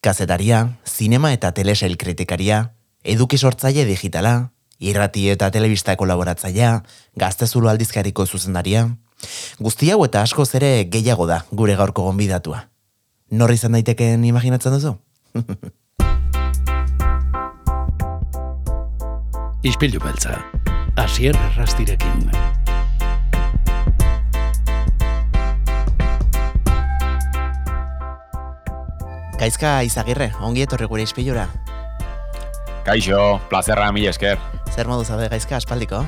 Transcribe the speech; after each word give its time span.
kazetaria, 0.00 0.78
zinema 0.86 1.32
eta 1.32 1.52
telesail 1.52 1.96
kritikaria, 2.00 2.72
eduki 3.04 3.38
sortzaile 3.38 3.84
digitala, 3.84 4.50
irrati 4.80 5.28
eta 5.30 5.50
telebista 5.52 5.96
kolaboratzailea, 5.96 6.82
gaztezulo 7.20 7.68
aldizkariko 7.68 8.26
zuzendaria. 8.26 8.88
Guzti 9.60 9.90
hau 9.92 10.04
eta 10.06 10.22
asko 10.24 10.44
zere 10.46 10.84
gehiago 10.88 11.26
da 11.28 11.44
gure 11.52 11.76
gaurko 11.76 12.02
gonbidatua. 12.08 12.68
Norri 13.30 13.54
izan 13.60 13.72
daiteken 13.76 14.24
imaginatzen 14.24 14.72
duzu? 14.72 14.96
Ispilu 19.70 20.00
beltza, 20.00 20.40
asier 20.96 21.36
rastirekin. 21.58 22.59
Gaizka 29.40 29.78
izagirre, 29.88 30.26
ongi 30.44 30.60
etorri 30.66 30.84
gure 30.84 31.04
ispilura. 31.06 31.46
Kaixo, 32.84 33.38
plazerra 33.48 33.86
mila 33.96 34.10
esker. 34.12 34.36
Zer 34.68 34.90
modu 34.90 35.06
zabe 35.08 35.30
gaizka 35.32 35.56
aspaldiko? 35.56 36.02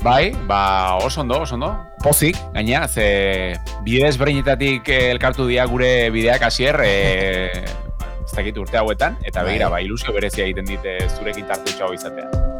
Bai, 0.00 0.32
ba, 0.48 0.96
oso 1.04 1.20
ondo, 1.20 1.42
oso 1.44 1.58
ondo. 1.58 1.68
Pozik, 2.00 2.38
gaina, 2.54 2.86
ze 2.88 3.58
bidez 3.84 4.14
breinetatik 4.16 4.88
elkartu 4.88 5.50
dia 5.50 5.66
gure 5.68 6.08
bideak 6.14 6.48
hasier, 6.48 6.80
e, 6.80 6.94
ez 8.24 8.32
dakit 8.32 8.56
urte 8.56 8.80
hauetan, 8.80 9.20
eta 9.20 9.44
begira, 9.44 9.68
bai, 9.68 9.84
ilusio 9.84 10.16
berezia 10.16 10.48
egiten 10.48 10.72
dite 10.72 10.96
zurekin 11.18 11.44
tartu 11.44 11.76
txau 11.76 11.92
izatea. 11.92 12.59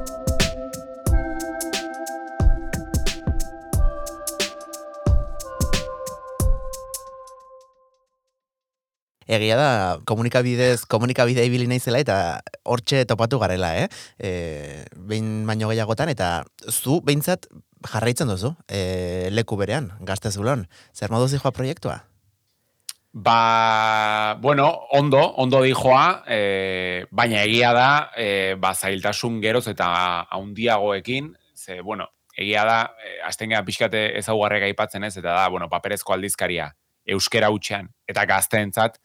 Egia 9.30 9.54
da, 9.54 9.70
komunikabidez, 10.10 10.82
komunikabidea 10.90 11.46
ibili 11.46 11.68
naizela 11.70 12.00
eta 12.02 12.14
hortxe 12.66 13.04
topatu 13.06 13.38
garela, 13.38 13.76
eh? 13.78 13.86
E, 14.18 14.30
behin 14.96 15.46
baino 15.46 15.70
gehiagotan, 15.70 16.10
eta 16.10 16.42
zu 16.66 16.98
behintzat 17.06 17.46
jarraitzen 17.86 18.26
duzu, 18.32 18.56
e, 18.66 19.30
leku 19.30 19.54
berean, 19.60 19.92
gaztezulon. 20.02 20.66
Zer 20.90 21.14
modu 21.14 21.30
zijoa 21.30 21.54
proiektua? 21.54 22.00
Ba, 23.12 24.34
bueno, 24.42 24.66
ondo, 24.98 25.22
ondo 25.38 25.62
dijoa, 25.62 26.24
e, 26.26 27.06
baina 27.14 27.44
egia 27.46 27.70
da, 27.74 27.88
e, 28.18 28.56
ba, 28.58 28.74
zailtasun 28.74 29.38
geroz 29.42 29.68
eta 29.70 29.92
haundiagoekin, 30.26 31.36
ze, 31.54 31.80
bueno, 31.86 32.10
egia 32.34 32.66
da, 32.66 32.82
e, 32.98 33.16
astenga 33.30 33.62
pixkate 33.62 34.08
ezaguarrek 34.18 34.72
aipatzen 34.72 35.06
ez, 35.06 35.16
eta 35.16 35.38
da, 35.38 35.48
bueno, 35.54 35.70
paperezko 35.70 36.18
aldizkaria, 36.18 36.72
euskera 37.10 37.50
hutxean, 37.50 37.90
eta 38.08 38.24
gazteentzat, 38.28 39.00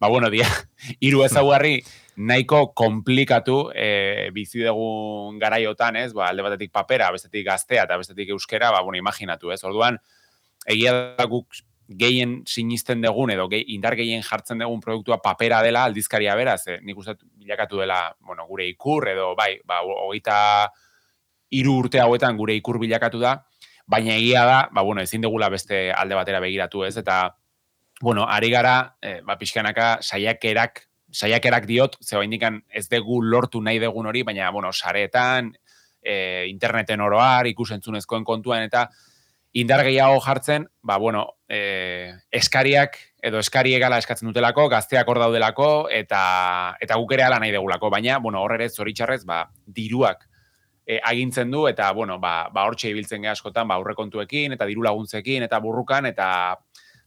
ba, 0.00 0.08
bueno, 0.08 0.30
dia, 0.30 0.46
iru 1.08 1.24
ezaguarri 1.26 1.78
nahiko 2.18 2.72
komplikatu 2.74 3.68
e, 3.74 4.30
bizi 4.34 4.64
dugun 4.66 5.38
garaiotan, 5.38 5.96
ez? 6.00 6.12
Ba, 6.16 6.28
alde 6.32 6.46
batetik 6.46 6.72
papera, 6.74 7.12
bestetik 7.14 7.46
gaztea 7.46 7.86
eta 7.86 7.98
bestetik 8.00 8.34
euskera, 8.34 8.72
ba, 8.74 8.82
bueno, 8.82 8.98
imaginatu, 8.98 9.52
ez? 9.54 9.62
Orduan, 9.66 9.98
egia 10.66 10.94
da 11.18 11.26
guk 11.30 11.62
gehien 11.88 12.42
sinisten 12.46 13.00
dugun 13.00 13.30
edo 13.32 13.46
ge, 13.48 13.62
indar 13.72 13.96
gehien 13.96 14.22
jartzen 14.22 14.60
dugun 14.60 14.80
produktua 14.84 15.22
papera 15.24 15.62
dela 15.64 15.86
aldizkaria 15.88 16.34
beraz, 16.36 16.60
eh? 16.68 16.78
nik 16.84 16.98
uste 17.00 17.14
bilakatu 17.40 17.80
dela, 17.80 18.02
bueno, 18.20 18.44
gure 18.46 18.66
ikur 18.68 19.08
edo 19.08 19.32
bai, 19.38 19.54
ba, 19.64 19.80
hogeita 19.80 20.38
hiru 21.56 21.78
urte 21.84 22.02
hauetan 22.02 22.36
gure 22.36 22.58
ikur 22.58 22.78
bilakatu 22.82 23.22
da, 23.22 23.38
baina 23.88 24.18
egia 24.18 24.44
da, 24.44 24.58
ba, 24.72 24.84
bueno, 24.84 25.00
ezin 25.00 25.24
degula 25.24 25.48
beste 25.48 25.88
alde 25.92 26.18
batera 26.18 26.42
begiratu, 26.44 26.84
ez? 26.84 26.96
Eta 27.00 27.22
bueno, 28.00 28.26
ari 28.28 28.50
gara, 28.50 28.96
e, 29.02 29.20
ba, 29.22 29.38
pixkanaka, 29.38 29.98
saiakerak, 30.02 30.84
saiakerak 31.10 31.66
diot, 31.66 31.96
ze 32.02 32.22
indikan 32.22 32.62
ez 32.68 32.88
dugu 32.88 33.22
lortu 33.22 33.60
nahi 33.60 33.78
dugun 33.78 34.06
hori, 34.06 34.22
baina, 34.22 34.50
bueno, 34.50 34.72
saretan, 34.72 35.52
e, 36.02 36.46
interneten 36.48 37.00
oroar, 37.00 37.46
ikusentzunezkoen 37.46 38.24
kontuan, 38.24 38.62
eta 38.62 38.88
indar 39.52 39.82
gehiago 39.82 40.20
jartzen, 40.20 40.68
ba, 40.82 40.98
bueno, 40.98 41.26
e, 41.48 42.12
eskariak, 42.30 42.98
edo 43.22 43.40
eskari 43.42 43.74
egala 43.74 43.98
eskatzen 43.98 44.28
dutelako, 44.28 44.68
gazteak 44.68 45.08
hor 45.08 45.18
daudelako, 45.18 45.88
eta, 45.90 46.76
eta 46.80 46.98
guk 47.00 47.12
ere 47.16 47.26
ala 47.26 47.40
nahi 47.42 47.50
degulako, 47.50 47.90
baina, 47.90 48.18
bueno, 48.22 48.42
horre 48.44 48.68
zoritxarrez, 48.68 49.24
ba, 49.26 49.46
diruak, 49.66 50.28
e, 50.88 50.98
agintzen 51.04 51.50
du 51.52 51.66
eta 51.68 51.90
bueno, 51.92 52.18
ba 52.18 52.48
ba 52.50 52.64
hortxe 52.64 52.88
ibiltzen 52.88 53.26
askotan 53.28 53.68
ba 53.68 53.76
aurrekontuekin 53.76 54.56
eta 54.56 54.66
diru 54.66 54.82
laguntzekin 54.86 55.44
eta 55.44 55.60
burrukan 55.60 56.08
eta 56.08 56.28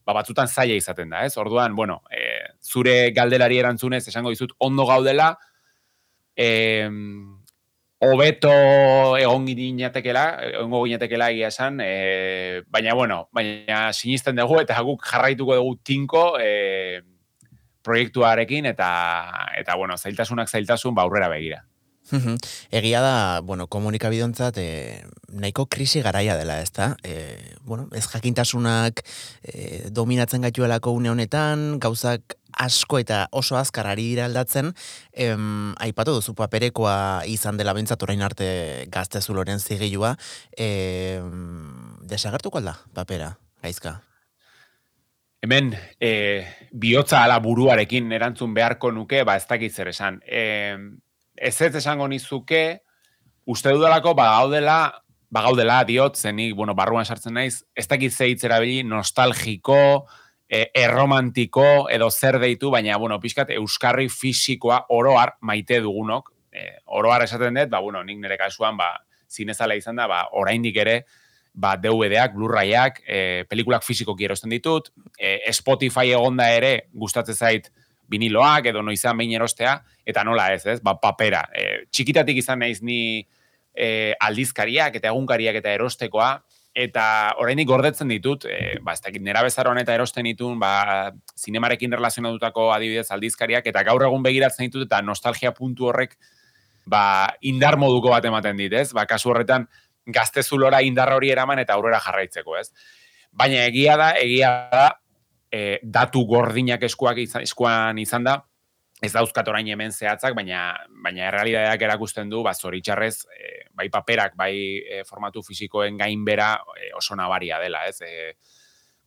ba, 0.05 0.13
batzutan 0.13 0.47
zaila 0.47 0.77
izaten 0.77 1.09
da, 1.09 1.25
ez? 1.25 1.37
Orduan, 1.37 1.75
bueno, 1.75 2.01
e, 2.11 2.41
zure 2.61 3.11
galdelari 3.15 3.59
erantzunez 3.61 4.07
esango 4.07 4.33
dizut 4.33 4.53
ondo 4.59 4.85
gaudela, 4.89 5.35
e, 6.35 6.89
obeto 8.01 8.51
egon 9.21 9.45
ginatekela, 9.45 10.25
egongo 10.49 10.83
ginatekela 10.87 11.29
egia 11.29 11.51
esan, 11.53 11.79
e, 11.85 12.61
baina, 12.67 12.95
bueno, 12.97 13.27
baina 13.31 13.91
sinisten 13.93 14.41
dugu 14.41 14.61
eta 14.63 14.79
guk 14.81 15.05
jarraituko 15.05 15.57
dugu 15.59 15.75
tinko 15.85 16.23
e, 16.41 17.01
proiektuarekin 17.85 18.65
eta, 18.73 18.89
eta 19.57 19.75
bueno, 19.77 19.97
zailtasunak 19.97 20.49
zailtasun 20.49 20.95
ba, 20.95 21.05
aurrera 21.05 21.29
begira. 21.29 21.61
Egia 22.71 23.01
da, 23.01 23.15
bueno, 23.41 23.67
komunikabidontzat 23.71 24.57
e, 24.57 24.67
nahiko 25.31 25.65
krisi 25.71 26.01
garaia 26.03 26.35
dela, 26.37 26.59
ez 26.61 26.71
da? 26.75 26.95
E, 27.03 27.55
bueno, 27.63 27.87
ez 27.95 28.05
jakintasunak 28.07 29.03
e, 29.43 29.87
dominatzen 29.89 30.41
gaituelako 30.47 30.91
une 30.97 31.11
honetan, 31.11 31.79
gauzak 31.79 32.37
asko 32.51 32.99
eta 32.99 33.25
oso 33.31 33.57
azkar 33.57 33.87
ari 33.87 34.09
dira 34.11 34.25
aldatzen, 34.27 34.73
em, 35.13 35.73
aipatu 35.79 36.17
duzu 36.17 36.35
paperekoa 36.35 37.23
izan 37.31 37.57
dela 37.57 37.73
bintzat 37.73 38.03
orain 38.03 38.21
arte 38.21 38.51
gaztezuloren 38.91 39.59
zigilua, 39.59 40.17
em, 40.57 41.97
desagertuko 42.03 42.59
alda, 42.59 42.77
papera, 42.93 43.37
gaizka? 43.63 44.01
Hemen, 45.41 45.71
e, 45.99 46.45
bihotza 46.71 47.23
ala 47.23 47.39
buruarekin 47.41 48.11
erantzun 48.13 48.53
beharko 48.53 48.91
nuke, 48.93 49.23
ba 49.25 49.39
ez 49.39 49.47
dakit 49.49 49.73
zer 49.73 49.89
esan. 49.89 50.19
E, 50.27 50.77
ez 51.41 51.59
ez 51.61 51.75
esango 51.75 52.07
nizuke, 52.07 52.83
uste 53.49 53.73
dudalako, 53.73 54.13
ba, 54.13 54.27
gaudela, 54.37 55.03
ba, 55.33 55.41
gaudela, 55.41 55.83
diot, 55.83 56.15
zenik, 56.15 56.53
bueno, 56.55 56.75
barruan 56.77 57.05
sartzen 57.05 57.33
naiz, 57.33 57.63
ez 57.73 57.87
dakit 57.89 58.13
zeitzera 58.13 58.59
bili, 58.61 58.83
nostalgiko, 58.85 60.05
e, 60.45 60.67
erromantiko, 60.83 61.87
edo 61.89 62.11
zer 62.11 62.37
deitu, 62.39 62.69
baina, 62.69 62.99
bueno, 63.01 63.17
pixkat, 63.19 63.55
euskarri 63.57 64.05
fisikoa 64.13 64.83
oroar 64.93 65.33
maite 65.41 65.81
dugunok, 65.81 66.29
e, 66.53 66.67
oroar 66.85 67.25
esaten 67.25 67.57
dut, 67.57 67.73
ba, 67.73 67.81
bueno, 67.81 68.03
nik 68.05 68.21
nire 68.21 68.37
kasuan, 68.37 68.77
ba, 68.77 68.93
zinezala 69.31 69.79
izan 69.79 69.97
da, 69.97 70.05
ba, 70.11 70.27
oraindik 70.37 70.77
ere, 70.77 70.99
ba, 71.57 71.73
DVD-ak, 71.81 72.37
Blu-rayak, 72.37 73.01
e, 73.07 73.21
pelikulak 73.49 73.87
fisiko 73.87 74.13
kierosten 74.19 74.53
ditut, 74.53 74.93
e, 75.17 75.39
Spotify 75.57 76.13
egonda 76.13 76.51
ere, 76.53 76.75
gustatzen 76.93 77.35
zait, 77.35 77.73
viniloak 78.11 78.67
edo 78.71 78.83
noizan 78.83 79.17
behin 79.17 79.35
erostea, 79.39 79.77
eta 80.05 80.23
nola 80.27 80.51
ez, 80.53 80.65
ez, 80.65 80.79
ba, 80.83 80.97
papera. 80.99 81.45
E, 81.55 81.85
txikitatik 81.91 82.41
izan 82.41 82.59
naiz 82.63 82.81
ni 82.83 83.21
e, 83.73 84.13
aldizkariak 84.19 84.97
eta 84.99 85.11
egunkariak 85.11 85.61
eta 85.61 85.71
erostekoa, 85.77 86.31
eta 86.75 87.05
orainik 87.43 87.67
gordetzen 87.67 88.11
ditut, 88.11 88.45
e, 88.47 88.77
ba, 88.83 88.95
ez 88.95 89.03
dakit, 89.03 89.23
nera 89.23 89.43
bezaroan 89.43 89.81
eta 89.81 89.95
erosten 89.95 90.27
ditun, 90.29 90.59
ba, 90.59 91.11
zinemarekin 91.35 91.91
relazionatutako 91.97 92.69
adibidez 92.75 93.09
aldizkariak, 93.11 93.67
eta 93.67 93.83
gaur 93.87 94.05
egun 94.07 94.23
begiratzen 94.23 94.69
ditut, 94.69 94.85
eta 94.87 95.01
nostalgia 95.03 95.51
puntu 95.55 95.89
horrek, 95.91 96.15
ba, 96.87 97.03
indar 97.41 97.77
moduko 97.79 98.13
bat 98.13 98.25
ematen 98.25 98.59
dit, 98.59 98.73
ez? 98.73 98.89
Ba, 98.95 99.05
kasu 99.09 99.33
horretan, 99.33 99.67
gaztezulora 100.07 100.81
indar 100.81 101.11
hori 101.13 101.29
eraman 101.31 101.59
eta 101.61 101.75
aurrera 101.75 101.99
jarraitzeko, 102.03 102.57
ez? 102.57 102.71
Baina 103.31 103.65
egia 103.67 103.97
da, 103.99 104.11
egia 104.19 104.51
da, 104.71 104.87
e, 105.51 105.79
datu 105.83 106.23
gordinak 106.25 106.83
eskuak 106.87 107.19
izan, 107.21 107.43
eskuan 107.43 107.99
izan 107.99 108.23
da, 108.23 108.37
ez 109.01 109.11
dauzkat 109.15 109.47
orain 109.49 109.67
hemen 109.67 109.91
zehatzak, 109.91 110.35
baina 110.37 110.71
baina 111.03 111.27
errealitateak 111.27 111.85
erakusten 111.87 112.29
du, 112.29 112.43
ba, 112.45 112.53
zoritxarrez, 112.53 113.25
e, 113.33 113.51
bai 113.73 113.89
paperak, 113.93 114.37
bai 114.37 114.53
e, 114.79 115.03
formatu 115.07 115.43
fisikoen 115.43 115.97
gainbera 115.97 116.53
e, 116.77 116.91
oso 116.97 117.17
nabaria 117.17 117.59
dela, 117.59 117.83
ez? 117.89 117.99
E, 118.05 118.33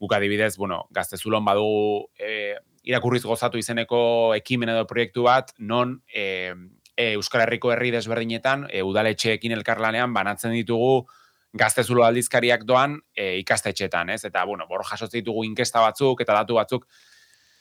guk 0.02 0.12
adibidez, 0.12 0.56
bueno, 0.58 0.82
gaztezulon 0.90 1.44
badu 1.46 1.66
e, 2.18 2.56
irakurriz 2.84 3.22
gozatu 3.24 3.58
izeneko 3.58 4.34
ekimen 4.36 4.74
edo 4.74 4.86
proiektu 4.90 5.24
bat, 5.28 5.54
non 5.58 6.00
e, 6.12 6.52
e, 6.96 7.12
Euskal 7.14 7.44
Herriko 7.46 7.72
herri 7.72 7.94
desberdinetan, 7.94 8.66
e, 8.70 8.82
udaletxeekin 8.82 9.54
elkarlanean 9.56 10.12
banatzen 10.12 10.52
ditugu, 10.58 11.06
gaztezulo 11.54 12.04
aldizkariak 12.04 12.64
doan 12.66 12.98
e, 13.14 13.36
ikastetxetan, 13.40 14.10
ez? 14.10 14.24
Eta, 14.26 14.44
bueno, 14.44 14.66
bor 14.70 14.82
jasotzen 14.86 15.20
ditugu 15.20 15.44
inkesta 15.46 15.82
batzuk 15.84 16.20
eta 16.24 16.40
datu 16.40 16.58
batzuk, 16.58 16.86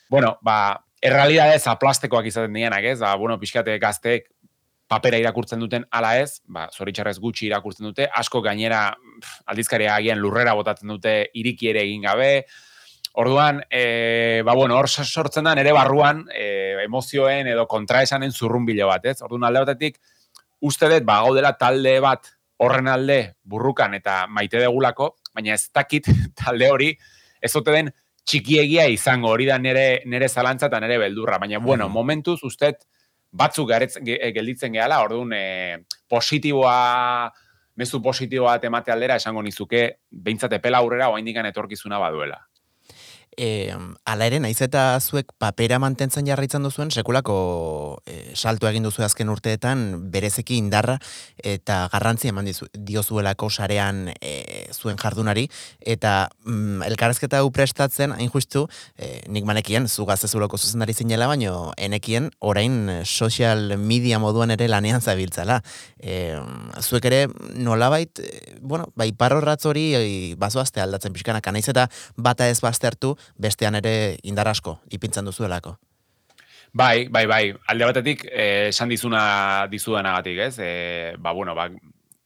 bueno, 0.09 0.37
ba, 0.41 0.57
errealidade 1.01 1.59
zaplastekoak 1.59 2.27
izaten 2.29 2.57
dienak, 2.57 2.85
ez? 2.89 2.97
Ba, 3.03 3.13
bueno, 3.21 3.37
pixkate 3.39 3.77
gazteek 3.81 4.29
papera 4.89 5.17
irakurtzen 5.21 5.61
duten 5.61 5.85
ala 5.93 6.17
ez, 6.19 6.41
ba, 6.45 6.67
zoritxarrez 6.73 7.17
gutxi 7.21 7.47
irakurtzen 7.47 7.87
dute, 7.89 8.09
asko 8.21 8.41
gainera 8.45 8.85
aldizkaria 9.49 9.95
agian 9.95 10.21
lurrera 10.21 10.53
botatzen 10.57 10.91
dute 10.91 11.17
iriki 11.39 11.71
ere 11.73 11.85
egin 11.85 12.09
gabe, 12.09 12.35
Orduan, 13.13 13.59
e, 13.69 14.41
ba, 14.41 14.55
bueno, 14.57 14.73
hor 14.73 14.87
sortzen 14.89 15.45
da, 15.45 15.51
nere 15.53 15.69
barruan, 15.75 16.23
e, 16.33 16.79
emozioen 16.81 17.45
edo 17.51 17.67
kontraesanen 17.69 18.31
zurrunbilo 18.33 18.87
bat, 18.89 19.05
ez? 19.05 19.19
Orduan 19.21 19.45
alde 19.45 19.61
batetik, 19.61 19.99
uste 20.65 20.89
dut, 20.89 21.05
ba, 21.05 21.19
gaudela 21.21 21.51
talde 21.59 21.93
bat 22.01 22.31
horren 22.57 22.87
alde 22.87 23.35
burrukan 23.43 23.93
eta 23.97 24.23
maite 24.27 24.61
degulako, 24.61 25.15
baina 25.33 25.55
ez 25.55 25.69
dakit 25.73 26.09
talde 26.39 26.69
hori 26.71 26.91
ez 27.41 27.55
ote 27.55 27.71
den 27.75 27.91
txikiegia 28.23 28.85
izango, 28.87 29.33
hori 29.33 29.45
da 29.49 29.57
nere, 29.59 30.01
nere 30.05 30.29
zalantza 30.29 30.69
eta 30.69 30.79
nere 30.79 30.97
beldurra, 31.01 31.39
baina 31.41 31.59
bueno, 31.59 31.89
momentuz 31.89 32.39
uste 32.47 32.71
batzuk 33.33 33.67
garetz, 33.69 33.97
gelditzen 34.05 34.77
gehala, 34.77 35.01
orduan 35.03 35.33
e, 35.35 35.43
positiboa, 36.07 37.33
mezu 37.75 37.99
positiboa 38.05 38.59
temate 38.63 38.93
aldera 38.93 39.17
esango 39.19 39.41
nizuke, 39.43 39.83
behintzate 40.11 40.61
pela 40.63 40.79
aurrera 40.79 41.09
oa 41.09 41.19
indikan 41.19 41.49
etorkizuna 41.49 41.99
baduela 41.99 42.39
e, 43.37 43.73
ala 44.05 44.27
ere, 44.27 44.39
naiz 44.43 44.59
eta 44.63 44.99
zuek 45.01 45.31
papera 45.41 45.79
mantentzen 45.81 46.27
jarraitzen 46.27 46.63
duzuen, 46.65 46.91
sekulako 46.91 47.99
e, 48.05 48.33
salto 48.35 48.67
egin 48.69 48.85
duzu 48.85 49.03
azken 49.05 49.31
urteetan, 49.33 49.83
berezeki 50.13 50.57
indarra 50.59 50.97
eta 51.37 51.83
garrantzi 51.93 52.31
eman 52.31 52.47
dizu, 52.49 52.67
diozuelako 52.73 53.49
sarean 53.49 54.07
e, 54.19 54.33
zuen 54.73 54.99
jardunari, 55.01 55.47
eta 55.79 56.29
mm, 56.45 56.83
elkarrezketa 56.89 57.41
hau 57.41 57.51
prestatzen, 57.55 58.13
hain 58.15 58.31
justu, 58.33 58.65
e, 58.97 59.23
nik 59.27 59.47
manekien, 59.49 59.87
zu 59.87 60.05
gaztezuloko 60.09 60.57
zuzendari 60.57 60.93
zinela, 60.93 61.27
baino, 61.31 61.73
enekien, 61.77 62.31
orain 62.39 63.03
social 63.03 63.77
media 63.77 64.19
moduan 64.19 64.53
ere 64.53 64.69
lanean 64.69 65.01
zabiltzala. 65.01 65.61
E, 65.99 66.37
zuek 66.81 67.09
ere, 67.09 67.25
nolabait, 67.55 68.21
bueno, 68.61 68.89
bai 68.99 69.11
parrorratz 69.17 69.63
hori, 69.69 69.87
e, 69.97 70.05
bazoazte 70.39 70.81
aldatzen 70.83 71.13
pixkanak, 71.15 71.51
naiz 71.53 71.67
eta 71.69 71.87
bata 72.17 72.47
ez 72.49 72.59
baztertu, 72.63 73.13
bestean 73.37 73.75
ere 73.75 74.17
indar 74.23 74.47
asko 74.47 74.79
ipintzen 74.91 75.25
duzuelako. 75.25 75.77
Bai, 76.73 77.07
bai, 77.07 77.27
bai. 77.29 77.53
Alde 77.69 77.85
batetik, 77.85 78.25
eh, 78.31 78.69
esan 78.69 78.89
dizuna 78.89 79.67
dizudanagatik, 79.69 80.39
ez? 80.47 80.55
Eh, 80.59 81.13
ba, 81.19 81.31
bueno, 81.31 81.53
ba, 81.53 81.67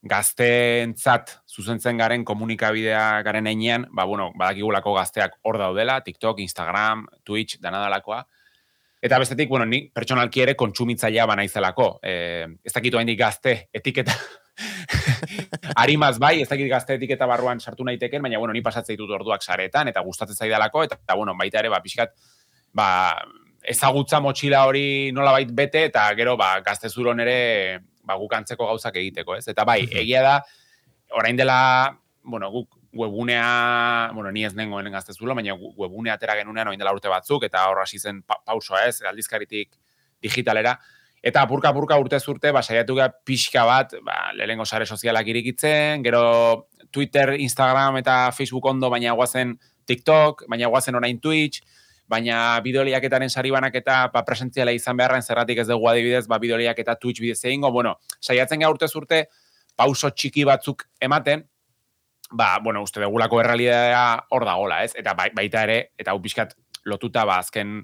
gazteentzat 0.08 1.34
zuzentzen 1.52 1.98
garen 1.98 2.24
komunikabidea 2.24 3.22
garen 3.28 3.48
einean, 3.48 3.88
ba, 3.92 4.06
bueno, 4.06 4.32
badakigulako 4.40 4.94
gazteak 4.94 5.36
hor 5.44 5.58
daudela, 5.60 6.00
TikTok, 6.02 6.40
Instagram, 6.40 7.08
Twitch, 7.24 7.60
danadalakoa. 7.60 8.26
Eta 9.02 9.20
bestetik, 9.20 9.50
bueno, 9.50 9.66
ni 9.66 9.90
pertsonalki 9.94 10.42
ere 10.42 10.56
kontsumitzailea 10.56 11.26
bana 11.26 11.44
izelako. 11.44 12.00
Eh, 12.02 12.48
ez 12.64 12.74
dakitu 12.74 12.98
hain 12.98 13.12
gazte 13.18 13.70
etiketa 13.74 14.16
Arimaz 15.84 16.18
bai, 16.20 16.42
ez 16.42 16.50
dakit 16.50 16.70
gazte 16.70 16.98
etiketa 16.98 17.28
barruan 17.30 17.60
sartu 17.60 17.86
naiteken, 17.86 18.22
baina 18.22 18.40
bueno, 18.42 18.54
ni 18.54 18.64
pasatzen 18.66 18.96
ditut 18.96 19.12
orduak 19.20 19.44
saretan 19.44 19.92
eta 19.92 20.02
gustatzen 20.06 20.36
zaidalako 20.36 20.84
eta, 20.88 20.98
eta 21.04 21.18
bueno, 21.20 21.36
baita 21.38 21.62
ere 21.62 21.70
ba 21.74 21.82
pixkat 21.84 22.16
ba 22.74 22.88
ezagutza 23.68 24.20
motxila 24.24 24.64
hori 24.66 25.12
nolabait 25.12 25.52
bete 25.54 25.86
eta 25.90 26.08
gero 26.16 26.38
ba 26.38 26.56
gaztezuron 26.66 27.20
ere 27.20 27.38
ba 28.08 28.16
gukantzeko 28.16 28.66
gauzak 28.70 28.96
egiteko, 28.96 29.36
ez? 29.36 29.48
Eta 29.52 29.66
bai, 29.68 29.82
egia 29.92 30.24
da 30.24 30.36
orain 31.18 31.38
dela, 31.38 31.98
bueno, 32.24 32.50
guk 32.52 32.78
webunea, 32.98 34.12
bueno, 34.14 34.32
ni 34.32 34.46
ez 34.48 34.54
nengoen 34.56 34.88
gaztezulo, 34.92 35.36
baina 35.36 35.56
webunea 35.56 36.16
atera 36.16 36.38
genunean 36.40 36.72
orain 36.72 36.80
dela 36.80 36.94
urte 36.96 37.12
batzuk 37.12 37.44
eta 37.48 37.66
hor 37.70 37.84
hasi 37.84 38.00
zen 38.00 38.24
pa 38.24 38.40
pausoa, 38.46 38.86
ez? 38.88 39.02
Aldizkaritik 39.04 39.76
digitalera. 40.24 40.78
Eta 41.24 41.42
apurka 41.42 41.72
apurka 41.74 41.98
urte 41.98 42.20
zurte, 42.20 42.52
ba, 42.54 42.62
saiatu 42.62 42.98
pixka 43.26 43.66
bat, 43.66 43.96
ba, 44.06 44.32
lehengo 44.38 44.66
sare 44.66 44.86
sozialak 44.86 45.28
irikitzen, 45.28 46.04
gero 46.04 46.68
Twitter, 46.92 47.34
Instagram 47.40 47.98
eta 47.98 48.32
Facebook 48.32 48.66
ondo, 48.66 48.90
baina 48.90 49.14
guazen 49.14 49.58
TikTok, 49.86 50.46
baina 50.48 50.68
guazen 50.68 50.96
orain 50.96 51.20
Twitch, 51.20 51.62
baina 52.08 52.60
bideoliaketaren 52.64 53.30
sari 53.30 53.52
banak 53.52 53.76
eta 53.76 54.08
ba, 54.14 54.24
presentziala 54.24 54.72
izan 54.72 54.98
beharren 54.98 55.22
zerratik 55.22 55.60
ez 55.60 55.68
dugu 55.68 55.90
adibidez, 55.90 56.26
ba, 56.28 56.40
bideoliak 56.40 56.80
eta 56.80 56.96
Twitch 56.96 57.20
bidez 57.20 57.44
egingo, 57.44 57.72
bueno, 57.72 57.98
saiatzen 58.22 58.64
ga 58.64 58.72
urte 58.72 58.88
zurte, 58.88 59.26
pauso 59.76 60.10
txiki 60.10 60.46
batzuk 60.48 60.88
ematen, 61.02 61.44
ba, 62.32 62.58
bueno, 62.64 62.82
uste 62.84 63.02
degulako 63.04 63.42
errealidadea 63.42 64.06
hor 64.32 64.46
da 64.46 64.56
gola, 64.60 64.84
ez? 64.84 64.94
Eta 64.96 65.14
bai, 65.18 65.30
baita 65.36 65.64
ere, 65.68 65.80
eta 65.98 66.14
hau 66.14 66.22
pixkat 66.24 66.56
lotuta, 66.88 67.26
ba, 67.28 67.42
azken, 67.44 67.82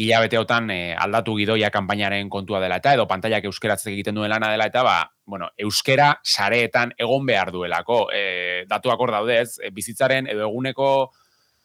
hilabeteotan 0.00 0.70
e, 0.72 0.78
aldatu 0.96 1.34
gidoia 1.36 1.70
kanpainaren 1.72 2.30
kontua 2.32 2.60
dela 2.62 2.78
eta 2.80 2.94
edo 2.96 3.06
pantailak 3.08 3.44
euskeratzek 3.50 3.92
egiten 3.92 4.16
duen 4.16 4.30
lana 4.32 4.48
dela 4.52 4.68
eta 4.70 4.84
ba, 4.86 4.96
bueno, 5.28 5.50
euskera 5.58 6.14
sareetan 6.24 6.94
egon 6.98 7.26
behar 7.28 7.52
duelako. 7.52 8.06
E, 8.14 8.64
datuak 8.70 9.00
hor 9.00 9.12
daude 9.18 9.40
ez, 9.42 9.58
e, 9.60 9.70
bizitzaren 9.76 10.30
edo 10.32 10.46
eguneko 10.48 10.88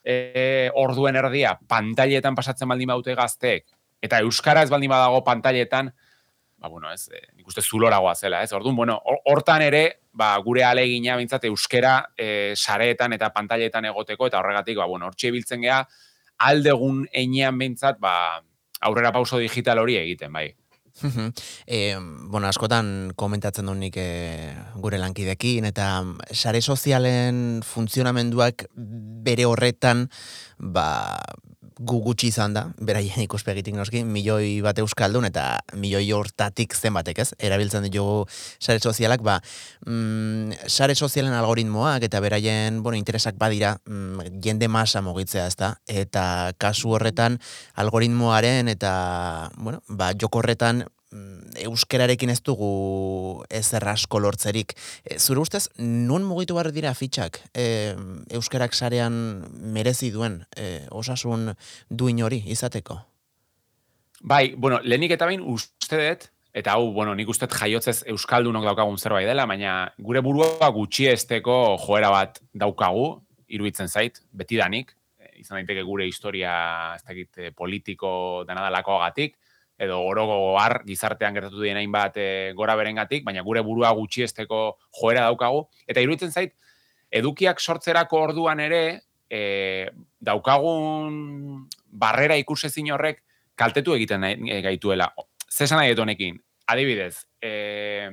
e, 0.03 0.69
orduen 0.75 1.15
erdia 1.21 1.55
pantailetan 1.67 2.35
pasatzen 2.35 2.69
baldin 2.69 2.91
baute 2.91 3.15
gazteek 3.15 3.65
eta 4.05 4.19
euskara 4.25 4.63
ez 4.65 4.69
baldin 4.69 4.91
badago 4.91 5.23
pantailetan, 5.25 5.91
ba, 6.57 6.69
bueno, 6.69 6.91
ez, 6.91 7.07
e, 7.09 7.21
nik 7.35 7.47
uste 7.47 7.61
zuloragoa 7.61 8.15
zela, 8.15 8.41
ez, 8.43 8.51
orduan, 8.53 8.75
bueno, 8.75 8.99
hortan 9.31 9.63
ere, 9.65 9.83
ba, 10.13 10.33
gure 10.45 10.63
alegina 10.67 11.17
bintzat 11.19 11.47
euskera 11.49 11.97
e, 12.17 12.27
sareetan 12.55 13.15
eta 13.17 13.31
pantailetan 13.33 13.89
egoteko, 13.91 14.29
eta 14.29 14.41
horregatik, 14.41 14.77
ba, 14.81 14.89
bueno, 14.91 15.09
hortxe 15.09 15.31
biltzen 15.35 15.63
geha, 15.65 15.81
aldegun 16.37 17.05
einean 17.13 17.57
behintzat, 17.57 17.99
ba, 17.99 18.43
aurrera 18.81 19.11
pauso 19.15 19.39
digital 19.41 19.79
hori 19.79 19.97
egiten, 19.97 20.33
bai. 20.33 20.49
e, 21.67 21.97
bueno, 22.31 22.47
askotan 22.47 23.11
komentatzen 23.19 23.67
dut 23.67 23.79
nik 23.79 23.97
e, 23.99 24.53
gure 24.79 24.99
lankidekin, 25.01 25.67
eta 25.67 25.89
sare 26.31 26.61
sozialen 26.61 27.61
funtzionamenduak 27.65 28.67
bere 28.75 29.47
horretan, 29.49 30.07
ba, 30.59 31.19
gu 31.79 31.99
gutxi 32.05 32.29
izan 32.31 32.53
da, 32.55 32.65
beraien 32.79 33.23
ikuspegitik 33.25 33.75
noski, 33.75 34.03
milioi 34.07 34.61
bat 34.63 34.79
euskaldun 34.79 35.27
eta 35.27 35.45
milioi 35.75 36.05
hortatik 36.15 36.75
zenbatek, 36.75 37.19
ez? 37.19 37.29
Erabiltzen 37.39 37.83
ditugu 37.87 38.23
sare 38.59 38.79
sozialak, 38.79 39.23
ba, 39.25 39.39
mm, 39.85 40.67
sare 40.71 40.95
sozialen 40.95 41.33
algoritmoak 41.33 42.07
eta 42.07 42.21
beraien, 42.23 42.81
bueno, 42.83 42.97
interesak 42.97 43.35
badira, 43.37 43.75
mm, 43.85 44.39
jende 44.43 44.67
masa 44.67 45.01
mogitzea, 45.01 45.47
ez 45.47 45.55
da? 45.55 45.75
Eta 45.87 46.53
kasu 46.57 46.95
horretan, 46.95 47.39
algoritmoaren 47.75 48.69
eta, 48.71 49.51
bueno, 49.57 49.83
ba, 49.87 50.13
joko 50.19 50.39
horretan 50.39 50.85
euskerarekin 51.65 52.31
ez 52.33 52.41
dugu 52.43 53.43
ez 53.49 53.67
errasko 53.77 54.19
lortzerik. 54.19 54.75
E, 55.03 55.19
zure 55.19 55.39
ustez, 55.39 55.67
non 55.77 56.25
mugitu 56.27 56.57
behar 56.57 56.71
dira 56.75 56.93
fitxak 56.93 57.39
e, 57.53 57.95
euskerak 58.35 58.73
sarean 58.73 59.45
merezi 59.75 60.11
duen 60.11 60.41
e, 60.57 60.85
osasun 60.91 61.53
duin 61.89 62.23
hori 62.23 62.41
izateko? 62.45 62.99
Bai, 64.25 64.55
bueno, 64.57 64.79
lehenik 64.83 65.13
eta 65.15 65.27
bain 65.29 65.43
uste 65.43 65.99
dut, 65.99 66.29
eta 66.55 66.73
hau, 66.73 66.91
bueno, 66.95 67.13
nik 67.15 67.29
uste 67.29 67.47
jaiotzez 67.51 68.05
euskaldunok 68.13 68.63
daukagun 68.65 68.97
zerbait 68.97 69.27
dela, 69.27 69.45
baina 69.45 69.91
gure 69.99 70.23
burua 70.25 70.69
gutxi 70.73 71.09
esteko 71.11 71.75
joera 71.83 72.09
bat 72.13 72.39
daukagu, 72.55 73.09
iruditzen 73.51 73.91
zait, 73.91 74.21
betidanik, 74.33 74.95
e, 75.19 75.35
izan 75.43 75.59
daiteke 75.59 75.83
gure 75.85 76.07
historia, 76.07 76.55
ez 76.95 77.03
dakit, 77.03 77.31
e, 77.37 77.51
politiko 77.51 78.09
denadalako 78.47 79.01
agatik, 79.01 79.35
edo 79.77 79.99
orogo 80.07 80.57
har 80.59 80.81
gizartean 80.87 81.35
gertatu 81.35 81.61
dien 81.61 81.77
hainbat 81.77 82.17
e, 82.17 82.27
gora 82.55 82.75
berengatik, 82.79 83.25
baina 83.25 83.43
gure 83.43 83.61
burua 83.65 83.91
gutxiesteko 83.97 84.61
joera 85.01 85.25
daukagu. 85.27 85.65
Eta 85.87 86.03
iruditzen 86.03 86.31
zait, 86.31 86.55
edukiak 87.11 87.59
sortzerako 87.59 88.21
orduan 88.29 88.61
ere, 88.63 88.83
e, 89.29 89.89
daukagun 90.19 91.67
barrera 91.91 92.37
ikusezin 92.39 92.91
horrek 92.95 93.21
kaltetu 93.55 93.95
egiten 93.95 94.23
nahi, 94.23 94.61
gaituela. 94.63 95.11
Zesan 95.51 95.79
nahi 95.79 95.95
honekin, 95.99 96.39
adibidez, 96.67 97.25
e, 97.41 98.11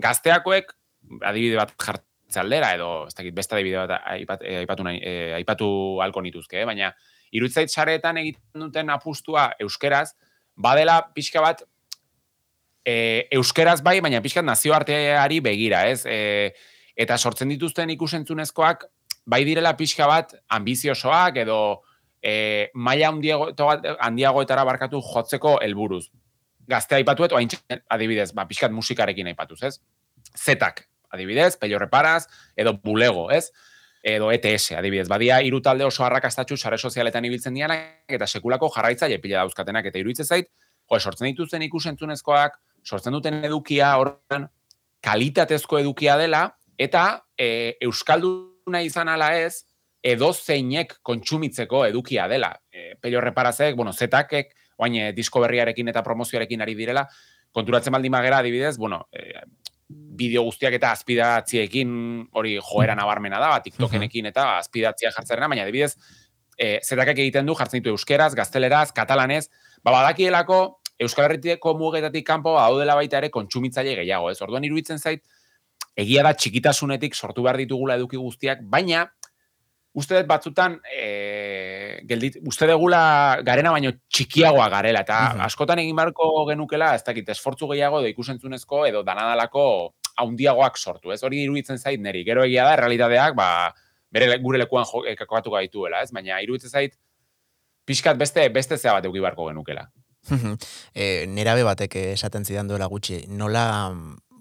gazteakoek, 0.00 0.74
adibide 1.22 1.60
bat 1.60 1.72
jartze 1.80 2.40
aldera, 2.40 2.74
edo 2.76 3.06
ez 3.08 3.14
dakit, 3.14 3.34
beste 3.34 3.56
adibide 3.56 3.84
bat 3.86 4.00
aipatu, 4.04 4.84
nahi, 4.86 5.00
e, 5.00 5.32
aipatu 5.40 5.68
alko 6.04 6.22
nituzke, 6.24 6.60
eh? 6.62 6.68
baina 6.68 6.92
iruditzait 7.34 7.72
sareetan 7.72 8.20
egiten 8.20 8.66
duten 8.66 8.92
apustua 8.94 9.50
euskeraz, 9.62 10.14
badela 10.56 11.00
pixka 11.14 11.42
bat 11.42 11.62
e, 12.84 13.26
euskeraz 13.32 13.80
bai, 13.82 14.00
baina 14.04 14.22
pixka 14.22 14.42
nazioarteari 14.42 15.40
begira, 15.44 15.84
ez? 15.90 16.04
E, 16.06 16.52
eta 16.96 17.18
sortzen 17.18 17.50
dituzten 17.50 17.90
ikusentzunezkoak 17.96 18.86
bai 19.26 19.42
direla 19.48 19.74
pixka 19.76 20.06
bat 20.06 20.34
ambiziosoak 20.52 21.40
edo 21.42 21.58
e, 22.22 22.70
maila 22.74 23.10
handiago, 23.12 23.50
handiagoetara 23.98 24.64
barkatu 24.64 25.02
jotzeko 25.02 25.58
helburuz. 25.64 26.06
Gaztea 26.68 27.00
aipatu 27.00 27.26
eto, 27.26 27.40
adibidez, 27.92 28.30
ba, 28.32 28.46
pixkat 28.48 28.72
musikarekin 28.72 29.28
aipatuz, 29.32 29.60
ez? 29.68 29.74
Zetak, 30.32 30.86
adibidez, 31.12 31.54
pello 31.60 31.78
reparaz, 31.82 32.24
edo 32.56 32.72
bulego, 32.80 33.28
ez? 33.32 33.50
Edo 34.04 34.28
ETS, 34.30 34.74
adibidez, 34.76 35.08
badia 35.08 35.38
hiru 35.40 35.62
talde 35.64 35.86
oso 35.86 36.04
arrakastatxu 36.04 36.58
sare 36.60 36.76
sozialetan 36.76 37.24
ibiltzen 37.24 37.54
dianak 37.56 38.12
eta 38.12 38.26
sekulako 38.28 38.68
jarraitzaile 38.74 39.16
pila 39.22 39.40
dauzkatenak 39.40 39.88
eta 39.88 39.98
iruditzen 39.98 40.28
zait, 40.28 40.50
jo, 40.90 40.98
sortzen 41.00 41.30
dituzten 41.30 41.64
ikusentzunezkoak, 41.64 42.58
sortzen 42.84 43.16
duten 43.16 43.40
edukia 43.48 43.94
horren 43.96 44.44
kalitatezko 45.04 45.80
edukia 45.80 46.18
dela 46.20 46.44
eta 46.76 47.24
e, 47.38 47.78
euskalduna 47.88 48.84
izan 48.84 49.08
ala 49.08 49.30
ez 49.40 49.64
edo 50.04 50.34
zeinek 50.34 50.98
kontsumitzeko 51.02 51.86
edukia 51.88 52.28
dela. 52.28 52.52
E, 52.68 52.98
pello 53.00 53.24
reparazek, 53.24 53.72
bueno, 53.76 53.92
zetakek 53.92 54.52
oain 54.76 55.00
e, 55.00 55.10
disko 55.16 55.40
berriarekin 55.40 55.88
eta 55.88 56.04
promozioarekin 56.04 56.60
ari 56.60 56.76
direla, 56.76 57.06
konturatzen 57.56 57.94
baldin 57.94 58.12
magera 58.12 58.44
adibidez, 58.44 58.76
bueno, 58.76 59.06
e, 59.12 59.32
bideo 59.88 60.44
guztiak 60.46 60.76
eta 60.78 60.92
azpidatziekin 60.94 61.90
hori 62.32 62.56
joera 62.56 62.94
nabarmena 62.96 63.40
da, 63.42 63.58
TikTokenekin 63.64 64.30
eta 64.30 64.46
azpidatzia 64.58 65.12
jartzerena, 65.12 65.48
baina 65.48 65.66
adibidez, 65.66 65.94
e, 66.56 66.78
zetakak 66.82 67.18
egiten 67.18 67.46
du 67.46 67.56
jartzen 67.58 67.82
ditu 67.82 67.92
euskeraz, 67.92 68.32
gazteleraz, 68.38 68.90
katalanez, 68.96 69.48
ba 69.84 69.92
badakielako 69.92 70.80
Euskal 71.02 71.26
Herritiko 71.26 71.74
mugetatik 71.74 72.26
kanpo 72.26 72.54
daudela 72.54 72.94
baita 72.94 73.18
ere 73.18 73.30
kontsumitzaile 73.34 73.96
gehiago, 73.98 74.30
ez? 74.30 74.38
Orduan 74.46 74.64
iruditzen 74.64 75.00
zait 75.02 75.24
egia 75.98 76.22
da 76.26 76.32
txikitasunetik 76.38 77.14
sortu 77.14 77.42
behar 77.42 77.58
ditugula 77.58 77.98
eduki 77.98 78.18
guztiak, 78.18 78.62
baina 78.70 79.08
uste 79.94 80.18
dut 80.18 80.26
batzutan 80.26 80.76
e, 80.90 82.00
geldit, 82.08 82.40
uste 82.46 82.66
degula 82.66 83.00
garena 83.46 83.70
baino 83.74 83.92
txikiagoa 84.10 84.66
garela, 84.72 85.04
eta 85.06 85.18
askotan 85.46 85.80
egin 85.84 85.96
barko 85.96 86.28
genukela, 86.48 86.92
ez 86.98 87.04
dakit, 87.06 87.30
esfortzu 87.30 87.70
gehiago 87.70 88.02
edo 88.02 88.10
ikusentzunezko 88.10 88.84
edo 88.90 89.04
danadalako 89.06 89.66
haundiagoak 90.20 90.78
sortu, 90.78 91.14
ez? 91.14 91.22
Hori 91.26 91.44
iruditzen 91.44 91.78
zait 91.78 92.02
neri, 92.02 92.24
gero 92.26 92.44
egia 92.46 92.66
da, 92.66 92.76
realitateak, 92.82 93.38
ba, 93.38 93.48
bere 94.14 94.38
gure 94.42 94.58
lekuan 94.62 94.86
ekakatu 95.14 95.54
gaituela, 95.54 96.02
ez? 96.02 96.10
Baina 96.14 96.42
iruditzen 96.42 96.74
zait, 96.74 96.98
pixkat 97.86 98.18
beste, 98.18 98.48
beste 98.54 98.78
zea 98.78 98.96
bat 98.96 99.06
eduki 99.06 99.22
barko 99.22 99.48
genukela. 99.50 99.86
e, 100.94 101.26
nerabe 101.30 101.62
batek 101.66 101.98
esaten 102.16 102.46
zidan 102.46 102.70
duela 102.70 102.90
gutxi, 102.90 103.24
nola, 103.28 103.66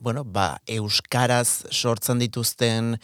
bueno, 0.04 0.26
ba, 0.26 0.58
euskaraz 0.68 1.70
sortzen 1.72 2.20
dituzten 2.20 2.98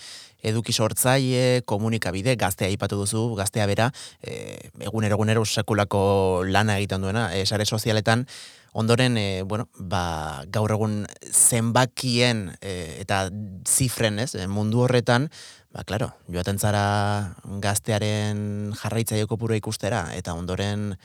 eduki 0.43 0.73
sortzaile, 0.73 1.61
komunikabide, 1.65 2.35
gaztea 2.39 2.69
aipatu 2.69 2.99
duzu, 3.01 3.25
gaztea 3.39 3.65
bera, 3.69 3.89
e, 4.21 4.71
egunero 4.79 5.17
egunero 5.19 5.45
sekulako 5.45 6.43
lana 6.47 6.77
egiten 6.77 7.01
duena, 7.01 7.29
e, 7.35 7.45
sare 7.45 7.65
sozialetan, 7.65 8.27
Ondoren, 8.71 9.17
e, 9.17 9.41
bueno, 9.41 9.65
ba, 9.81 10.43
gaur 10.53 10.69
egun 10.69 11.07
zenbakien 11.33 12.51
e, 12.61 13.01
eta 13.01 13.23
zifren, 13.65 14.19
ez, 14.21 14.35
mundu 14.45 14.83
horretan, 14.85 15.25
Ba, 15.69 15.83
claro, 15.85 16.07
joaten 16.33 16.57
zara 16.57 17.35
gaztearen 17.61 18.71
jarraitzaile 18.73 19.27
kopuru 19.29 19.53
ikustera, 19.53 19.99
eta 20.17 20.33
ondoren, 20.33 20.95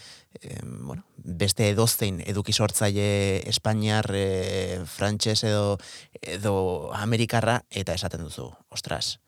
e, 0.40 0.56
bueno, 0.64 1.04
beste 1.42 1.66
edozein 1.68 2.22
eduki 2.24 2.54
sortzaile 2.56 3.42
Espainiar, 3.50 4.08
e, 4.16 4.80
Frantses 4.88 5.42
edo, 5.44 5.76
edo 6.22 6.54
Amerikarra, 6.96 7.58
eta 7.68 7.92
esaten 7.92 8.24
duzu, 8.24 8.48
ostras, 8.72 9.18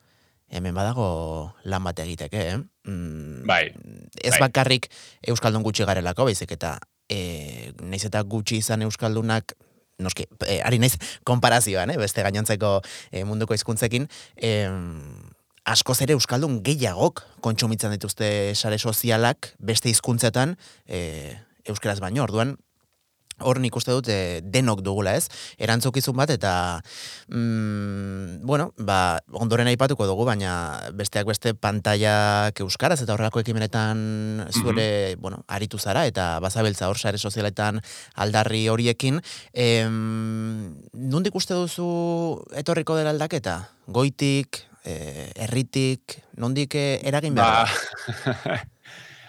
hemen 0.49 0.75
badago 0.75 1.53
lan 1.65 1.85
bat 1.85 1.99
egiteke, 2.05 2.43
eh? 2.55 2.59
Mm, 2.87 3.47
bai. 3.47 3.73
Ez 4.23 4.37
bai. 4.37 4.47
bakarrik 4.49 4.91
Euskaldun 5.27 5.65
gutxi 5.67 5.87
garelako, 5.89 6.29
baizik 6.29 6.53
eta 6.57 6.77
e, 7.11 7.73
naiz 7.83 8.05
eta 8.07 8.23
gutxi 8.23 8.61
izan 8.63 8.85
Euskaldunak 8.87 9.57
noski, 9.99 10.27
e, 10.47 10.61
ari 10.63 10.79
naiz, 10.79 10.97
konparazioan, 11.25 11.91
eh, 11.91 11.99
beste 12.01 12.23
gainontzeko 12.23 12.81
e, 13.11 13.25
munduko 13.25 13.57
hizkuntzekin, 13.57 14.09
e, 14.37 14.53
askoz 15.67 15.99
ere 16.05 16.15
Euskaldun 16.15 16.61
gehiagok 16.67 17.25
kontsumitzen 17.43 17.95
dituzte 17.97 18.29
sare 18.55 18.79
sozialak 18.79 19.55
beste 19.59 19.91
hizkuntzetan 19.91 20.55
e, 20.87 21.35
Euskaraz 21.67 21.99
baino, 21.99 22.23
orduan, 22.23 22.55
hor 23.41 23.61
nik 23.61 23.77
uste 23.77 23.93
dut 23.93 24.09
e, 24.09 24.41
denok 24.43 24.83
dugula 24.85 25.17
ez, 25.17 25.27
erantzukizun 25.59 26.17
bat 26.17 26.31
eta 26.33 26.53
mm, 27.29 28.43
bueno, 28.47 28.71
ba, 28.79 29.21
ondoren 29.33 29.69
aipatuko 29.69 30.07
dugu, 30.09 30.25
baina 30.29 30.53
besteak 30.97 31.27
beste 31.29 31.55
pantaiak 31.55 32.61
euskaraz 32.65 33.01
eta 33.03 33.15
horrelako 33.15 33.43
ekimenetan 33.45 34.47
zure, 34.51 34.87
mm 34.87 35.15
-hmm. 35.15 35.21
bueno, 35.21 35.45
aritu 35.49 35.79
zara 35.79 36.07
eta 36.07 36.39
bazabiltza 36.41 36.89
hor 36.89 36.99
sare 36.99 37.19
sozialetan 37.19 37.81
aldarri 38.15 38.69
horiekin, 38.69 39.21
em, 39.53 40.77
nondik 40.93 41.35
uste 41.35 41.55
duzu 41.55 42.45
etorriko 42.55 42.97
dela 42.97 43.11
aldaketa? 43.11 43.69
Goitik, 43.87 44.65
e, 44.87 45.33
erritik, 45.35 46.21
nondik 46.39 46.75
eh, 46.79 47.01
eragin 47.05 47.35
behar? 47.35 47.69
Ba, 47.69 48.61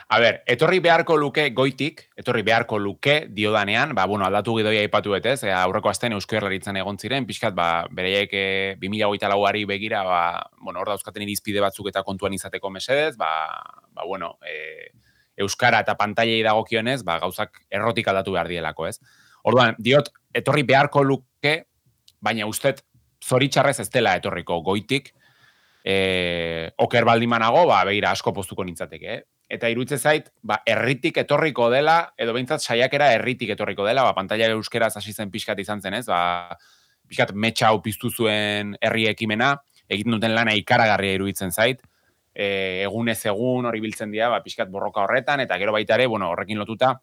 A 0.07 0.21
ber, 0.23 0.37
etorri 0.47 0.77
beharko 0.79 1.17
luke 1.19 1.49
goitik, 1.51 2.05
etorri 2.15 2.39
beharko 2.47 2.77
luke 2.79 3.25
diodanean, 3.35 3.91
ba, 3.95 4.05
bueno, 4.07 4.23
aldatu 4.23 4.53
gidoia 4.55 4.85
ipatu 4.87 5.11
betez, 5.11 5.41
e, 5.43 5.51
aurreko 5.51 5.91
azten 5.91 6.15
eusko 6.15 6.37
erlaritzen 6.39 6.79
egon 6.79 6.95
ziren, 6.95 7.27
pixkat, 7.27 7.51
ba, 7.57 7.83
bereiek 7.91 8.31
e, 8.31 8.45
2008 8.79 9.27
lauari 9.33 9.65
begira, 9.67 10.05
ba, 10.07 10.21
bueno, 10.61 10.79
hor 10.79 10.93
dauzkaten 10.93 11.27
irizpide 11.27 11.59
batzuk 11.59 11.91
eta 11.91 12.05
kontuan 12.07 12.39
izateko 12.39 12.71
mesedez, 12.71 13.17
ba, 13.19 13.33
ba 13.91 14.07
bueno, 14.07 14.37
e, 14.47 14.95
euskara 15.43 15.83
eta 15.83 15.99
pantailei 15.99 16.39
dagokionez, 16.47 17.01
ba, 17.03 17.19
gauzak 17.19 17.65
errotik 17.67 18.07
aldatu 18.07 18.39
behar 18.39 18.47
dielako, 18.47 18.87
ez? 18.87 19.01
Orduan, 19.43 19.75
diot, 19.75 20.13
etorri 20.31 20.63
beharko 20.63 21.03
luke, 21.03 21.57
baina 22.23 22.47
ustet, 22.47 22.85
zoritxarrez 23.19 23.81
ez 23.83 23.91
dela 23.91 24.15
etorriko 24.15 24.63
goitik, 24.63 25.11
e, 25.83 26.71
oker 26.79 27.03
baldimanago, 27.03 27.67
ba, 27.67 27.83
behira 27.91 28.15
asko 28.15 28.31
postuko 28.31 28.63
nintzateke, 28.63 29.17
eh? 29.19 29.25
Eta 29.49 29.69
iruditze 29.71 29.97
zait, 29.97 30.27
ba, 30.43 30.59
erritik 30.67 31.17
etorriko 31.23 31.69
dela, 31.71 32.13
edo 32.19 32.33
behintzat 32.35 32.63
saiakera 32.63 33.13
erritik 33.15 33.53
etorriko 33.55 33.85
dela, 33.87 34.03
ba, 34.03 34.13
pantalla 34.15 34.49
euskeraz 34.51 34.95
hasi 34.99 35.13
zen 35.13 35.31
pixkat 35.31 35.59
izan 35.63 35.81
zen, 35.81 35.95
ez? 35.95 36.05
Ba, 36.09 36.57
pixkat 37.07 37.31
metxa 37.33 37.71
hau 37.71 37.79
piztu 37.83 38.11
zuen 38.11 38.75
herri 38.83 39.07
ekimena, 39.07 39.55
egiten 39.87 40.17
duten 40.17 40.35
lana 40.35 40.55
ikaragarria 40.59 41.15
iruditzen 41.15 41.55
zait, 41.55 41.79
e, 42.35 42.83
egun 42.85 43.07
ez 43.09 43.21
egun 43.25 43.69
hori 43.69 43.81
biltzen 43.83 44.11
dira, 44.11 44.29
ba, 44.33 44.41
pixkat 44.43 44.71
borroka 44.73 45.05
horretan, 45.05 45.41
eta 45.45 45.57
gero 45.61 45.75
baita 45.75 45.95
ere, 45.95 46.09
bueno, 46.11 46.27
horrekin 46.33 46.59
lotuta, 46.59 46.97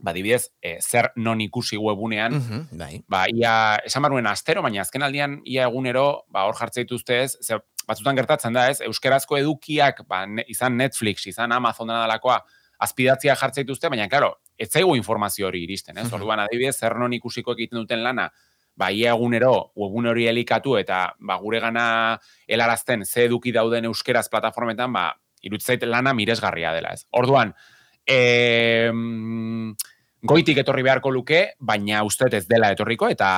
ba, 0.00 0.12
dibidez, 0.12 0.50
e, 0.60 0.76
zer 0.82 1.12
non 1.22 1.40
ikusi 1.40 1.78
webunean, 1.78 2.34
mm 2.34 2.82
bai. 2.82 2.98
ba, 3.06 3.24
ia, 3.30 3.54
esan 3.86 4.02
barruen 4.04 4.26
astero, 4.26 4.66
baina 4.66 4.82
azken 4.82 5.06
aldian, 5.06 5.38
ia 5.46 5.70
egunero, 5.70 6.26
ba, 6.34 6.48
hor 6.50 6.58
jartze 6.58 6.82
dituzte 6.82 7.22
ez, 7.22 7.36
batzutan 7.86 8.18
gertatzen 8.18 8.56
da, 8.56 8.68
ez, 8.70 8.80
euskerazko 8.86 9.38
edukiak, 9.38 10.02
ba, 10.10 10.24
izan 10.50 10.76
Netflix, 10.78 11.26
izan 11.30 11.54
Amazon 11.54 11.92
dalakoa, 11.92 12.40
azpidatzia 12.82 13.36
jartzen 13.38 13.64
dituzte, 13.64 13.88
baina, 13.92 14.08
claro, 14.12 14.34
ez 14.58 14.68
zaigu 14.70 14.96
informazio 14.98 15.46
hori 15.48 15.62
iristen, 15.64 15.96
ez? 15.98 16.10
Orduan, 16.12 16.42
adibidez, 16.44 16.76
zer 16.76 16.96
non 17.00 17.14
ikusiko 17.16 17.54
egiten 17.56 17.80
duten 17.80 18.02
lana, 18.04 18.28
ba, 18.76 18.90
ia 18.92 19.14
egunero, 19.14 19.70
egun 19.76 20.10
hori 20.12 20.26
elikatu, 20.28 20.76
eta, 20.80 21.06
ba, 21.18 21.38
gure 21.40 21.60
gana 21.64 21.86
helarazten, 22.46 23.06
ze 23.06 23.24
eduki 23.30 23.54
dauden 23.56 23.88
euskeraz 23.88 24.26
plataformetan, 24.32 24.92
ba, 24.92 25.08
irutzait 25.46 25.84
lana 25.86 26.12
miresgarria 26.16 26.74
dela, 26.76 26.92
ez? 26.96 27.06
Orduan, 27.16 27.54
e, 28.06 28.90
goitik 30.26 30.58
etorri 30.60 30.84
beharko 30.86 31.12
luke, 31.14 31.42
baina 31.58 32.02
uste 32.04 32.28
ez 32.36 32.46
dela 32.48 32.72
etorriko, 32.74 33.08
eta 33.08 33.30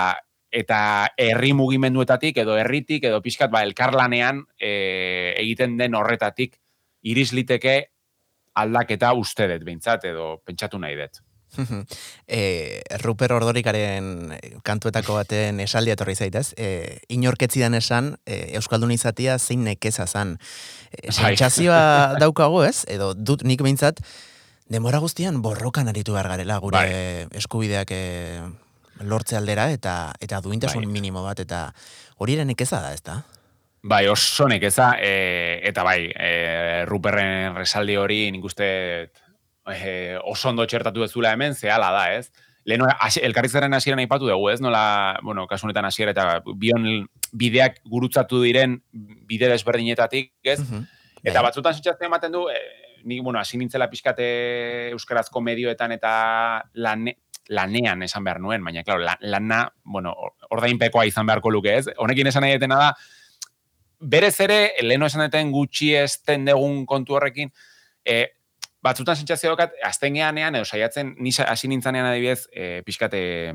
eta 0.51 0.81
herri 1.17 1.53
mugimenduetatik 1.53 2.41
edo 2.45 2.57
herritik 2.57 3.05
edo 3.05 3.21
pixkat 3.23 3.51
ba 3.53 3.63
elkarlanean 3.67 4.45
e, 4.59 5.35
egiten 5.37 5.77
den 5.77 5.95
horretatik 5.95 6.57
irisliteke 7.03 7.79
aldaketa 8.59 9.13
uste 9.15 9.49
dut 9.51 9.65
behintzat 9.65 10.09
edo 10.09 10.39
pentsatu 10.45 10.81
nahi 10.81 10.97
dut. 10.99 11.23
e, 12.29 12.83
Ruper 13.03 13.33
Ordorikaren 13.33 14.35
kantuetako 14.65 15.17
baten 15.17 15.61
esaldi 15.65 15.95
etorri 15.95 16.15
zaitez, 16.15 16.53
e, 16.57 17.01
inorketzidan 17.09 17.75
esan 17.79 18.15
e, 18.27 18.55
Euskaldun 18.59 18.93
izatia 18.93 19.39
zein 19.39 19.65
nekeza 19.65 20.07
zan. 20.07 20.37
E, 20.93 21.13
Sentsazioa 21.13 21.81
daukago 22.23 22.65
ez, 22.67 22.85
edo 22.89 23.15
dut 23.15 23.45
nik 23.49 23.65
behintzat, 23.65 24.03
demora 24.69 25.01
guztian 25.01 25.41
borrokan 25.43 25.89
aritu 25.89 26.17
behar 26.17 26.29
garela 26.35 26.59
gure 26.61 26.77
bai. 26.77 27.29
eskubideak 27.41 27.93
e, 27.97 28.03
lortze 29.01 29.37
aldera 29.37 29.69
eta 29.73 30.13
eta 30.21 30.41
duintasun 30.41 30.85
bai. 30.85 30.93
minimo 30.93 31.23
bat 31.23 31.41
eta 31.41 31.69
hori 32.19 32.35
ere 32.35 32.45
nekeza 32.45 32.81
da, 32.83 32.93
ezta? 32.95 33.23
Bai, 33.83 34.07
oso 34.11 34.49
nekeza 34.51 34.97
e, 35.01 35.61
eta 35.69 35.85
bai, 35.87 36.11
e, 36.11 36.85
Ruperren 36.89 37.55
resaldi 37.57 37.97
hori 37.97 38.25
nik 38.35 38.45
uste 38.45 38.69
e, 39.71 40.19
oso 40.25 40.51
ondo 40.51 40.67
txertatu 40.67 41.05
ezula 41.07 41.33
hemen 41.33 41.55
zehala 41.55 41.93
da, 41.95 42.05
ez? 42.17 42.31
Leno 42.69 42.89
elkarrizaren 43.23 43.73
hasieran 43.73 44.03
aipatu 44.03 44.29
dugu, 44.29 44.51
ez? 44.51 44.59
Nola, 44.61 45.19
bueno, 45.23 45.47
kasu 45.49 45.69
honetan 45.69 45.87
hasiera 45.89 46.13
eta 46.13 46.43
bion 46.59 47.07
bideak 47.33 47.79
gurutzatu 47.89 48.43
diren 48.43 48.77
bide 48.93 49.49
desberdinetatik, 49.49 50.35
ez? 50.43 50.59
Eta 51.23 51.39
bai. 51.39 51.49
batzutan 51.49 51.79
sentzatzen 51.79 52.11
ematen 52.11 52.35
du, 52.35 52.45
e, 52.51 52.59
ni 53.05 53.21
bueno, 53.21 53.39
hasi 53.39 53.57
nintzela 53.57 53.89
pizkate 53.89 54.91
euskarazko 54.91 55.41
medioetan 55.41 55.95
eta 55.95 56.13
lan 56.75 57.09
lanean 57.49 58.03
esan 58.05 58.25
behar 58.25 58.41
nuen, 58.41 58.65
baina, 58.65 58.85
klaro, 58.85 59.05
lana, 59.21 59.63
bueno, 59.85 60.15
ordainpekoa 60.51 61.07
izan 61.09 61.27
beharko 61.27 61.51
luke, 61.51 61.77
ez? 61.77 61.87
Honekin 61.97 62.31
esan 62.31 62.45
nahi 62.45 62.57
detena 62.59 62.79
da, 62.83 62.89
berez 63.99 64.37
ere, 64.45 64.59
leheno 64.85 65.09
esan 65.09 65.25
deten 65.27 65.53
gutxi 65.53 65.95
esten 65.99 66.45
degun 66.49 66.85
kontu 66.87 67.17
horrekin, 67.19 67.51
e, 68.05 68.21
batzutan 68.85 69.17
sentzazio 69.17 69.51
dokat, 69.55 69.75
azten 69.85 70.17
edo 70.17 70.65
saiatzen, 70.65 71.15
nisa 71.19 71.45
hasi 71.45 71.69
nintzanean 71.69 72.07
adibidez, 72.07 72.49
e, 72.53 72.83
pixkate, 72.87 73.55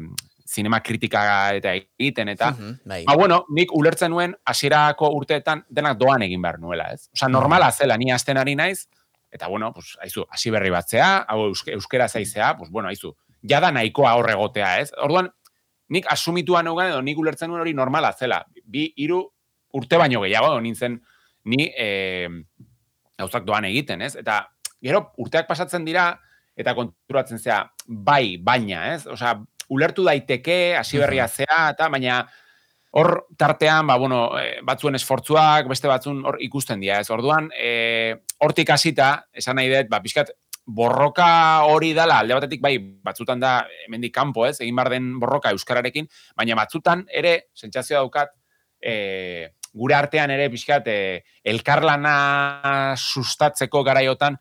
zinema 0.53 0.81
kritika 0.83 1.53
eta 1.55 1.73
egiten, 1.73 2.29
eta, 2.29 2.51
uh 2.53 2.73
ba, 3.05 3.15
bueno, 3.15 3.43
nik 3.49 3.71
ulertzen 3.73 4.11
nuen, 4.11 4.35
hasierako 4.45 5.09
urteetan, 5.17 5.63
denak 5.69 5.97
doan 5.97 6.21
egin 6.25 6.41
behar 6.41 6.59
nuela, 6.59 6.91
ez? 6.93 7.09
Osa, 7.15 7.29
normala 7.29 7.71
zela, 7.71 7.97
ni 7.97 8.11
azten 8.11 8.37
ari 8.37 8.55
naiz, 8.55 8.87
eta 9.33 9.47
bueno, 9.47 9.71
pues, 9.73 9.95
aizu, 10.01 10.27
hasi 10.29 10.51
berri 10.53 10.69
batzea, 10.69 11.25
hau 11.27 11.47
euskera 11.49 12.07
zaizea, 12.07 12.55
pues, 12.57 12.69
bueno, 12.69 12.89
aizu, 12.89 13.15
jada 13.49 13.71
nahikoa 13.71 14.15
horregotea, 14.19 14.77
ez? 14.81 14.91
Orduan, 15.03 15.29
nik 15.93 16.07
asumituan 16.11 16.67
edo 16.67 17.01
nik 17.01 17.17
ulertzen 17.19 17.49
nuen 17.51 17.61
hori 17.61 17.73
normala 17.73 18.13
zela. 18.13 18.43
Bi, 18.63 18.87
hiru 18.97 19.23
urte 19.73 19.97
baino 19.97 20.21
gehiago, 20.23 20.59
nintzen, 20.61 20.99
ni 21.45 21.67
e, 21.75 22.29
gauzak 23.19 23.45
doan 23.45 23.65
egiten, 23.69 24.01
ez? 24.01 24.15
Eta 24.19 24.43
gero 24.83 25.09
urteak 25.21 25.47
pasatzen 25.47 25.85
dira 25.85 26.13
eta 26.59 26.75
konturatzen 26.77 27.39
zea 27.41 27.63
bai, 27.87 28.37
baina, 28.37 28.93
ez? 28.93 29.07
Osea, 29.09 29.35
ulertu 29.73 30.05
daiteke 30.05 30.75
hasi 30.77 31.01
berria 31.01 31.27
zea 31.27 31.69
eta 31.73 31.89
baina 31.89 32.23
hor 32.93 33.25
tartean, 33.41 33.87
ba, 33.89 33.97
bueno, 33.97 34.27
e, 34.37 34.59
batzuen 34.65 34.93
esfortzuak, 34.99 35.65
beste 35.71 35.89
batzun 35.89 36.19
hor 36.29 36.37
ikusten 36.45 36.83
dira, 36.83 36.99
ez? 37.01 37.09
Orduan, 37.09 37.49
e, 37.57 38.19
hortik 38.45 38.69
hasita, 38.69 39.15
esan 39.33 39.57
nahi 39.57 39.71
dut, 39.71 39.89
ba, 39.89 39.97
pixkat, 40.03 40.29
borroka 40.65 41.63
hori 41.67 41.91
dala, 41.93 42.19
alde 42.19 42.37
batetik, 42.37 42.61
bai, 42.63 42.77
batzutan 43.03 43.41
da, 43.41 43.57
hemendik 43.85 44.13
kanpo, 44.15 44.45
ez? 44.47 44.59
Egin 44.61 44.77
bar 44.79 44.89
den 44.93 45.11
borroka 45.19 45.51
euskararekin, 45.51 46.07
baina 46.37 46.55
batzutan 46.55 47.03
ere, 47.11 47.49
sentsazioa 47.53 47.99
daukat, 47.99 48.31
e, 48.79 49.51
gure 49.73 49.95
artean 49.97 50.31
ere 50.31 50.49
pixkat 50.53 50.87
e, 50.87 50.97
elkarlana 51.53 52.95
sustatzeko 52.95 53.83
garaiotan 53.83 54.37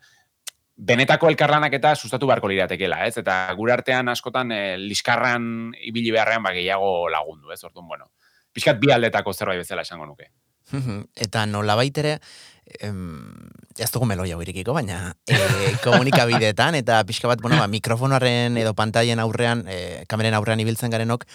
benetako 0.73 1.29
elkarlanak 1.29 1.75
eta 1.77 1.93
sustatu 1.95 2.27
beharko 2.29 2.49
liratekela, 2.49 3.03
ez? 3.07 3.17
Eta 3.21 3.37
gure 3.57 3.75
artean 3.75 4.09
askotan 4.13 4.51
e, 4.51 4.61
liskarran 4.81 5.73
ibili 5.89 6.13
beharrean 6.15 6.43
ba 6.43 6.53
gehiago 6.55 7.09
lagundu, 7.13 7.51
ez? 7.53 7.61
Orduan, 7.63 7.87
bueno, 7.87 8.09
pixkat 8.53 8.79
bi 8.81 8.91
aldetako 8.93 9.33
zerbait 9.33 9.61
bezala 9.61 9.85
esango 9.85 10.07
nuke. 10.09 10.31
eta 11.27 11.45
nola 11.45 11.75
baitere, 11.75 12.17
em, 12.79 13.49
ez 13.77 13.89
dugu 13.91 14.05
melo 14.09 14.25
jau 14.29 14.39
irikiko, 14.41 14.73
baina 14.75 15.15
e, 15.27 15.37
komunikabideetan, 15.83 16.77
eta 16.79 17.01
pixka 17.07 17.31
bat, 17.31 17.41
bueno, 17.41 17.57
ba, 17.61 17.67
mikrofonoaren 17.71 18.57
edo 18.61 18.73
pantaien 18.77 19.19
aurrean, 19.23 19.65
e, 19.67 20.03
kameren 20.09 20.37
aurrean 20.37 20.61
ibiltzen 20.63 20.93
garenok, 20.93 21.25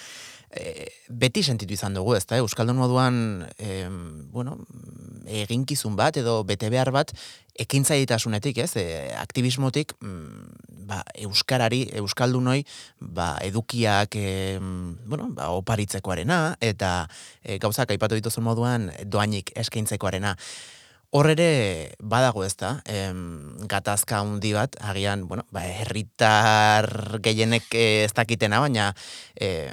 e, 0.50 0.88
beti 1.08 1.42
sentitu 1.42 1.74
izan 1.74 1.96
dugu, 1.96 2.14
ezta, 2.16 2.36
eh? 2.36 2.44
Euskaldun 2.44 2.78
moduan, 2.78 3.46
e, 3.58 3.88
bueno, 4.32 4.58
eginkizun 5.28 5.96
bat 5.96 6.16
edo 6.16 6.40
bete 6.48 6.70
behar 6.72 6.90
bat, 6.94 7.12
ekintzaitasunetik, 7.58 8.62
ez, 8.64 8.72
e, 8.76 8.86
aktivismotik, 9.18 9.94
mm, 10.00 10.86
ba, 10.88 11.02
euskarari, 11.26 11.82
euskaldunoi, 12.00 12.62
ba, 13.00 13.34
edukiak, 13.44 14.16
e, 14.16 14.58
bueno, 15.04 15.28
ba, 15.34 15.50
oparitzekoarena, 15.58 16.56
eta 16.60 17.08
e, 17.42 17.58
gauzak 17.58 17.92
aipatu 17.92 18.18
dituzun 18.18 18.46
moduan, 18.46 18.90
doainik 19.04 19.52
eskaintzekoarena. 19.56 20.36
Hor 21.10 21.30
ere 21.32 21.94
badago 22.04 22.42
ez 22.44 22.52
da, 22.60 22.82
em, 22.84 23.54
gatazka 23.70 24.18
handi 24.20 24.50
bat, 24.52 24.76
agian, 24.84 25.22
bueno, 25.28 25.46
ba, 25.50 25.62
herritar 25.64 27.16
gehienek 27.24 27.72
ez 27.72 28.12
dakitena, 28.12 28.60
baina, 28.60 28.90
e, 29.40 29.70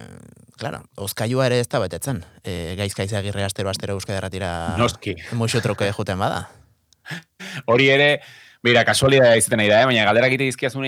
claro, 0.56 0.80
oskailua 0.96 1.50
ere 1.50 1.60
ez 1.60 1.68
da 1.68 1.82
betetzen. 1.84 2.24
E, 2.46 2.76
gaizkaiz 2.80 3.12
agirre 3.20 3.44
astero 3.44 3.70
astero 3.70 3.98
euskadi 4.00 4.16
erratira 4.16 4.78
Noski. 4.80 5.18
muixo 5.34 5.60
troke 5.60 5.92
juten 5.92 6.24
bada. 6.24 6.48
Hori 7.68 7.92
ere, 7.92 8.10
Mira, 8.66 8.82
kasualidad 8.82 9.36
izaten 9.38 9.60
nahi 9.62 9.68
da, 9.70 9.84
eh? 9.84 9.86
baina 9.86 10.08
galderak 10.08 10.32
ite 10.34 10.48
izkiazun 10.50 10.88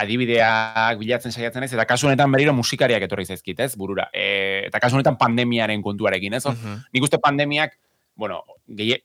adibideak 0.00 0.96
bilatzen 1.02 1.34
saiatzen 1.34 1.66
ez, 1.66 1.72
eta 1.74 1.84
kasu 1.84 2.06
honetan 2.08 2.32
berriro 2.32 2.54
musikariak 2.56 3.02
etorri 3.04 3.26
zaizkit, 3.26 3.60
ez, 3.60 3.74
burura. 3.76 4.06
E, 4.14 4.64
eta 4.70 4.80
kasu 4.80 4.96
honetan 4.96 5.18
pandemiaren 5.20 5.82
kontuarekin, 5.82 6.32
ez? 6.32 6.46
Uh 6.46 6.78
Nik 6.94 7.04
uste 7.04 7.18
pandemiak, 7.20 7.76
bueno, 8.20 8.42
gehi, 8.68 8.98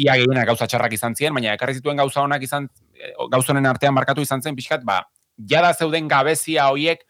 ia 0.00 0.16
gehienak 0.16 0.48
gauza 0.48 0.66
txarrak 0.66 0.94
izan 0.96 1.12
ziren, 1.12 1.34
baina 1.36 1.52
ekarri 1.52 1.76
zituen 1.76 2.00
gauza 2.00 2.22
honak 2.24 2.46
izan, 2.46 2.70
eh, 2.96 3.12
gauzonen 3.34 3.68
artean 3.68 3.92
markatu 3.92 4.24
izan 4.24 4.40
zen, 4.40 4.56
pixkat, 4.56 4.86
ba, 4.88 5.02
jada 5.52 5.74
zeuden 5.76 6.08
gabezia 6.08 6.70
hoiek, 6.72 7.04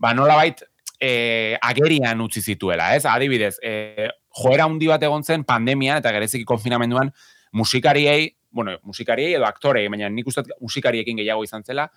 ba, 0.00 0.14
nola 0.16 0.38
bait, 0.40 0.64
e, 0.96 1.58
agerian 1.60 2.24
utzi 2.24 2.40
zituela, 2.40 2.94
ez? 2.96 3.04
Adibidez, 3.10 3.56
e, 3.60 4.08
joera 4.40 4.64
handi 4.70 4.88
bat 4.88 5.04
egon 5.04 5.24
zen 5.26 5.44
pandemia 5.44 5.98
eta 6.00 6.14
gereziki 6.16 6.48
konfinamenduan 6.48 7.12
musikariei, 7.60 8.30
bueno, 8.50 8.78
musikariei 8.88 9.36
edo 9.36 9.44
aktorei, 9.48 9.84
baina 9.92 10.08
nik 10.08 10.32
uste 10.32 10.46
musikariekin 10.60 11.20
gehiago 11.20 11.44
izan 11.44 11.68
zela, 11.68 11.90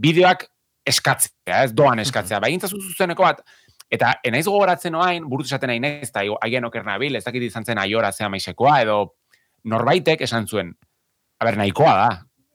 bideoak 0.00 0.48
eskatzea, 0.86 1.64
ez 1.66 1.72
doan 1.74 2.00
eskatzea. 2.00 2.40
Ba, 2.40 2.48
zuzeneko 2.70 3.26
bat, 3.26 3.42
Eta 3.92 4.16
enaiz 4.26 4.46
gogoratzen 4.48 4.96
oain, 4.98 5.26
burut 5.30 5.46
esaten 5.46 5.70
nahi 5.70 5.80
naiz, 5.82 6.08
eta 6.08 6.24
haien 6.42 6.64
okerna 6.66 6.96
bil, 6.98 7.14
ez 7.16 7.24
dakit 7.24 7.44
izan 7.46 7.64
zen 7.64 7.78
aiora 7.78 8.10
zea 8.12 8.28
maisekoa, 8.32 8.80
edo 8.82 8.96
norbaitek 9.70 10.24
esan 10.26 10.48
zuen, 10.50 10.72
aber 11.40 11.58
nahikoa 11.60 11.92
da, 12.00 12.08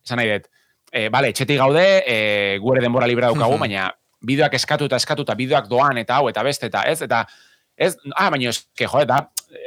esan 0.03 0.19
nahi 0.19 0.33
dut, 0.33 0.49
e, 0.91 1.07
bale, 1.13 1.31
etxetik 1.31 1.59
gaude, 1.61 1.85
e, 2.03 2.57
gure 2.63 2.83
denbora 2.83 3.07
libra 3.07 3.31
daukagu, 3.31 3.57
baina 3.63 3.87
bideoak 4.27 4.59
eskatu 4.59 4.89
eta 4.89 4.99
eskatu 5.01 5.25
eta 5.25 5.37
bideoak 5.39 5.71
doan 5.71 5.97
eta 5.97 6.19
hau 6.19 6.27
eta 6.29 6.43
beste 6.45 6.67
eta 6.67 6.83
ez, 6.91 6.99
eta 7.07 7.23
ez, 7.77 7.95
ah, 8.13 8.27
baina 8.29 8.51
eske, 8.51 8.85
jo, 8.85 8.99
eta 9.01 9.23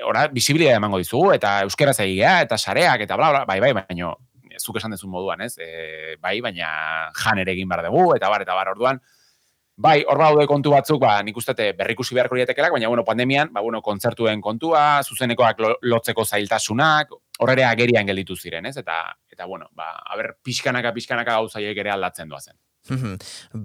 ora, 0.06 0.28
bisibilia 0.32 0.76
emango 0.76 1.00
dizugu, 1.00 1.32
eta 1.34 1.56
euskera 1.64 1.96
zaigea, 1.96 2.36
eta 2.44 2.60
sareak, 2.60 3.08
eta 3.08 3.16
bla, 3.16 3.32
bla, 3.32 3.44
bai, 3.48 3.58
bai, 3.64 3.72
baina 3.80 4.12
zuk 4.60 4.76
esan 4.78 4.92
dezun 4.94 5.10
moduan, 5.10 5.40
ez, 5.48 5.56
e, 5.58 6.14
bai, 6.22 6.38
baina 6.44 6.68
jan 7.16 7.40
ere 7.40 7.56
egin 7.56 7.72
bar 7.72 7.82
dugu, 7.88 8.12
eta 8.14 8.28
bar, 8.30 8.44
eta 8.44 8.54
bar, 8.54 8.70
orduan, 8.76 9.00
Bai, 9.76 10.04
hor 10.06 10.20
baude 10.20 10.44
kontu 10.46 10.70
batzuk, 10.70 11.00
ba, 11.02 11.16
nik 11.26 11.36
uste 11.36 11.72
berrikusi 11.74 12.14
beharko 12.14 12.36
lietekelak, 12.38 12.70
baina, 12.76 12.88
bueno, 12.88 13.02
pandemian, 13.04 13.48
ba, 13.52 13.60
bueno, 13.60 13.80
kontzertuen 13.82 14.40
kontua, 14.40 15.02
zuzenekoak 15.02 15.62
lotzeko 15.82 16.24
zailtasunak, 16.24 17.10
horre 17.42 17.64
agerian 17.66 18.06
gelditu 18.06 18.36
ziren, 18.36 18.66
ez? 18.66 18.76
Eta, 18.78 19.00
eta 19.32 19.46
bueno, 19.50 19.66
ba, 19.74 19.90
haber, 20.14 20.36
pixkanaka, 20.44 20.92
pixkanaka 20.94 21.40
gauzaiek 21.40 21.82
ere 21.82 21.90
aldatzen 21.90 22.30
doazen. 22.30 22.54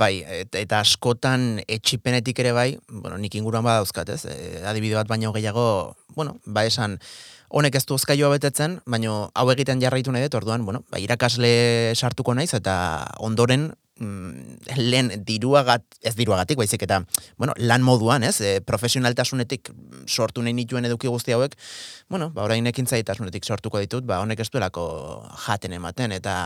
bai, 0.01 0.23
eta 0.39 0.79
askotan 0.79 1.59
etxipenetik 1.67 2.39
ere 2.39 2.53
bai, 2.55 2.69
bueno, 2.89 3.17
nik 3.19 3.35
inguruan 3.35 3.67
badauzkat, 3.67 4.09
ez? 4.15 4.23
E, 4.25 4.63
adibide 4.65 4.95
bat 4.95 5.11
baino 5.11 5.33
gehiago, 5.35 5.95
bueno, 6.15 6.39
ba 6.45 6.63
esan, 6.65 6.97
honek 7.49 7.75
ez 7.75 7.83
du 7.85 7.97
ozkaioa 7.99 8.31
betetzen, 8.33 8.79
baino 8.87 9.29
hau 9.35 9.45
egiten 9.51 9.81
jarraitu 9.83 10.15
nahi 10.15 10.25
dut, 10.25 10.39
orduan, 10.41 10.65
bueno, 10.65 10.85
ba, 10.89 11.03
irakasle 11.03 11.93
sartuko 11.93 12.33
naiz, 12.33 12.53
eta 12.57 12.79
ondoren 13.19 13.73
mm, 13.99 14.75
lehen 14.79 15.11
diruagat, 15.27 15.85
ez 16.01 16.15
diruagatik, 16.17 16.57
baizik 16.59 16.83
eta, 16.87 17.01
bueno, 17.37 17.53
lan 17.57 17.85
moduan, 17.85 18.23
ez, 18.23 18.39
e, 18.41 18.59
profesionaltasunetik 18.65 19.71
sortu 20.07 20.43
nahi 20.43 20.55
nituen 20.57 20.87
eduki 20.89 21.11
guzti 21.11 21.35
hauek, 21.35 21.57
bueno, 22.09 22.31
ba, 22.35 22.45
orain 22.47 22.67
ekin 22.71 22.87
zaitasunetik 22.87 23.45
sortuko 23.45 23.81
ditut, 23.83 24.07
ba, 24.09 24.21
honek 24.23 24.39
ez 24.39 24.49
duelako 24.49 24.85
jaten 25.47 25.75
ematen, 25.79 26.15
eta 26.15 26.39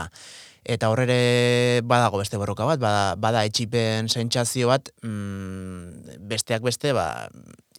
eta 0.64 0.88
horrere 0.88 1.82
badago 1.84 2.18
beste 2.22 2.38
borroka 2.40 2.64
bat, 2.64 2.80
bada, 2.80 3.16
bada 3.20 3.44
etxipen 3.44 4.08
sentsazio 4.08 4.70
bat, 4.72 4.88
mm, 5.04 6.18
besteak 6.30 6.64
beste, 6.64 6.94
ba, 6.96 7.28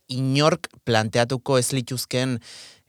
inork 0.08 0.70
planteatuko 0.86 1.58
ez 1.58 1.72
lituzken, 1.74 2.38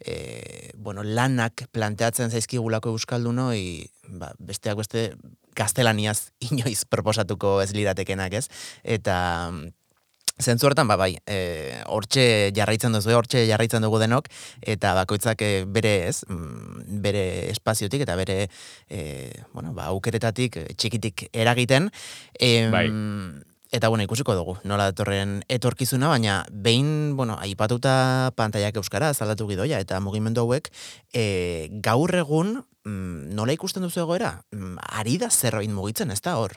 e, 0.01 0.73
bueno, 0.77 1.03
lanak 1.03 1.67
planteatzen 1.73 2.31
zaizkigulako 2.31 2.93
euskaldunoi, 2.95 3.87
ba, 4.21 4.33
besteak 4.39 4.79
beste 4.83 5.09
gaztelaniaz 5.57 6.31
inoiz 6.51 6.85
proposatuko 6.89 7.61
ez 7.65 7.73
liratekenak, 7.77 8.37
ez? 8.43 8.47
Eta 8.85 9.17
zentzu 10.37 10.69
hortan, 10.69 10.89
ba, 10.89 10.99
bai, 11.01 11.15
e, 11.25 11.81
hortxe 11.89 12.53
jarraitzen 12.57 12.93
duzu, 12.93 13.15
hortxe 13.17 13.47
jarraitzen 13.49 13.85
dugu 13.85 14.01
denok, 14.03 14.29
eta 14.61 14.93
bakoitzak 14.99 15.43
bere 15.73 15.95
ez, 16.11 16.21
mm, 16.29 17.01
bere 17.03 17.27
espaziotik 17.51 18.05
eta 18.05 18.17
bere, 18.21 18.51
e, 18.91 19.33
bueno, 19.55 19.73
ba, 19.73 19.89
aukeretatik, 19.95 20.61
txikitik 20.77 21.29
eragiten. 21.33 21.91
E, 22.39 22.69
bai. 22.73 22.89
Eta 23.75 23.89
bueno, 23.89 24.05
ikusiko 24.07 24.35
dugu, 24.39 24.55
nola 24.63 24.91
datorren 24.93 25.41
etorkizuna, 25.51 26.09
baina 26.13 26.37
behin, 26.51 27.17
bueno, 27.19 27.35
aipatuta 27.43 28.31
pantaiak 28.39 28.79
euskara, 28.79 29.13
zaldatu 29.15 29.49
gidoia, 29.51 29.81
eta 29.83 29.99
mugimendu 30.01 30.45
hauek, 30.45 30.71
e, 31.13 31.69
gaur 31.83 32.15
egun, 32.15 32.61
mm, 32.87 33.35
nola 33.35 33.57
ikusten 33.57 33.83
duzu 33.83 34.05
egoera? 34.05 34.37
Mm, 34.55 34.79
ari 35.03 35.19
da 35.19 35.31
zerbait 35.31 35.71
mugitzen, 35.71 36.15
ez 36.15 36.23
da 36.23 36.37
hor? 36.39 36.55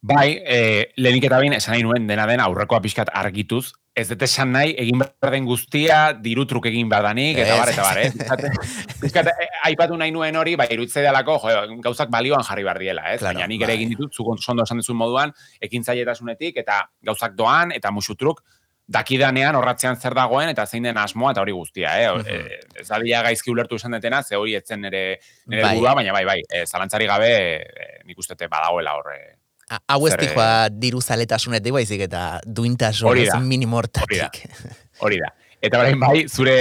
Bai, 0.00 0.38
e, 0.46 0.92
lehenik 0.96 1.24
eta 1.26 1.40
bain, 1.42 1.52
esan 1.56 1.74
nahi 1.74 1.82
nuen 1.82 2.06
dena 2.06 2.26
den 2.30 2.40
aurrekoa 2.40 2.78
pixkat 2.80 3.08
argituz, 3.18 3.72
ez 3.98 4.06
dut 4.06 4.20
esan 4.22 4.52
nahi, 4.54 4.76
egin 4.78 5.00
behar 5.00 5.32
den 5.34 5.46
guztia, 5.48 6.12
diru 6.22 6.44
truk 6.46 6.68
egin 6.70 6.88
behar 6.88 7.08
eta 7.18 7.56
bar, 7.58 7.72
eta 7.72 7.82
bar, 7.82 7.98
eh? 7.98 8.12
Pixkat, 9.00 9.26
eh, 9.32 9.48
aipatu 9.66 9.96
nahi 9.98 10.12
nuen 10.14 10.36
hori, 10.36 10.54
bai, 10.54 10.68
irutzei 10.70 11.02
dalako, 11.02 11.40
jo, 11.42 11.80
gauzak 11.82 12.10
balioan 12.10 12.44
jarri 12.46 12.62
behar 12.62 12.78
diela, 12.78 13.08
ez? 13.12 13.20
Baina 13.22 13.46
nik 13.46 13.64
ere 13.64 13.72
bai. 13.72 13.80
egin 13.80 13.96
ditut, 13.96 14.14
zukon 14.14 14.38
sondo 14.38 14.62
esan 14.62 14.78
duzun 14.78 14.96
moduan, 14.96 15.34
ekin 15.60 15.82
zaietatasunetik, 15.82 16.62
eta 16.62 16.84
gauzak 17.02 17.34
doan, 17.34 17.74
eta 17.74 17.90
musutruk, 17.90 18.44
dakidanean 18.86 19.58
horratzean 19.58 19.98
zer 19.98 20.14
dagoen, 20.14 20.48
eta 20.54 20.64
zein 20.64 20.86
den 20.86 20.96
asmoa, 20.96 21.34
eta 21.34 21.42
hori 21.42 21.52
guztia, 21.52 21.98
eh? 22.00 22.06
-huh. 22.08 22.80
ez 22.80 22.86
da 22.86 23.22
gaizki 23.26 23.50
ulertu 23.50 23.76
esan 23.76 23.98
detena, 23.98 24.22
ze 24.22 24.36
hori 24.36 24.54
etzen 24.54 24.80
nire, 24.80 25.18
nire 25.46 25.62
bai. 25.62 25.74
burua, 25.74 25.94
baina 25.94 26.12
bai, 26.12 26.24
bai, 26.24 26.40
e, 26.48 26.64
zalantzari 26.66 27.06
gabe, 27.06 27.34
e, 27.66 27.90
nik 28.06 28.18
ustete 28.18 28.46
badagoela 28.46 28.94
horre, 28.94 29.37
Hau 29.68 30.00
ez 30.08 30.14
dikoa 30.16 30.68
diru 30.72 31.00
zaletasunetik 31.04 31.74
baizik 31.76 32.06
eta 32.06 32.40
duintasun 32.46 33.20
ez 33.20 33.34
minimortatik. 33.44 34.42
Hori 35.04 35.20
da. 35.20 35.32
Eta 35.60 35.80
berain 35.82 36.00
bai, 36.00 36.26
zure 36.28 36.56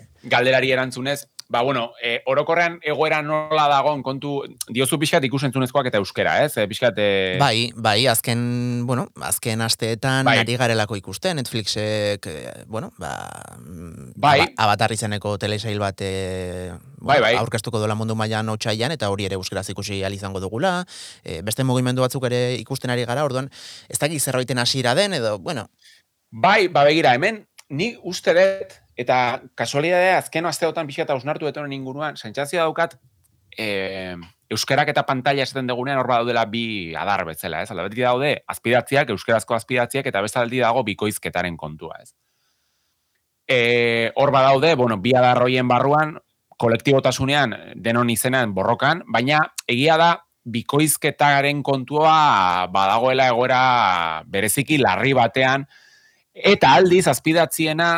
galderari 0.32 0.72
erantzunez, 0.74 1.22
Ba, 1.50 1.62
bueno, 1.62 1.94
e, 2.00 2.20
orokorrean 2.30 2.76
egoera 2.86 3.16
nola 3.26 3.64
dagoen 3.66 4.04
kontu, 4.06 4.36
diozu 4.70 5.00
pixkat 5.02 5.24
ikusentzunezkoak 5.26 5.88
eta 5.90 5.98
euskera, 5.98 6.36
ez? 6.44 6.52
E, 6.54 6.66
pixkat... 6.70 7.00
E... 7.02 7.08
Bai, 7.42 7.72
bai, 7.74 8.04
azken, 8.06 8.44
bueno, 8.86 9.08
azken 9.26 9.64
asteetan 9.66 10.28
bai. 10.28 10.36
ari 10.44 10.54
garelako 10.60 10.94
ikusten, 11.00 11.40
Netflixek, 11.42 12.28
bueno, 12.70 12.92
ba, 13.02 13.16
bai. 14.14 14.46
abatarri 14.54 14.94
zeneko 14.94 15.34
telesail 15.42 15.82
bat 15.82 16.04
e, 16.06 16.12
bai, 17.02 17.18
bai. 17.18 17.34
aurkeztuko 17.42 17.82
dola 17.82 17.98
mundu 17.98 18.14
mailan 18.14 18.54
otxaian, 18.54 18.94
eta 18.94 19.10
hori 19.10 19.26
ere 19.26 19.34
euskeraz 19.34 19.66
ikusi 19.74 19.98
izango 20.06 20.38
dugula, 20.38 20.84
e, 21.24 21.40
beste 21.42 21.66
mugimendu 21.66 22.06
batzuk 22.06 22.30
ere 22.30 22.54
ikusten 22.60 22.94
ari 22.94 23.08
gara, 23.10 23.26
orduan, 23.26 23.50
ez 23.90 23.98
dakit 23.98 24.22
zerroiten 24.22 24.62
hasiera 24.62 24.94
den, 24.94 25.18
edo, 25.18 25.40
bueno... 25.40 25.66
Bai, 26.30 26.68
ba, 26.68 26.86
begira, 26.86 27.18
hemen, 27.18 27.48
ni 27.70 27.96
uste 28.06 28.38
dut, 28.38 28.78
Eta 29.00 29.40
kasualidadea 29.56 30.18
azken 30.20 30.46
asteotan 30.50 30.88
pixka 30.88 31.06
eta 31.06 31.16
usnartu 31.16 31.48
honen 31.48 31.72
inguruan, 31.72 32.18
sentsazioa 32.20 32.66
daukat, 32.68 32.98
e, 33.56 34.16
euskerak 34.50 34.90
eta 34.92 35.06
pantalla 35.08 35.44
esaten 35.46 35.68
degunean 35.70 36.00
hor 36.02 36.10
daudela 36.10 36.44
bi 36.50 36.94
adar 36.98 37.24
bezala, 37.24 37.62
ez? 37.62 37.70
Alda 37.70 37.86
beti 37.88 38.04
daude 38.04 38.32
azpidatziak, 38.50 39.12
euskerazko 39.14 39.56
azpidatziak, 39.56 40.10
eta 40.10 40.20
bestaldi 40.20 40.60
dago 40.60 40.82
bikoizketaren 40.84 41.56
kontua, 41.56 42.00
ez? 42.02 42.12
E, 43.48 44.12
hor 44.16 44.34
badaude, 44.34 44.74
bueno, 44.78 44.98
bi 45.00 45.14
adar 45.16 45.42
hoien 45.46 45.68
barruan, 45.70 46.18
kolektibotasunean 46.60 47.56
denon 47.80 48.10
izenean 48.12 48.52
borrokan, 48.54 49.04
baina 49.08 49.40
egia 49.70 49.96
da 49.96 50.10
bikoizketaren 50.44 51.62
kontua 51.64 52.66
badagoela 52.72 53.30
egoera 53.32 53.62
bereziki 54.28 54.76
larri 54.80 55.14
batean, 55.16 55.64
eta 56.34 56.74
aldiz 56.76 57.06
azpidatziena 57.08 57.94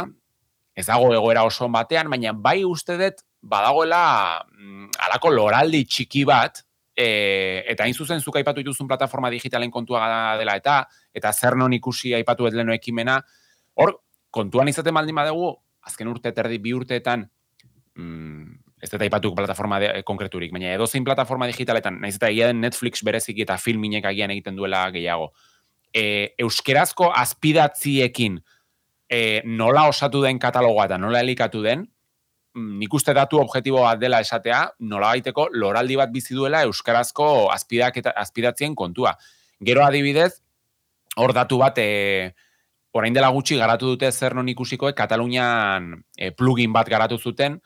ez 0.74 0.87
dago 0.87 1.12
egoera 1.12 1.44
oso 1.44 1.68
batean, 1.68 2.11
baina 2.11 2.32
bai 2.32 2.62
uste 2.64 2.96
dut 3.00 3.22
badagoela 3.42 4.44
mm, 4.56 4.92
alako 5.06 5.32
loraldi 5.35 5.85
txiki 5.85 6.24
bat, 6.28 6.62
e, 6.96 7.64
eta 7.72 7.85
hain 7.85 7.94
zuzen 7.94 8.20
zuk 8.20 8.37
aipatu 8.38 8.62
dituzun 8.62 8.88
plataforma 8.88 9.30
digitalen 9.32 9.70
kontua 9.70 10.06
dela 10.38 10.56
eta, 10.56 10.82
eta 11.12 11.32
zer 11.32 11.56
non 11.56 11.72
ikusi 11.72 12.14
aipatu 12.14 12.46
ez 12.48 12.54
leno 12.54 12.72
ekimena, 12.72 13.18
hor, 13.74 13.98
kontuan 14.30 14.68
izaten 14.68 14.94
baldin 14.94 15.18
badugu, 15.18 15.52
azken 15.85 16.08
urte 16.08 16.32
terdi 16.32 16.58
bi 16.62 16.72
urteetan, 16.76 17.26
mm, 17.98 18.58
ez 18.82 18.90
dut 18.90 19.04
aipatu 19.04 19.35
plataforma 19.37 19.78
de, 19.82 19.90
konkreturik, 20.06 20.52
baina 20.54 20.72
edo 20.74 20.87
zein 20.87 21.04
plataforma 21.04 21.46
digitaletan, 21.50 22.00
nahiz 22.02 22.16
eta 22.16 22.30
egia 22.32 22.48
den 22.50 22.62
Netflix 22.64 23.04
berezik 23.06 23.42
eta 23.44 23.58
filminek 23.58 24.06
agian 24.11 24.32
egiten 24.35 24.56
duela 24.58 24.88
gehiago. 24.94 25.30
E, 25.92 26.35
euskerazko 26.40 27.12
azpidatziekin, 27.14 28.40
e, 29.12 29.42
nola 29.44 29.87
osatu 29.90 30.22
den 30.25 30.38
katalogoa 30.40 30.87
eta 30.88 30.98
nola 30.98 31.20
elikatu 31.20 31.61
den, 31.64 31.85
mm, 32.57 32.79
nik 32.81 32.94
uste 32.96 33.12
datu 33.16 33.40
objektibo 33.42 33.83
bat 33.85 34.01
dela 34.01 34.22
esatea, 34.25 34.62
nola 34.88 35.12
baiteko 35.12 35.48
loraldi 35.53 35.98
bat 36.01 36.12
bizi 36.14 36.35
duela 36.35 36.62
euskarazko 36.68 37.27
azpidak 37.53 37.98
eta 38.01 38.14
azpidatzien 38.25 38.75
kontua. 38.75 39.12
Gero 39.61 39.85
adibidez, 39.85 40.33
hor 41.16 41.35
datu 41.37 41.59
bat, 41.61 41.77
e, 41.79 42.33
orain 42.96 43.12
dela 43.12 43.29
gutxi 43.33 43.59
garatu 43.61 43.92
dute 43.92 44.11
zer 44.12 44.35
non 44.35 44.48
ikusiko, 44.48 44.88
e, 44.88 44.96
Katalunian 44.96 45.92
e, 46.16 46.31
plugin 46.33 46.72
bat 46.72 46.88
garatu 46.88 47.18
zuten, 47.18 47.59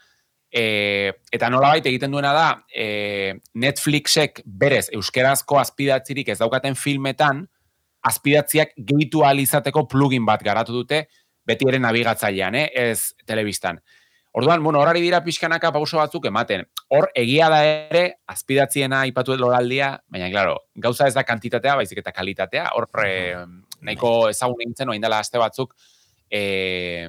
e, 0.50 1.12
eta 1.32 1.50
nola 1.50 1.70
baita 1.76 1.88
egiten 1.92 2.10
duena 2.10 2.32
da, 2.34 2.48
e, 2.74 3.38
Netflixek 3.54 4.42
berez 4.44 4.88
euskarazko 4.98 5.60
azpidatzirik 5.62 6.28
ez 6.34 6.38
daukaten 6.42 6.74
filmetan, 6.74 7.46
azpidatziak 8.06 8.74
gehitu 8.78 9.22
izateko 9.42 9.86
plugin 9.86 10.26
bat 10.26 10.42
garatu 10.42 10.72
dute, 10.72 11.06
beti 11.46 11.68
ere 11.68 11.78
nabigatzailean, 11.82 12.54
eh? 12.58 12.66
ez 12.74 13.14
telebistan. 13.26 13.80
Orduan, 14.36 14.62
bueno, 14.62 14.82
horari 14.82 15.00
dira 15.00 15.22
pixkanaka 15.24 15.70
pauso 15.72 15.96
batzuk 15.96 16.26
ematen. 16.28 16.66
Hor, 16.92 17.06
egia 17.16 17.46
da 17.48 17.62
ere, 17.64 18.02
azpidatziena 18.28 19.06
ipatu 19.08 19.32
loraldia, 19.40 19.94
baina, 20.12 20.28
claro, 20.28 20.58
gauza 20.74 21.06
ez 21.08 21.14
da 21.16 21.24
kantitatea, 21.24 21.78
baizik 21.78 22.02
eta 22.02 22.12
kalitatea. 22.12 22.66
Hor, 22.76 22.90
eh, 23.06 23.46
nahiko 23.80 24.28
ezagun 24.28 24.60
egintzen, 24.66 24.92
oain 24.92 25.00
dela 25.00 25.22
aste 25.24 25.40
batzuk, 25.40 25.72
eh, 26.28 27.08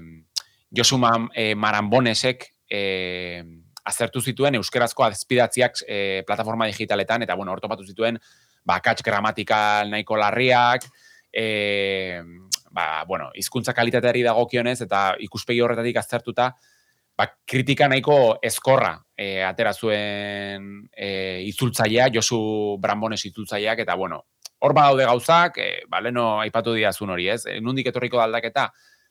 Josuma 0.71 1.11
eh, 1.35 1.53
Marambonesek 1.55 2.47
eh, 2.69 3.43
azertu 3.87 4.21
zituen 4.21 4.55
euskerazko 4.59 5.03
azpidatziak 5.03 5.83
eh, 5.87 6.23
plataforma 6.27 6.67
digitaletan, 6.71 7.27
eta, 7.27 7.35
bueno, 7.35 7.51
hor 7.51 7.63
topatu 7.63 7.83
zituen, 7.83 8.19
bakatx 8.67 9.03
gramatikal 9.03 9.91
nahiko 9.91 10.15
larriak, 10.19 10.87
eh, 11.31 12.21
ba, 12.77 13.03
bueno, 13.09 13.31
izkuntza 13.33 13.73
kalitateari 13.73 14.21
dagokionez 14.27 14.79
eta 14.85 15.01
ikuspegi 15.25 15.63
horretatik 15.65 15.97
aztertuta, 15.97 16.51
ba, 17.17 17.25
kritika 17.49 17.87
nahiko 17.89 18.37
eskorra 18.45 18.93
e, 19.17 19.41
atera 19.41 19.73
zuen 19.73 20.67
e, 20.93 21.07
itzultzailea, 21.49 22.11
Josu 22.13 22.39
Brambones 22.81 23.23
itzultzaileak, 23.25 23.81
eta 23.85 23.95
bueno, 23.97 24.21
hor 24.61 24.75
badaude 24.77 25.07
gauzak, 25.09 25.57
e, 25.63 25.71
ba, 25.89 26.03
leno 26.05 26.27
aipatu 26.43 26.75
diazun 26.77 27.15
hori, 27.15 27.31
ez? 27.33 27.41
E, 27.49 27.57
nundik 27.65 27.89
etorriko 27.89 28.21
aldaketa, 28.21 28.67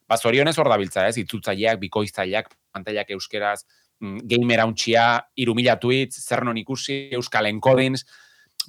ba, 0.06 0.18
zorionez 0.18 0.54
hor 0.62 0.70
dabiltza, 0.70 1.08
ez? 1.10 1.18
Itzultzaileak, 1.24 1.80
bikoiztzaileak, 1.82 2.52
pantailak 2.70 3.10
euskeraz, 3.16 3.64
mm, 4.04 4.22
gamer 4.30 4.62
hauntxia, 4.62 5.08
irumila 5.42 5.74
tweets, 5.82 6.22
zer 6.22 6.44
non 6.46 6.62
ikusi, 6.62 7.08
euskal 7.18 7.50
enkodins, 7.50 8.06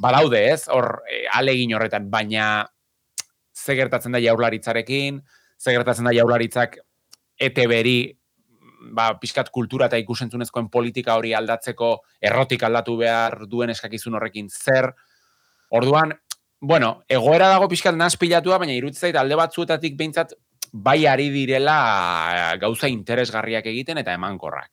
badaude, 0.02 0.42
ez? 0.56 0.64
Hor, 0.74 1.04
e, 1.06 1.28
alegin 1.38 1.78
horretan, 1.78 2.10
baina 2.10 2.48
ze 3.58 3.76
gertatzen 3.76 4.14
da 4.14 4.22
jaurlaritzarekin, 4.22 5.22
ze 5.58 5.74
gertatzen 5.74 6.06
da 6.06 6.14
jaurlaritzak 6.14 6.78
ETB-ri 7.40 7.98
ba, 8.94 9.10
pixkat 9.20 9.50
kultura 9.54 9.90
eta 9.90 10.00
ikusentzunezkoen 10.02 10.70
politika 10.74 11.18
hori 11.18 11.34
aldatzeko 11.34 11.92
errotik 12.22 12.64
aldatu 12.64 12.98
behar 13.02 13.46
duen 13.50 13.74
eskakizun 13.74 14.18
horrekin 14.18 14.50
zer. 14.50 14.92
Orduan, 15.78 16.14
bueno, 16.62 17.02
egoera 17.10 17.50
dago 17.54 17.68
pixkat 17.72 17.98
naz 17.98 18.16
pilatua, 18.18 18.60
baina 18.62 18.78
irutzait 18.78 19.16
alde 19.16 19.38
batzuetatik 19.40 19.98
behintzat 19.98 20.34
bai 20.72 21.06
ari 21.08 21.30
direla 21.34 22.56
gauza 22.62 22.90
interesgarriak 22.92 23.66
egiten 23.66 23.98
eta 23.98 24.14
emankorrak. 24.14 24.72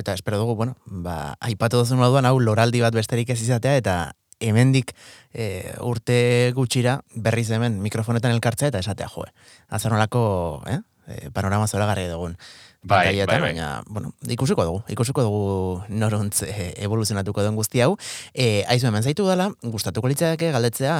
eta 0.00 0.14
espero 0.14 0.38
dugu, 0.38 0.54
bueno, 0.54 0.76
ba, 0.86 1.34
aipatu 1.40 1.80
duzun 1.80 1.98
moduan, 1.98 2.28
hau 2.28 2.38
loraldi 2.38 2.82
bat 2.84 2.94
besterik 2.94 3.30
ez 3.34 3.40
izatea, 3.42 3.76
eta 3.80 3.96
hemendik 4.40 4.94
e, 5.32 5.74
urte 5.80 6.52
gutxira 6.56 7.00
berriz 7.14 7.48
hemen 7.50 7.80
mikrofonetan 7.82 8.34
elkartzea 8.34 8.72
eta 8.72 8.82
esatea 8.82 9.08
joe. 9.12 9.30
Azarnolako, 9.68 10.24
eh? 10.70 10.80
E, 11.06 11.30
panorama 11.30 11.68
zora 11.68 11.86
garri 11.86 12.08
dugun. 12.08 12.38
Bai, 12.84 13.16
bai, 13.16 13.24
bai. 13.24 13.40
Baina, 13.40 13.82
bueno, 13.88 14.10
ikusiko 14.28 14.64
dugu, 14.64 14.82
ikusiko 14.92 15.22
dugu 15.24 15.44
noruntz 15.88 16.42
e, 16.44 16.74
evoluzionatuko 16.84 17.40
den 17.40 17.56
guzti 17.56 17.80
hau. 17.80 17.94
E, 18.34 18.64
aizu 18.68 18.90
hemen 18.90 19.02
zaitu 19.02 19.24
dela, 19.24 19.46
gustatuko 19.62 20.10
litzake 20.10 20.50
galdetzea 20.52 20.96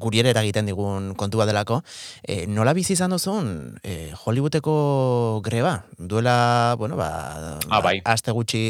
guri 0.00 0.22
ere 0.22 0.30
eragiten 0.32 0.70
digun 0.70 1.10
kontua 1.20 1.44
delako. 1.44 1.82
E, 2.24 2.46
nola 2.48 2.72
bizi 2.72 2.94
izan 2.96 3.12
duzun 3.12 3.50
e, 3.84 4.14
Hollywoodeko 4.22 5.42
greba? 5.44 5.74
Duela, 5.98 6.76
bueno, 6.80 6.96
ba, 6.96 7.58
ah, 7.68 7.82
bai. 7.84 7.98
aste 8.08 8.32
gutxi 8.32 8.62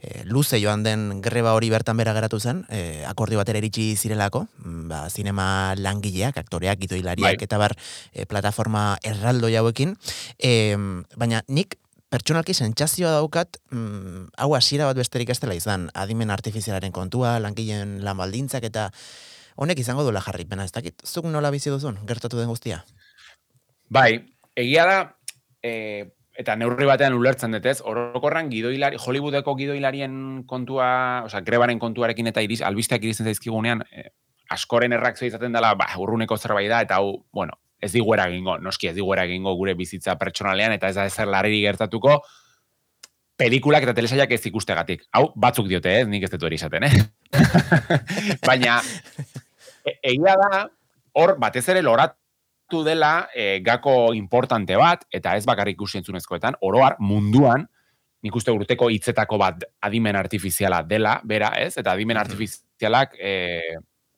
e, 0.00 0.22
luze 0.24 0.62
joan 0.62 0.86
den 0.86 1.20
greba 1.20 1.52
hori 1.52 1.68
bertan 1.68 2.00
bera 2.00 2.14
geratu 2.16 2.40
zen, 2.40 2.62
e, 2.72 3.04
akordi 3.04 3.36
batera 3.36 3.60
iritsi 3.60 3.90
zirelako, 4.00 4.46
ba, 4.88 5.02
zinema 5.12 5.74
langileak, 5.76 6.40
aktoreak, 6.40 6.88
itoilariak, 6.88 7.36
bai. 7.36 7.50
eta 7.50 7.60
bar, 7.60 7.76
e, 8.14 8.24
plataforma 8.24 8.94
erraldo 9.04 9.52
jauekin. 9.52 9.92
E, 10.40 10.72
baina 11.20 11.44
nik 11.52 11.76
pertsonalki 12.12 12.54
sentsazioa 12.54 13.12
daukat, 13.18 13.58
mm, 13.70 14.30
hau 14.40 14.54
hasiera 14.56 14.88
bat 14.88 14.96
besterik 14.96 15.30
ez 15.30 15.40
dela 15.40 15.54
izan, 15.54 15.88
adimen 15.94 16.30
artifizialaren 16.30 16.92
kontua, 16.92 17.38
langileen 17.42 17.98
lan 18.04 18.16
baldintzak 18.16 18.64
eta 18.64 18.88
honek 19.56 19.78
izango 19.82 20.04
duela 20.06 20.22
jarripena, 20.24 20.64
ez 20.64 20.72
dakit, 20.72 21.02
zuk 21.04 21.26
nola 21.26 21.50
bizi 21.50 21.70
duzun, 21.70 21.98
gertatu 22.06 22.38
den 22.38 22.48
guztia? 22.48 22.84
Bai, 23.90 24.22
egia 24.56 24.86
da, 24.86 24.98
e, 25.62 25.72
eta 26.38 26.54
neurri 26.56 26.86
batean 26.86 27.16
ulertzen 27.18 27.56
dut 27.56 27.66
ez, 27.66 27.80
orokorran 27.82 28.48
gidoilari, 28.52 28.96
Hollywoodeko 29.02 29.56
gidoilarien 29.58 30.44
kontua, 30.46 30.88
oza, 31.26 31.42
grebaren 31.44 31.80
kontuarekin 31.82 32.30
eta 32.30 32.44
iriz, 32.44 32.62
albisteak 32.62 33.04
irizten 33.04 33.28
zaizkigunean, 33.28 33.82
e, 33.92 34.08
askoren 34.54 34.94
errakzio 34.96 35.28
izaten 35.28 35.52
dela, 35.52 35.74
ba, 35.76 35.90
urruneko 36.00 36.38
zerbait 36.38 36.70
da, 36.70 36.80
eta 36.86 37.02
hau, 37.02 37.24
bueno, 37.34 37.58
ez 37.80 37.92
diguera 37.92 38.26
egingo, 38.28 38.58
noski 38.62 38.90
ez 38.90 38.94
diguera 38.96 39.24
egingo 39.28 39.54
gure 39.58 39.74
bizitza 39.78 40.16
pertsonalean, 40.18 40.74
eta 40.74 40.90
ez 40.90 40.96
da 40.96 41.06
ezer 41.08 41.30
larri 41.30 41.60
gertatuko, 41.62 42.18
pelikulak 43.38 43.86
eta 43.86 43.94
telesaiak 43.94 44.32
ez 44.34 44.42
ikustegatik. 44.50 45.04
Hau, 45.14 45.28
batzuk 45.38 45.68
diote, 45.70 46.00
eh? 46.00 46.06
nik 46.10 46.26
ez 46.26 46.32
detu 46.32 46.48
erizaten, 46.48 46.88
eh? 46.88 47.02
Baina, 48.48 48.80
e, 49.86 49.94
egia 50.10 50.34
da, 50.40 50.64
hor, 51.22 51.36
batez 51.38 51.64
ere 51.70 51.84
loratu 51.86 52.82
dela 52.86 53.28
e, 53.30 53.60
gako 53.64 54.12
importante 54.18 54.76
bat, 54.78 55.06
eta 55.14 55.36
ez 55.38 55.46
bakarrik 55.46 55.78
ikusi 55.78 56.02
entzunezkoetan, 56.02 56.58
oroar 56.66 56.98
munduan, 56.98 57.68
nik 58.26 58.34
uste 58.34 58.50
urteko 58.50 58.88
hitzetako 58.90 59.38
bat 59.38 59.62
adimen 59.86 60.18
artifiziala 60.18 60.82
dela, 60.82 61.20
bera, 61.24 61.52
ez? 61.62 61.76
Eta 61.78 61.94
adimen 61.94 62.18
artifizialak 62.18 63.14
e, 63.22 63.60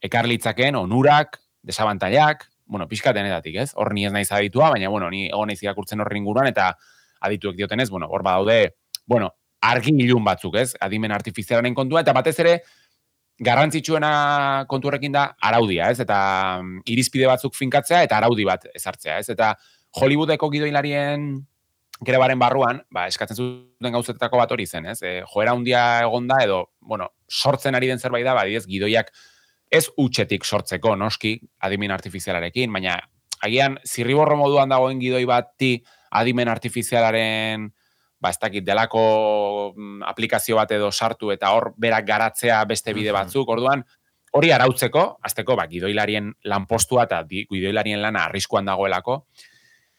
ekarlitzaken 0.08 0.80
onurak, 0.80 1.36
desabantailak, 1.68 2.46
bueno, 2.70 2.86
pixka 2.88 3.12
denetatik, 3.12 3.56
ez? 3.58 3.72
Hor 3.74 3.92
ni 3.92 4.06
ez 4.06 4.12
naiz 4.14 4.30
aditua, 4.32 4.70
baina, 4.70 4.88
bueno, 4.88 5.10
ni 5.10 5.26
egon 5.26 5.50
naiz 5.50 5.58
irakurtzen 5.62 6.00
horri 6.00 6.20
inguruan, 6.22 6.46
eta 6.46 6.70
adituek 7.26 7.58
diotenez, 7.58 7.90
bueno, 7.90 8.06
hor 8.08 8.22
badaude, 8.22 8.76
bueno, 9.10 9.32
argi 9.66 9.92
ilun 10.04 10.24
batzuk, 10.24 10.54
ez? 10.56 10.70
Adimen 10.80 11.12
artifizialaren 11.12 11.74
kontua, 11.74 12.04
eta 12.06 12.14
batez 12.16 12.38
ere, 12.44 12.54
garrantzitsuena 13.40 14.66
konturekin 14.70 15.12
da 15.16 15.26
araudia, 15.42 15.90
ez? 15.90 15.98
Eta 16.04 16.20
mm, 16.62 16.84
irizpide 16.94 17.28
batzuk 17.28 17.56
finkatzea 17.56 18.04
eta 18.06 18.20
araudi 18.20 18.46
bat 18.46 18.68
ezartzea, 18.74 19.18
ez? 19.18 19.30
Eta 19.34 19.54
Hollywoodeko 20.00 20.50
gidoilarien 20.52 21.32
grebaren 22.06 22.38
barruan, 22.40 22.80
ba, 22.92 23.06
eskatzen 23.10 23.36
zuten 23.36 23.96
gauzetetako 23.96 24.40
bat 24.40 24.52
hori 24.54 24.66
zen, 24.66 24.86
ez? 24.92 25.00
E, 25.02 25.16
joera 25.32 25.56
handia 25.56 25.82
egonda 26.04 26.38
edo, 26.44 26.62
bueno, 26.80 27.10
sortzen 27.28 27.76
ari 27.76 27.90
den 27.90 28.00
zerbait 28.00 28.24
da, 28.24 28.36
badiez, 28.36 28.62
gidoiak 28.68 29.10
ez 29.70 29.86
utxetik 29.96 30.44
sortzeko, 30.44 30.96
noski, 30.98 31.36
adimen 31.62 31.94
artifizialarekin, 31.94 32.72
baina 32.74 32.98
agian 33.40 33.78
zirriborro 33.86 34.36
moduan 34.36 34.68
dagoen 34.68 34.98
gidoi 35.00 35.24
bati 35.28 35.76
adimen 36.18 36.50
artifizialaren 36.50 37.70
ba, 38.20 38.30
ez 38.30 38.38
dakit, 38.38 38.64
delako 38.66 39.04
mm, 39.76 40.02
aplikazio 40.10 40.58
bat 40.58 40.74
edo 40.76 40.90
sartu 40.92 41.30
eta 41.32 41.54
hor 41.56 41.70
berak 41.80 42.04
garatzea 42.06 42.58
beste 42.68 42.92
bide 42.92 43.14
batzuk, 43.16 43.48
orduan, 43.48 43.84
hori 44.36 44.50
arautzeko, 44.52 45.06
azteko, 45.24 45.56
ba, 45.56 45.64
gidoilarien 45.70 46.28
lanpostua 46.44 47.06
eta 47.08 47.22
gidoilarien 47.30 48.02
lana 48.02 48.26
arriskuan 48.28 48.68
dagoelako, 48.68 49.24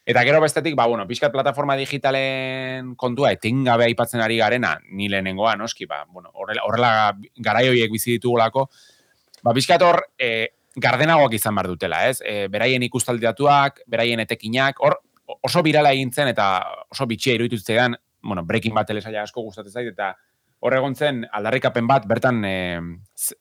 Eta 0.02 0.24
gero 0.26 0.40
bestetik, 0.42 0.74
ba, 0.74 0.88
bueno, 0.90 1.04
pixkat 1.06 1.30
plataforma 1.32 1.76
digitalen 1.78 2.96
kontua, 2.98 3.30
etengabe 3.36 3.86
aipatzen 3.86 4.24
ari 4.26 4.40
garena, 4.40 4.72
ni 4.90 5.06
lehenengoa, 5.14 5.54
noski, 5.60 5.86
ba, 5.86 6.02
bueno, 6.10 6.32
horrela, 6.34 6.64
horrela 6.66 6.90
garaioiek 7.38 7.94
bizi 7.94 8.16
ditugulako, 8.16 8.66
ba, 9.44 9.54
pixkat 9.58 9.84
hor, 9.86 10.02
e, 10.20 10.50
gardenagoak 10.76 11.36
izan 11.36 11.56
behar 11.58 11.72
dutela, 11.74 12.06
ez? 12.08 12.22
E, 12.24 12.48
beraien 12.52 12.84
ikustaldiatuak, 12.88 13.84
beraien 13.92 14.22
etekinak, 14.24 14.80
hor, 14.80 15.00
oso 15.42 15.64
birala 15.64 15.92
egin 15.96 16.12
zen, 16.12 16.32
eta 16.32 16.48
oso 16.92 17.08
bitxia 17.08 17.36
iruditu 17.36 17.60
zitzaidan, 17.60 17.98
bueno, 18.24 18.44
breaking 18.46 18.76
bat 18.76 18.88
telesaia 18.88 19.24
asko 19.24 19.44
gustatzen 19.44 19.74
zait, 19.74 19.92
eta 19.92 20.14
hor 20.62 20.76
egon 20.78 20.94
zen 20.96 21.24
aldarrikapen 21.34 21.88
bat, 21.90 22.06
bertan 22.08 22.44
e, 22.46 22.58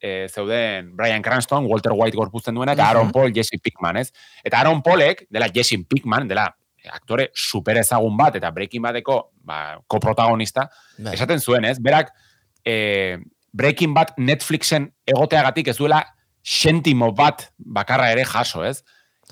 e, 0.00 0.12
zeuden 0.28 0.94
Brian 0.96 1.22
Cranston, 1.22 1.66
Walter 1.68 1.92
White 1.92 2.16
gorpuzten 2.16 2.56
duena, 2.56 2.72
eta 2.72 2.88
Aaron 2.88 3.12
Paul, 3.12 3.34
Jesse 3.36 3.60
Pickman, 3.62 4.00
ez? 4.00 4.08
Eta 4.42 4.62
Aaron 4.62 4.80
Paulek, 4.82 5.26
dela 5.30 5.50
Jesse 5.52 5.78
Pickman, 5.84 6.28
dela 6.30 6.48
aktore 6.88 7.28
super 7.36 7.76
ezagun 7.76 8.16
bat, 8.16 8.38
eta 8.40 8.50
Breaking 8.56 8.82
Badeko 8.82 9.18
ba, 9.44 9.76
koprotagonista, 9.86 10.70
bai. 10.96 11.12
esaten 11.12 11.44
zuen, 11.44 11.68
ez? 11.68 11.76
Berak, 11.82 12.14
e, 12.64 13.18
Breaking 13.52 13.94
Bad 13.94 14.14
Netflixen 14.18 14.90
egoteagatik 15.06 15.68
ez 15.68 15.76
duela 15.78 16.04
sentimo 16.42 17.10
bat 17.12 17.48
bakarra 17.58 18.10
ere 18.12 18.24
jaso, 18.24 18.64
ez? 18.64 18.82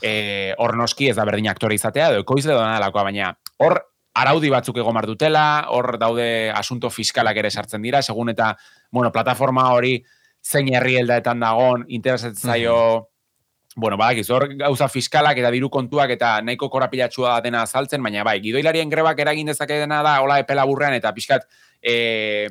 E, 0.03 0.55
hor 0.59 0.77
noski 0.77 1.09
ez 1.11 1.17
da 1.17 1.25
berdin 1.27 1.49
aktore 1.51 1.75
izatea, 1.75 2.11
edo 2.13 2.23
ekoizle 2.23 2.55
doa 2.55 3.03
baina 3.03 3.33
hor 3.59 3.81
araudi 4.19 4.51
batzuk 4.51 4.79
egon 4.83 4.99
dutela, 5.07 5.67
hor 5.71 5.99
daude 5.99 6.51
asunto 6.51 6.91
fiskalak 6.91 7.37
ere 7.37 7.51
sartzen 7.51 7.83
dira, 7.83 8.03
segun 8.03 8.31
eta, 8.31 8.57
bueno, 8.91 9.13
plataforma 9.13 9.71
hori 9.73 10.03
zein 10.45 10.73
herri 10.75 10.97
heldaetan 10.99 11.41
dagon, 11.41 11.85
interesatzen 11.89 12.51
zaio, 12.51 13.11
bueno, 13.77 13.97
badakiz, 13.97 14.29
hor 14.31 14.49
gauza 14.59 14.89
fiskalak 14.89 15.39
eta 15.39 15.51
diru 15.55 15.71
kontuak 15.71 16.11
eta 16.11 16.41
nahiko 16.43 16.69
korapilatxua 16.71 17.41
dena 17.45 17.63
azaltzen, 17.63 18.03
baina 18.03 18.25
bai, 18.27 18.41
gidoilarien 18.43 18.91
grebak 18.91 19.21
eragin 19.23 19.47
dezake 19.47 19.79
dena 19.79 20.03
da, 20.03 20.19
hola 20.25 20.41
epela 20.43 20.67
burrean, 20.67 20.97
eta 20.99 21.15
pixkat, 21.15 21.47
e, 21.83 22.49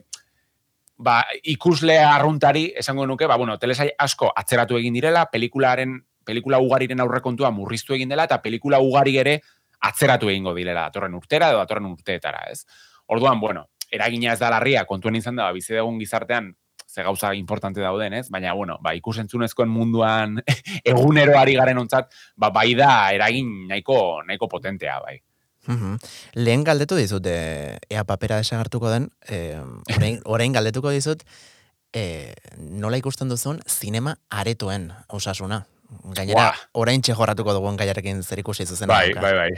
ba, 0.98 1.22
ikusle 1.44 2.00
arruntari, 2.02 2.72
esango 2.78 3.06
nuke, 3.06 3.28
ba, 3.30 3.38
bueno, 3.38 3.58
telesai 3.62 3.90
asko 3.98 4.32
atzeratu 4.36 4.78
egin 4.78 4.98
direla, 4.98 5.28
pelikularen, 5.32 6.00
pelikula 6.26 6.60
ugariren 6.60 7.00
aurrekontua 7.00 7.52
murriztu 7.56 7.96
egin 7.96 8.10
dela, 8.10 8.26
eta 8.28 8.42
pelikula 8.42 8.82
ugari 8.84 9.18
ere, 9.22 9.40
atzeratu 9.88 10.30
egingo 10.30 10.56
dilela 10.58 10.88
datorren 10.90 11.14
urtera 11.16 11.52
edo 11.54 11.62
datorren 11.62 11.92
urteetara, 11.92 12.48
ez? 12.52 12.66
Orduan, 13.14 13.40
bueno, 13.40 13.68
eragina 13.92 14.34
ez 14.34 14.40
da 14.42 14.50
larria, 14.52 14.86
kontuen 14.90 15.16
izan 15.16 15.38
da, 15.38 15.48
ba, 15.48 15.56
bizi 15.56 15.78
dugun 15.78 16.00
gizartean, 16.02 16.52
ze 16.88 17.04
gauza 17.04 17.34
importante 17.36 17.82
dauden, 17.82 18.14
ez? 18.18 18.28
Baina, 18.34 18.54
bueno, 18.58 18.80
ba, 18.82 18.96
ikusentzunezkoen 18.98 19.70
munduan 19.70 20.42
egunero 20.84 21.38
ari 21.38 21.56
garen 21.60 21.84
ontzat, 21.84 22.12
ba, 22.36 22.50
bai 22.50 22.74
da 22.80 23.12
eragin 23.14 23.68
nahiko, 23.70 24.24
nahiko 24.26 24.50
potentea, 24.50 25.00
bai. 25.04 25.20
Uhum. 25.68 25.98
Lehen 26.34 26.64
galdetu 26.64 26.98
dizut, 27.00 27.26
e, 27.28 27.78
ea 27.90 28.04
papera 28.08 28.40
desagartuko 28.40 28.90
den, 28.92 29.10
e, 29.28 29.58
orain, 29.96 30.22
orain 30.38 30.54
galdetuko 30.56 30.94
dizut, 30.96 31.24
e, 31.94 32.34
nola 32.58 33.00
ikusten 33.00 33.30
duzun, 33.30 33.62
zinema 33.68 34.18
aretoen 34.30 34.92
osasuna. 35.08 35.66
Gainera, 36.16 36.52
orain 36.76 37.02
txejorratuko 37.04 37.54
dugun 37.56 37.78
gaiarekin 37.80 38.24
zer 38.24 38.42
ikusi 38.44 38.66
zuzen. 38.68 38.92
Bai, 38.92 39.14
bai, 39.16 39.34
bai. 39.38 39.52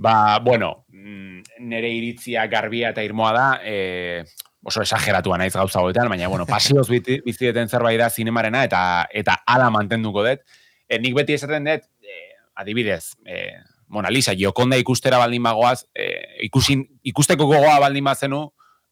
Ba, 0.00 0.38
bueno, 0.44 0.84
mm, 0.88 1.64
nere 1.68 1.90
iritzia 1.92 2.46
garbia 2.48 2.92
eta 2.94 3.04
irmoa 3.04 3.32
da, 3.36 3.46
e, 3.64 4.24
oso 4.64 4.82
esageratua 4.84 5.38
naiz 5.40 5.52
gauza 5.54 5.80
goetan, 5.84 6.08
baina, 6.08 6.28
bueno, 6.28 6.46
pasioz 6.48 6.86
biziteten 6.92 7.68
zerbait 7.68 8.00
da 8.00 8.10
zinemarena, 8.10 8.64
eta 8.64 8.82
eta 9.12 9.38
ala 9.46 9.70
mantenduko 9.72 10.24
dut. 10.24 10.44
E, 10.88 10.98
nik 11.00 11.16
beti 11.16 11.36
esaten 11.36 11.68
dut, 11.68 11.84
e, 12.04 12.20
adibidez, 12.60 13.16
e, 13.24 13.44
Mona 13.90 14.10
Lisa, 14.10 14.34
jokonda 14.38 14.78
ikustera 14.78 15.18
baldin 15.18 15.42
bagoaz, 15.42 15.84
e, 15.94 16.06
ikusin, 16.46 16.84
ikusteko 17.10 17.46
gogoa 17.50 17.78
baldin 17.82 18.06
bazenu, 18.06 18.44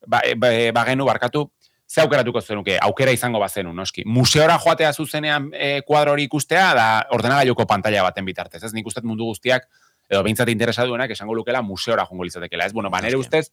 ba, 0.06 0.20
e, 0.26 0.34
ba, 0.34 0.50
e, 0.52 0.72
bagenu, 0.74 1.06
barkatu, 1.06 1.44
ze 1.88 2.02
aukeratuko 2.02 2.40
zenuke, 2.42 2.76
aukera 2.82 3.14
izango 3.14 3.38
bazenu, 3.40 3.72
noski. 3.72 4.02
Museora 4.04 4.58
joatea 4.58 4.92
zuzenean 4.92 5.52
e, 5.54 5.82
kuadro 5.86 6.16
hori 6.16 6.26
ikustea, 6.26 6.72
da 6.74 6.88
ordenagailoko 7.14 7.66
pantalla 7.66 8.02
baten 8.02 8.26
bitartez, 8.26 8.62
ez? 8.64 8.72
Nik 8.74 8.90
ustet 8.90 9.06
mundu 9.06 9.30
guztiak, 9.30 9.70
edo 10.10 10.24
behintzat 10.26 10.50
interesa 10.50 10.84
duenak, 10.88 11.14
esango 11.14 11.36
lukela 11.38 11.62
museora 11.62 12.04
jongo 12.10 12.26
litzatekela, 12.26 12.66
ez? 12.66 12.74
Bueno, 12.74 12.90
banere 12.90 13.16
ustez, 13.16 13.48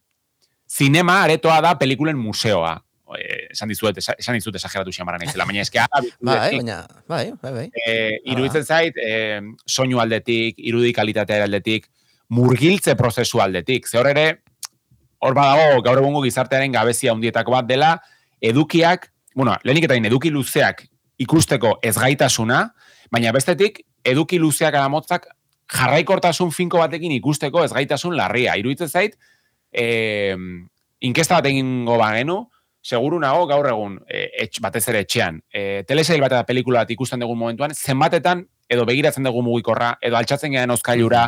zinema 0.67 1.21
aretoa 1.23 1.61
da 1.61 1.77
pelikulen 1.77 2.17
museoa. 2.17 2.79
E, 3.13 3.51
esan 3.53 3.69
dizuet, 3.69 3.99
esan 4.01 4.37
dizuet 4.37 4.55
esageratu 4.57 4.93
xamaran 4.95 5.21
izela, 5.27 5.45
baina 5.45 5.61
eske 5.61 5.83
bai, 5.93 6.07
baina, 6.25 6.79
bai, 7.07 7.25
bai, 7.41 7.51
bai. 7.53 7.65
E, 7.77 8.17
iruditzen 8.31 8.65
zait, 8.65 8.97
e, 8.97 9.41
soinu 9.69 10.01
aldetik, 10.01 10.57
irudikalitatea 10.57 11.45
aldetik, 11.45 11.85
murgiltze 12.33 12.95
prozesu 12.97 13.41
aldetik. 13.43 13.85
Ze 13.87 13.99
hor 14.01 14.09
ere, 14.09 14.25
hor 15.21 15.37
badago, 15.37 15.83
gaur 15.85 16.01
egungo 16.01 16.23
gizartearen 16.25 16.73
gabezia 16.73 17.13
hundietako 17.13 17.53
bat 17.53 17.69
dela, 17.69 17.91
edukiak, 18.41 19.11
bueno, 19.35 19.55
lehenik 19.63 19.85
eta 19.87 19.99
eduki 20.09 20.31
luzeak 20.33 20.87
ikusteko 21.21 21.77
ezgaitasuna, 21.85 22.65
baina 23.13 23.31
bestetik, 23.35 23.83
eduki 24.05 24.39
luzeak 24.41 24.73
aramotzak 24.73 25.29
jarraikortasun 25.71 26.51
finko 26.53 26.81
batekin 26.81 27.13
ikusteko 27.15 27.63
ezgaitasun 27.65 28.15
larria. 28.17 28.57
Iruditzen 28.57 28.89
zait, 28.89 29.15
e, 29.71 30.35
inkesta 31.01 31.39
bat 31.39 31.49
egin 31.49 31.85
goba 31.87 32.11
genu, 32.17 32.43
seguru 32.85 33.17
nago 33.19 33.47
gaur 33.49 33.65
egun, 33.65 33.97
e, 34.05 34.27
etx, 34.45 34.61
batez 34.61 34.83
ere 34.91 35.01
etxean, 35.05 35.39
e, 35.49 35.83
telesail 35.89 36.21
bat 36.21 36.35
eta 36.35 36.45
pelikula 36.45 36.83
bat 36.83 36.91
ikusten 36.93 37.23
dugun 37.23 37.39
momentuan, 37.39 37.73
zenbatetan, 37.73 38.43
edo 38.69 38.85
begiratzen 38.85 39.25
dugu 39.25 39.41
mugikorra, 39.45 39.95
edo 40.05 40.17
altxatzen 40.19 40.53
gehan 40.53 40.73
oskailura, 40.75 41.25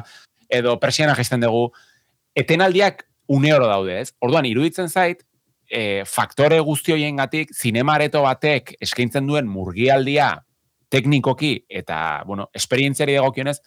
edo 0.54 0.76
persiana 0.80 1.15
gesten 1.17 1.41
dugu, 1.41 1.72
etenaldiak 2.38 3.08
une 3.34 3.54
oro 3.56 3.70
daude, 3.70 3.96
ez? 4.04 4.12
Orduan, 4.22 4.46
iruditzen 4.46 4.91
zait, 4.93 5.24
e, 5.65 6.04
faktore 6.06 6.60
guzti 6.62 6.93
hoien 6.93 7.17
gatik, 7.17 7.50
zinemareto 7.56 8.22
batek 8.22 8.76
eskaintzen 8.86 9.26
duen 9.28 9.50
murgialdia 9.50 10.36
teknikoki 10.93 11.56
eta, 11.67 12.22
bueno, 12.28 12.52
esperientziari 12.56 13.17
dagokionez, 13.17 13.58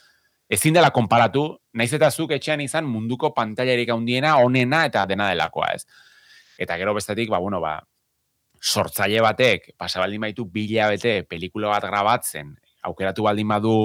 ezin 0.50 0.78
dela 0.78 0.92
konparatu, 0.94 1.44
naiz 1.74 1.90
eta 1.94 2.10
zuk 2.10 2.32
etxean 2.38 2.62
izan 2.62 2.86
munduko 2.86 3.32
pantailarik 3.34 3.90
handiena 3.90 4.36
onena 4.42 4.84
eta 4.86 5.04
dena 5.10 5.28
delakoa, 5.34 5.74
ez? 5.74 5.84
Eta 6.60 6.76
gero 6.76 6.92
bestetik, 6.92 7.30
ba, 7.32 7.38
bueno, 7.40 7.60
ba, 7.60 7.78
sortzaile 8.60 9.22
batek, 9.24 9.72
pasa 9.80 10.02
baldin 10.02 10.26
baitu 10.26 10.44
bila 10.52 10.90
bete 10.92 11.22
pelikula 11.24 11.70
bat 11.72 11.86
grabatzen, 11.88 12.52
aukeratu 12.84 13.24
baldin 13.24 13.48
badu, 13.48 13.76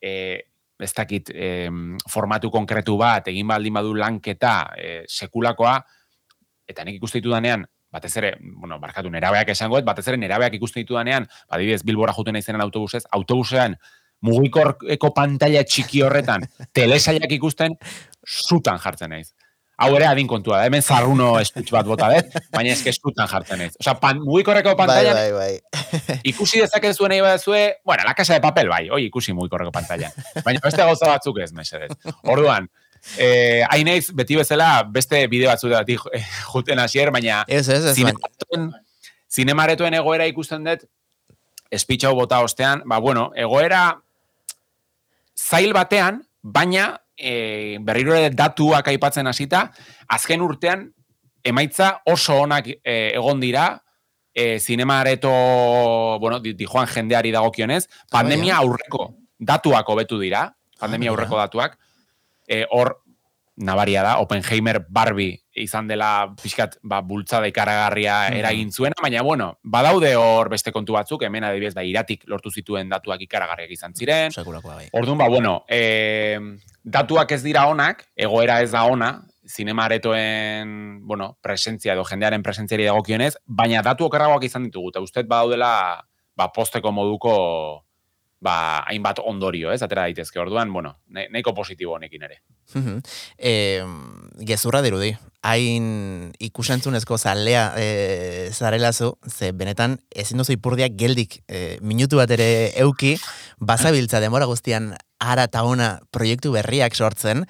e, 0.00 0.40
ez 0.80 0.92
dakit, 0.96 1.30
e, 1.30 1.68
formatu 2.10 2.50
konkretu 2.50 2.96
bat, 2.96 3.28
egin 3.28 3.46
baldin 3.52 3.76
badu 3.76 3.92
lanketa 3.94 4.54
e, 4.80 4.94
sekulakoa, 5.04 5.76
eta 6.66 6.84
nik 6.88 6.96
ikuste 6.96 7.20
ditu 7.20 7.34
danean, 7.34 7.66
batez 7.92 8.16
ere, 8.16 8.32
bueno, 8.40 8.80
barkatu 8.80 9.12
nerabeak 9.12 9.52
esangoet, 9.52 9.84
batez 9.84 10.08
ere 10.08 10.18
nerabeak 10.18 10.56
ikuste 10.56 10.80
ditu 10.80 10.96
danean, 10.96 11.28
badibidez 11.50 11.84
Bilbora 11.84 12.16
juten 12.16 12.40
izenen 12.40 12.64
autobusez, 12.64 13.04
autobusean 13.12 13.76
mugikorko 14.24 15.12
pantalla 15.14 15.62
txiki 15.68 16.00
horretan 16.02 16.48
telesaiak 16.76 17.30
ikusten, 17.36 17.76
zutan 18.24 18.80
jartzen 18.80 19.12
naiz. 19.12 19.34
Hau 19.76 19.88
ere 19.96 20.06
adin 20.06 20.28
kontua 20.30 20.60
da, 20.60 20.68
hemen 20.68 20.82
zarruno 20.82 21.32
estutx 21.42 21.72
bat 21.74 21.88
bota 21.88 22.10
dut, 22.12 22.36
baina 22.54 22.72
ezke 22.74 22.92
zutan 22.94 23.28
jartzen 23.30 23.58
naiz. 23.58 23.72
Osa, 23.80 23.96
pan, 24.00 24.20
mugikorreko 24.22 24.76
pantalla, 24.78 25.14
bai, 25.16 25.32
bai, 25.32 25.58
bai. 25.58 26.18
ikusi 26.32 26.62
dezake 26.62 26.92
zuen 26.94 27.16
nahi 27.16 27.38
zue, 27.38 27.64
bueno, 27.84 28.04
la 28.06 28.14
casa 28.14 28.34
de 28.34 28.40
papel, 28.44 28.70
bai, 28.70 28.88
oi, 28.90 29.04
ikusi 29.08 29.34
mugikorreko 29.34 29.72
pantalla. 29.74 30.12
Baina 30.44 30.62
beste 30.62 30.82
gauza 30.82 31.10
batzuk 31.10 31.42
ez, 31.42 31.50
mesedez. 31.52 31.90
Orduan, 32.22 32.68
eh, 33.18 33.64
haineiz, 33.68 34.12
beti 34.14 34.38
bezala, 34.38 34.84
beste 34.86 35.26
bideo 35.28 35.50
batzu 35.50 35.72
da, 35.72 35.82
eh, 35.82 36.24
juten 36.52 36.78
hasier, 36.78 37.10
baina 37.10 37.44
ez, 37.48 37.68
ez, 37.68 37.84
ez, 37.84 37.96
zinemaretuen, 37.96 38.70
zinemaretuen 39.30 39.98
egoera 39.98 40.26
ikusten 40.30 40.64
dut, 40.70 40.86
espitxau 41.74 42.14
bota 42.14 42.40
ostean, 42.46 42.86
ba, 42.86 43.00
bueno, 43.02 43.32
egoera 43.34 43.88
zail 45.34 45.74
batean, 45.74 46.22
baina 46.42 46.92
e, 47.16 47.78
berriro 47.80 48.14
ere 48.14 48.30
datuak 48.34 48.88
aipatzen 48.92 49.26
hasita, 49.26 49.68
azken 50.08 50.42
urtean 50.42 50.88
emaitza 51.44 52.00
oso 52.10 52.40
onak 52.42 52.68
e, 52.72 53.12
egon 53.14 53.40
dira, 53.40 53.68
e, 54.34 54.58
zinema 54.58 55.00
areto, 55.00 55.30
bueno, 56.20 56.40
di, 56.40 56.54
di 56.54 56.66
joan 56.66 56.88
jendeari 56.90 57.30
dagokionez, 57.30 57.86
pandemia 58.10 58.58
aurreko 58.58 59.12
datuak 59.38 59.88
hobetu 59.88 60.18
dira, 60.18 60.48
pandemia 60.80 61.10
Ah, 61.10 61.14
aurreko 61.14 61.38
datuak, 61.38 61.78
e, 62.48 62.64
hor, 62.70 63.03
nabaria 63.56 64.02
da, 64.02 64.18
Oppenheimer 64.18 64.84
Barbie 64.88 65.40
izan 65.54 65.86
dela 65.86 66.34
pixkat 66.42 66.78
ba, 66.82 67.00
bultzada 67.00 67.46
ikaragarria 67.46 68.30
Mhm. 68.30 68.38
eragin 68.38 68.72
zuena, 68.72 68.94
baina 69.00 69.22
bueno, 69.22 69.58
badaude 69.62 70.16
hor 70.16 70.48
beste 70.48 70.72
kontu 70.72 70.92
batzuk, 70.94 71.22
hemen 71.22 71.44
adibidez, 71.44 71.74
ba, 71.74 71.84
iratik 71.84 72.24
lortu 72.26 72.50
zituen 72.50 72.88
datuak 72.88 73.20
ikaragarriak 73.22 73.70
izan 73.70 73.94
ziren, 73.94 74.32
Sekulakoa 74.32 74.74
bai. 74.74 74.88
Orduan, 74.92 75.18
ba, 75.18 75.28
bueno, 75.28 75.64
e, 75.68 76.38
datuak 76.82 77.30
ez 77.32 77.42
dira 77.44 77.66
onak, 77.68 78.04
egoera 78.16 78.60
ez 78.62 78.72
da 78.72 78.84
ona, 78.84 79.22
zinema 79.46 79.84
aretoen, 79.84 81.06
bueno, 81.06 81.36
presentzia 81.40 81.92
edo 81.92 82.04
jendearen 82.04 82.42
presentziari 82.42 82.84
dagokionez, 82.84 83.36
baina 83.46 83.82
datu 83.82 84.06
okerragoak 84.06 84.44
izan 84.44 84.64
ditugu, 84.64 84.88
eta 84.90 85.00
ustez 85.00 85.26
badaudela, 85.28 86.04
ba, 86.34 86.50
posteko 86.52 86.90
moduko, 86.90 87.84
ba, 88.44 88.84
hainbat 88.90 89.22
ondorio, 89.24 89.72
ez, 89.72 89.80
atera 89.82 90.04
daitezke. 90.04 90.38
Orduan, 90.42 90.72
bueno, 90.72 90.98
nahiko 91.08 91.54
positibo 91.56 91.96
honekin 91.96 92.26
ere. 92.28 92.40
E, 93.38 93.54
gezurra 94.44 94.82
dirudi. 94.84 95.14
Hain 95.44 96.32
ikusentzunezko 96.40 97.18
zalea 97.18 97.64
e, 97.80 97.88
zarelazu, 98.52 99.14
ze 99.28 99.52
benetan 99.52 99.98
ezin 100.10 100.40
duzu 100.40 100.56
ipurdiak 100.56 100.96
geldik 101.00 101.40
e, 101.48 101.78
minutu 101.80 102.20
bat 102.20 102.32
ere 102.36 102.48
euki, 102.84 103.16
bazabiltza 103.60 104.20
demora 104.24 104.48
guztian 104.50 104.92
ara 105.20 105.48
eta 105.48 105.64
ona 105.64 105.90
proiektu 106.12 106.52
berriak 106.56 106.96
sortzen, 106.96 107.44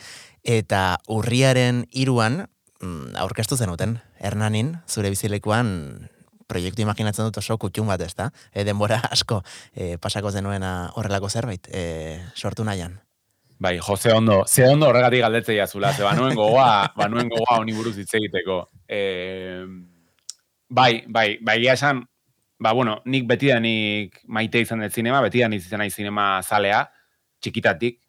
eta 0.44 0.98
urriaren 1.10 1.84
iruan 1.90 2.44
mm, 2.80 3.14
aurkeztu 3.22 3.58
zenuten, 3.58 3.98
Hernanin, 4.18 4.76
zure 4.86 5.10
bizilekuan 5.10 6.10
proiektu 6.46 6.82
imaginatzen 6.82 7.24
dut 7.28 7.38
oso 7.38 7.56
kutxun 7.58 7.86
bat, 7.86 8.00
ez 8.00 8.14
da? 8.14 8.30
E, 8.52 8.64
denbora 8.64 9.00
asko 9.14 9.42
e, 9.74 9.96
pasako 9.98 10.30
zenuena 10.30 10.90
horrelako 10.96 11.28
zerbait 11.30 11.68
e, 11.72 12.20
sortu 12.34 12.64
nahian. 12.64 13.00
Bai, 13.58 13.78
Jose 13.78 14.12
ondo, 14.12 14.42
ze 14.48 14.66
ondo 14.68 14.88
horregatik 14.88 15.20
galdetzei 15.22 15.58
azula, 15.62 15.92
ze 15.94 16.02
banuen 16.02 16.34
gogoa, 16.36 16.90
banuen 17.00 17.28
gogoa 17.28 17.60
honi 17.60 17.72
buruz 17.72 17.96
hitz 17.98 18.12
egiteko. 18.18 18.68
E, 18.88 19.64
bai, 20.68 21.04
bai, 21.06 21.38
bai, 21.40 21.58
egia 21.60 21.74
esan, 21.78 22.02
ba, 22.58 22.72
bueno, 22.72 22.98
nik 23.06 23.26
betidanik 23.30 24.20
maite 24.26 24.60
izan 24.64 24.82
dut 24.82 24.92
zinema, 24.92 25.20
betidanik 25.24 25.62
izan 25.62 25.80
nahi 25.84 25.90
zinema 25.94 26.42
zalea, 26.42 26.82
txikitatik, 27.40 28.00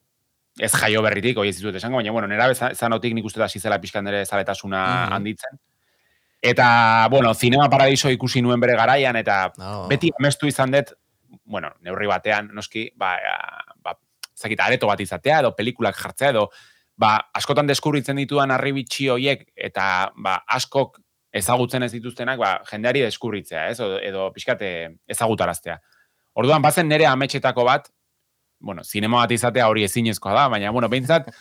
ez 0.59 0.71
jaio 0.73 1.01
berritik, 1.03 1.37
hoi 1.37 1.49
ez 1.51 1.57
dizuet 1.57 1.75
esango, 1.75 1.99
baina, 1.99 2.11
bueno, 2.15 2.27
nera 2.31 2.49
zanotik 2.73 3.13
nik 3.13 3.25
uste 3.27 3.39
da 3.41 3.47
zizela 3.51 3.79
pixkan 3.83 4.07
ere 4.07 4.25
zaletasuna 4.25 4.81
Mhm. 5.05 5.13
handitzen. 5.13 5.59
Eta, 6.45 7.07
bueno, 7.09 7.33
zinema 7.33 7.65
paradiso 7.73 8.09
ikusi 8.13 8.41
nuen 8.45 8.59
bere 8.61 8.75
garaian, 8.77 9.15
eta 9.17 9.51
No. 9.57 9.87
beti 9.89 10.11
amestu 10.19 10.47
izan 10.47 10.71
dut, 10.71 10.91
bueno, 11.45 11.71
neurri 11.81 12.07
batean, 12.07 12.51
noski, 12.53 12.91
ba, 12.95 13.15
ba, 13.81 13.95
zakit, 14.37 14.59
areto 14.61 14.87
bat 14.87 15.01
izatea, 15.01 15.39
edo 15.41 15.55
pelikulak 15.57 15.97
jartzea, 15.97 16.29
edo, 16.35 16.49
ba, 16.97 17.15
askotan 17.33 17.67
deskubritzen 17.67 18.15
ditudan 18.21 18.51
arribitxi 18.51 19.09
hoiek, 19.09 19.47
eta, 19.55 20.11
ba, 20.15 20.37
askok 20.47 20.99
ezagutzen 21.35 21.83
ez 21.83 21.91
dituztenak, 21.91 22.39
ba, 22.39 22.53
jendeari 22.69 23.01
deskubritzea, 23.01 23.67
ez? 23.73 23.79
Edo, 23.79 23.99
edo 23.99 24.29
pixkate 24.35 24.69
ezagutaraztea. 25.07 25.79
Orduan, 26.35 26.61
bazen 26.61 26.87
nere 26.87 27.07
ametxetako 27.09 27.65
bat, 27.67 27.89
bueno, 28.59 28.83
zinema 28.83 29.23
bat 29.23 29.31
izatea 29.35 29.67
hori 29.67 29.83
ezinezkoa 29.83 30.33
da, 30.33 30.47
baina, 30.49 30.71
bueno, 30.71 30.89
behintzat, 30.89 31.33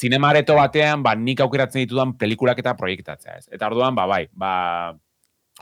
zinema 0.00 0.30
areto 0.32 0.56
batean, 0.56 1.04
ba, 1.04 1.14
nik 1.18 1.42
aukeratzen 1.44 1.84
ditudan 1.84 2.14
pelikulak 2.18 2.60
eta 2.62 2.74
proiektatzea, 2.78 3.36
ez? 3.42 3.48
Eta 3.52 3.68
orduan, 3.68 3.96
ba, 3.98 4.06
bai, 4.08 4.24
ba, 4.32 4.52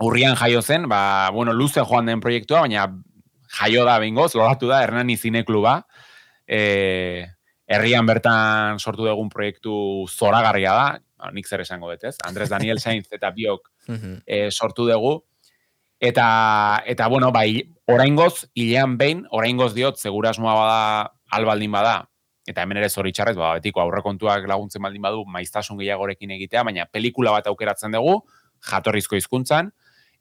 urrian 0.04 0.38
jaio 0.38 0.62
zen, 0.62 0.86
ba, 0.90 1.30
bueno, 1.34 1.52
luze 1.52 1.82
joan 1.82 2.06
den 2.06 2.22
proiektua, 2.22 2.62
baina 2.66 2.86
jaio 3.58 3.84
da 3.88 3.98
bengoz, 3.98 4.30
loratu 4.38 4.70
da, 4.70 4.82
Hernani 4.84 5.16
Zinekluba, 5.18 5.80
e, 6.46 7.26
herrian 7.68 8.06
bertan 8.06 8.78
sortu 8.78 9.08
dugun 9.08 9.30
proiektu 9.32 9.72
zoragarria 10.08 10.74
da, 10.76 10.86
ba, 11.18 11.32
nik 11.34 11.48
zer 11.48 11.64
esango 11.64 11.90
dut, 11.90 12.06
ez? 12.12 12.16
Andres 12.28 12.52
Daniel 12.52 12.78
Sainz 12.78 13.08
eta 13.10 13.32
biok 13.34 13.72
e, 14.26 14.48
sortu 14.52 14.86
dugu, 14.88 15.16
eta, 15.98 16.28
eta 16.86 17.08
bueno, 17.10 17.32
bai, 17.34 17.64
oraingoz, 17.90 18.46
hilean 18.54 18.94
behin, 19.00 19.26
oraingoz 19.34 19.72
diot, 19.74 19.98
segurasmoa 19.98 20.54
bada, 20.54 20.78
albaldin 21.34 21.74
bada, 21.74 21.96
eta 22.48 22.62
hemen 22.64 22.80
ere 22.80 22.88
zoritxarrez, 22.88 23.36
ba, 23.36 23.52
betiko 23.58 23.82
aurrekontuak 23.84 24.46
laguntzen 24.48 24.82
baldin 24.82 25.04
badu, 25.04 25.24
maiztasun 25.28 25.78
gehiagorekin 25.78 26.30
egitea, 26.38 26.64
baina 26.64 26.86
pelikula 26.90 27.34
bat 27.36 27.46
aukeratzen 27.52 27.92
dugu, 27.92 28.22
jatorrizko 28.70 29.16
hizkuntzan 29.18 29.70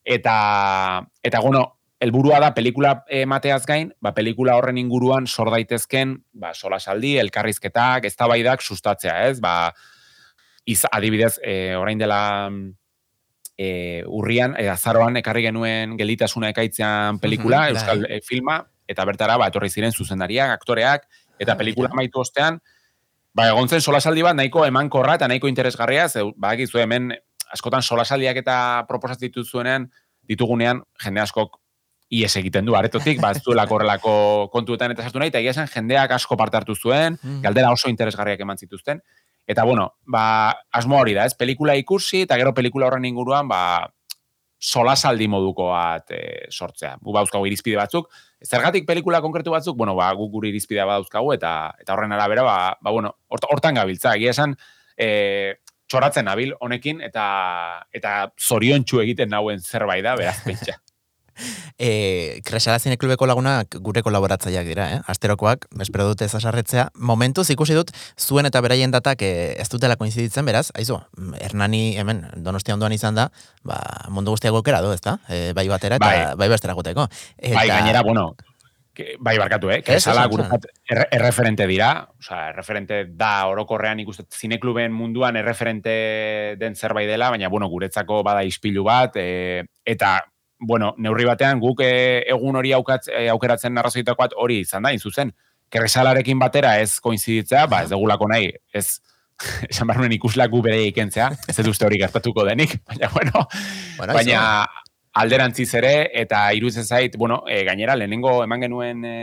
eta, 0.03 1.03
eta 1.23 1.39
bueno, 1.43 1.63
helburua 1.99 2.37
da 2.39 2.51
pelikula 2.53 2.91
emateaz 3.09 3.63
gain, 3.65 3.89
ba, 3.99 4.13
pelikula 4.13 4.55
horren 4.59 4.77
inguruan 4.77 5.25
sor 5.27 5.49
daitezken, 5.51 6.17
ba, 6.33 6.53
solasaldi, 6.53 7.15
elkarrizketak, 7.23 8.05
eztabaidak 8.05 8.61
sustatzea, 8.61 9.15
ez? 9.31 9.39
Ba, 9.41 9.73
iz, 10.69 10.83
adibidez, 10.91 11.39
e, 11.41 11.73
orain 11.75 11.97
dela 11.97 12.19
e, 13.57 14.03
urrian, 14.05 14.53
e, 14.59 14.67
azaroan 14.69 15.17
ekarri 15.17 15.47
genuen 15.47 15.97
gelitasuna 15.97 16.51
ekaitzean 16.53 17.19
pelikula, 17.19 17.65
Mhm, 17.65 17.75
euskal 17.75 18.03
bai. 18.03 18.17
e, 18.17 18.21
filma, 18.21 18.59
eta 18.87 19.03
bertara, 19.05 19.37
ba, 19.37 19.47
etorri 19.47 19.69
ziren 19.69 19.91
zuzendariak, 19.91 20.51
aktoreak, 20.53 21.07
eta 21.39 21.53
Ah, 21.53 21.57
pelikula 21.57 21.87
mira. 21.89 21.93
amaitu 21.95 22.19
ostean, 22.19 22.59
ba, 23.33 23.47
egon 23.49 23.67
zen 23.69 23.81
solasaldi 23.81 24.21
bat 24.23 24.35
nahiko 24.35 24.65
emankorra 24.65 25.15
eta 25.15 25.27
nahiko 25.27 25.47
interesgarria, 25.47 26.09
ze, 26.09 26.23
badakizu 26.35 26.79
hemen 26.79 27.13
askotan 27.53 27.81
solasaldiak 27.81 28.37
eta 28.37 28.85
proposatzen 28.87 29.29
dituzuenean, 29.29 29.91
ditugunean, 30.27 30.81
jende 31.03 31.21
askok 31.21 31.59
ies 32.09 32.35
egiten 32.39 32.65
du 32.65 32.75
aretotik, 32.75 33.19
ba, 33.21 33.31
ez 33.31 33.41
duelako 33.43 33.75
horrelako 33.75 34.13
kontuetan 34.55 34.91
eta 34.91 35.03
sartu 35.03 35.19
nahi, 35.19 35.27
eta 35.29 35.39
egia 35.39 35.67
jendeak 35.67 36.11
asko 36.11 36.37
parte 36.37 36.57
hartu 36.57 36.75
zuen, 36.75 37.17
Mhm. 37.21 37.41
galdera 37.41 37.71
oso 37.71 37.89
interesgarriak 37.89 38.39
eman 38.39 38.57
zituzten, 38.57 39.01
eta 39.47 39.63
bueno, 39.63 39.93
ba, 40.05 40.55
asmo 40.71 40.97
hori 40.99 41.13
da, 41.13 41.25
ez, 41.25 41.33
pelikula 41.35 41.75
ikusi, 41.75 42.21
eta 42.23 42.35
gero 42.37 42.53
pelikula 42.53 42.87
horren 42.87 43.05
inguruan, 43.05 43.47
ba, 43.47 43.87
solasaldi 44.59 45.27
moduko 45.29 45.67
bat 45.69 46.09
e, 46.11 46.47
sortzea. 46.49 46.95
Gu 47.01 47.13
bauzkagu 47.13 47.45
irizpide 47.45 47.77
batzuk, 47.77 48.07
zergatik 48.43 48.85
pelikula 48.85 49.21
konkretu 49.21 49.51
batzuk, 49.53 49.77
bueno, 49.77 49.95
ba, 49.97 50.11
guk 50.17 50.31
gure 50.31 50.51
irizpidea 50.51 50.85
badauzkagu, 50.85 51.33
eta, 51.33 51.53
eta 51.81 51.93
horren 51.95 52.13
arabera, 52.13 52.43
ba, 52.45 52.57
ba 52.81 52.91
bueno, 52.91 53.15
hort, 53.27 53.47
hortan 53.49 53.79
gabiltza, 53.79 54.15
egia 54.15 54.33
esan, 54.35 54.55
e, 54.97 55.57
txoratzen 55.87 56.27
nabil 56.27 56.53
honekin, 56.61 57.01
eta, 57.01 57.27
eta 57.95 58.17
zoriontsu 58.37 59.01
egiten 59.01 59.31
nauen 59.33 59.63
zerbait 59.63 60.05
da, 60.05 60.15
beraz, 60.19 60.39
pentsa. 60.45 60.77
E, 61.77 62.41
Kresala 62.41 62.79
Zineklubeko 62.81 63.27
lagunak 63.29 63.75
gure 63.85 64.01
kolaboratzaileak 64.01 64.65
dira, 64.65 64.87
eh? 64.95 65.01
Asterokoak, 65.13 65.67
espero 65.83 66.07
dute 66.09 66.25
zasarretzea. 66.25 66.87
Momentuz 66.97 67.45
ikusi 67.53 67.77
dut, 67.77 67.91
zuen 68.17 68.49
eta 68.49 68.63
beraien 68.65 68.89
datak 68.89 69.21
eh, 69.21 69.53
ez 69.61 69.67
dutela 69.69 69.93
koinziditzen, 69.99 70.45
beraz, 70.49 70.71
aizu, 70.73 70.97
Hernani 71.37 71.83
hemen, 72.01 72.23
donostia 72.41 72.73
ondoan 72.73 72.97
izan 72.97 73.19
da, 73.19 73.27
ba, 73.61 73.77
mundu 74.09 74.33
guztiak 74.33 74.57
aukera 74.57 74.81
du, 74.81 74.89
ezta? 74.95 75.19
E, 75.29 75.51
bai 75.53 75.67
batera 75.69 76.01
eta 76.01 76.09
bai, 76.09 76.35
Bai. 76.41 76.49
bestera 76.49 76.73
guteko. 76.73 77.05
Eta, 77.37 77.59
Bai, 77.59 77.67
gainera, 77.69 78.01
bueno, 78.01 78.31
bai 79.19 79.37
barkatu, 79.37 79.69
eh? 79.69 79.79
Ez, 79.79 79.85
Kresala 79.85 80.25
guretzat 80.31 80.65
erre, 80.89 81.05
erreferente 81.13 81.67
dira, 81.69 81.91
osea, 82.19 82.49
erreferente 82.53 83.03
da 83.19 83.31
orokorrean 83.51 83.99
ikuste 84.01 84.25
zinekluben 84.33 84.93
munduan 84.93 85.37
erreferente 85.37 86.55
den 86.59 86.75
zerbait 86.75 87.09
dela, 87.09 87.29
baina, 87.33 87.49
bueno, 87.53 87.69
guretzako 87.69 88.23
bada 88.25 88.43
ispilu 88.47 88.83
bat, 88.87 89.15
e, 89.21 89.63
eta, 89.85 90.17
bueno, 90.59 90.93
neurri 90.97 91.25
batean 91.25 91.59
guk 91.59 91.81
e, 91.85 92.23
egun 92.29 92.55
hori 92.55 92.71
aukatz, 92.73 93.07
e, 93.09 93.27
aukeratzen 93.29 93.77
arrazoitako 93.77 94.23
bat 94.23 94.33
hori 94.35 94.61
izan 94.65 94.83
da, 94.83 94.93
inzuzen, 94.95 95.33
Kresalarekin 95.69 96.39
batera 96.39 96.77
ez 96.79 96.99
koinziditzea, 97.03 97.65
ba, 97.67 97.81
ez 97.83 97.89
degulako 97.91 98.29
nahi, 98.31 98.53
ez, 98.73 99.01
esan 99.69 99.87
behar 99.87 99.99
nuen 99.99 100.13
ikuslaku 100.15 100.61
bere 100.63 100.85
ikentzea, 100.87 101.29
ez 101.47 101.55
dut 101.57 101.73
uste 101.73 101.85
hori 101.85 101.99
gertatuko 101.99 102.45
denik, 102.47 102.77
baina, 102.87 103.09
bueno, 103.13 103.47
bueno, 103.97 104.13
baina 104.13 104.41
alderantziz 105.17 105.71
ere, 105.79 105.91
eta 106.13 106.43
iruditzen 106.53 106.85
zait, 106.85 107.15
bueno, 107.17 107.41
e, 107.49 107.63
gainera, 107.65 107.95
lehenengo, 107.97 108.43
eman 108.45 108.61
genuen 108.61 109.05
e, 109.05 109.15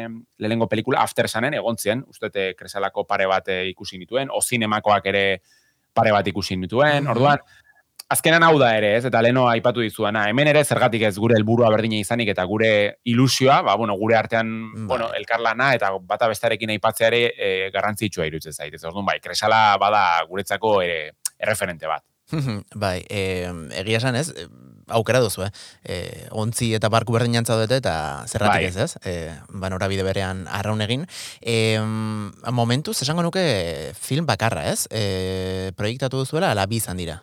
lehenengo 0.43 0.69
pelikula, 0.69 1.01
After 1.07 1.29
Sunen, 1.31 1.55
egon 1.55 1.79
zien, 1.79 2.05
uste 2.11 2.27
dut, 2.27 2.37
eh, 2.43 2.55
kresalako 2.59 3.07
pare 3.07 3.29
bat 3.31 3.49
eh, 3.49 3.61
ikusi 3.71 3.99
nituen, 3.99 4.29
o 4.35 4.43
zinemakoak 4.43 5.07
ere 5.13 5.25
pare 5.95 6.11
bat 6.11 6.27
ikusi 6.27 6.57
nituen, 6.59 7.05
Mhm. 7.05 7.11
orduan, 7.15 7.39
azkenan 8.09 8.45
hau 8.47 8.55
da 8.61 8.71
ere, 8.77 8.95
ez, 8.99 9.05
eta 9.09 9.23
leno 9.25 9.47
aipatu 9.49 9.83
dizuana, 9.85 10.27
hemen 10.31 10.49
ere 10.51 10.65
zergatik 10.65 11.07
ez 11.09 11.15
gure 11.19 11.37
helburua 11.39 11.71
berdina 11.73 11.99
izanik, 11.99 12.31
eta 12.35 12.45
gure 12.49 12.71
ilusioa, 13.11 13.61
ba, 13.67 13.77
bueno, 13.81 13.97
gure 14.01 14.19
artean, 14.19 14.51
Bai. 14.75 14.87
bueno, 14.93 15.11
elkarlana, 15.17 15.73
eta 15.79 15.93
bata 16.01 16.29
bestarekin 16.33 16.75
aipatzea 16.77 17.13
ere 17.13 17.23
e, 17.33 17.53
garrantzitsua 17.75 18.29
iruditzen 18.31 18.57
zait, 18.57 18.75
ez, 18.75 18.85
orduan, 18.85 19.07
bai, 19.09 19.21
kresala 19.25 19.77
bada 19.81 20.05
guretzako 20.29 20.81
ere 20.85 20.99
erreferente 21.39 21.91
bat. 21.91 22.05
bai, 22.87 23.01
e, 23.09 23.51
egia 23.81 24.01
esan 24.01 24.17
ez, 24.21 24.31
aukera 24.89 25.21
duzu, 25.25 25.47
eh? 25.47 25.51
E, 25.85 25.97
ontzi 26.31 26.73
eta 26.77 26.91
barku 26.93 27.15
berdin 27.17 27.41
dute 27.45 27.77
eta 27.77 28.25
zerratik 28.29 28.61
Bai. 28.61 28.69
ez, 28.69 28.77
ez? 28.77 28.97
E, 29.05 29.33
ba, 29.49 29.71
norabide 29.73 30.05
berean 30.05 30.47
arraun 30.49 30.83
egin. 30.85 31.07
E, 31.41 31.81
momentuz, 32.53 33.01
esango 33.03 33.23
nuke 33.23 33.93
film 33.99 34.27
bakarra, 34.27 34.69
ez? 34.71 34.87
E, 34.91 35.73
proiektatu 35.77 36.19
duzuela, 36.21 36.53
ala 36.53 36.67
bi 36.67 36.77
izan 36.77 37.01
dira. 37.01 37.23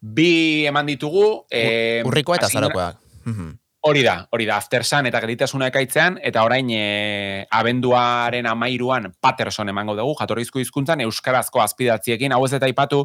Bi 0.00 0.66
eman 0.66 0.86
ditugu. 0.86 1.46
E, 1.50 2.02
Urrikoa 2.06 2.38
eta 2.38 2.48
zarokoak. 2.48 3.00
Mhm. 3.24 3.56
Hori 3.88 4.02
da, 4.02 4.26
hori 4.34 4.44
da, 4.44 4.56
Aftersun 4.58 5.06
eta 5.06 5.20
geritasuna 5.22 5.68
ekaitzean, 5.70 6.16
eta 6.26 6.42
orain 6.44 6.66
e, 6.74 7.44
abenduaren 7.54 8.48
amairuan 8.50 9.12
Patterson 9.22 9.70
emango 9.70 9.94
dugu, 9.96 10.16
jatorrizko 10.18 10.58
hizkuntzan 10.58 11.00
euskarazko 11.04 11.62
azpidatziekin, 11.62 12.34
hau 12.34 12.42
ez 12.44 12.52
eta 12.58 12.68
ipatu, 12.68 13.04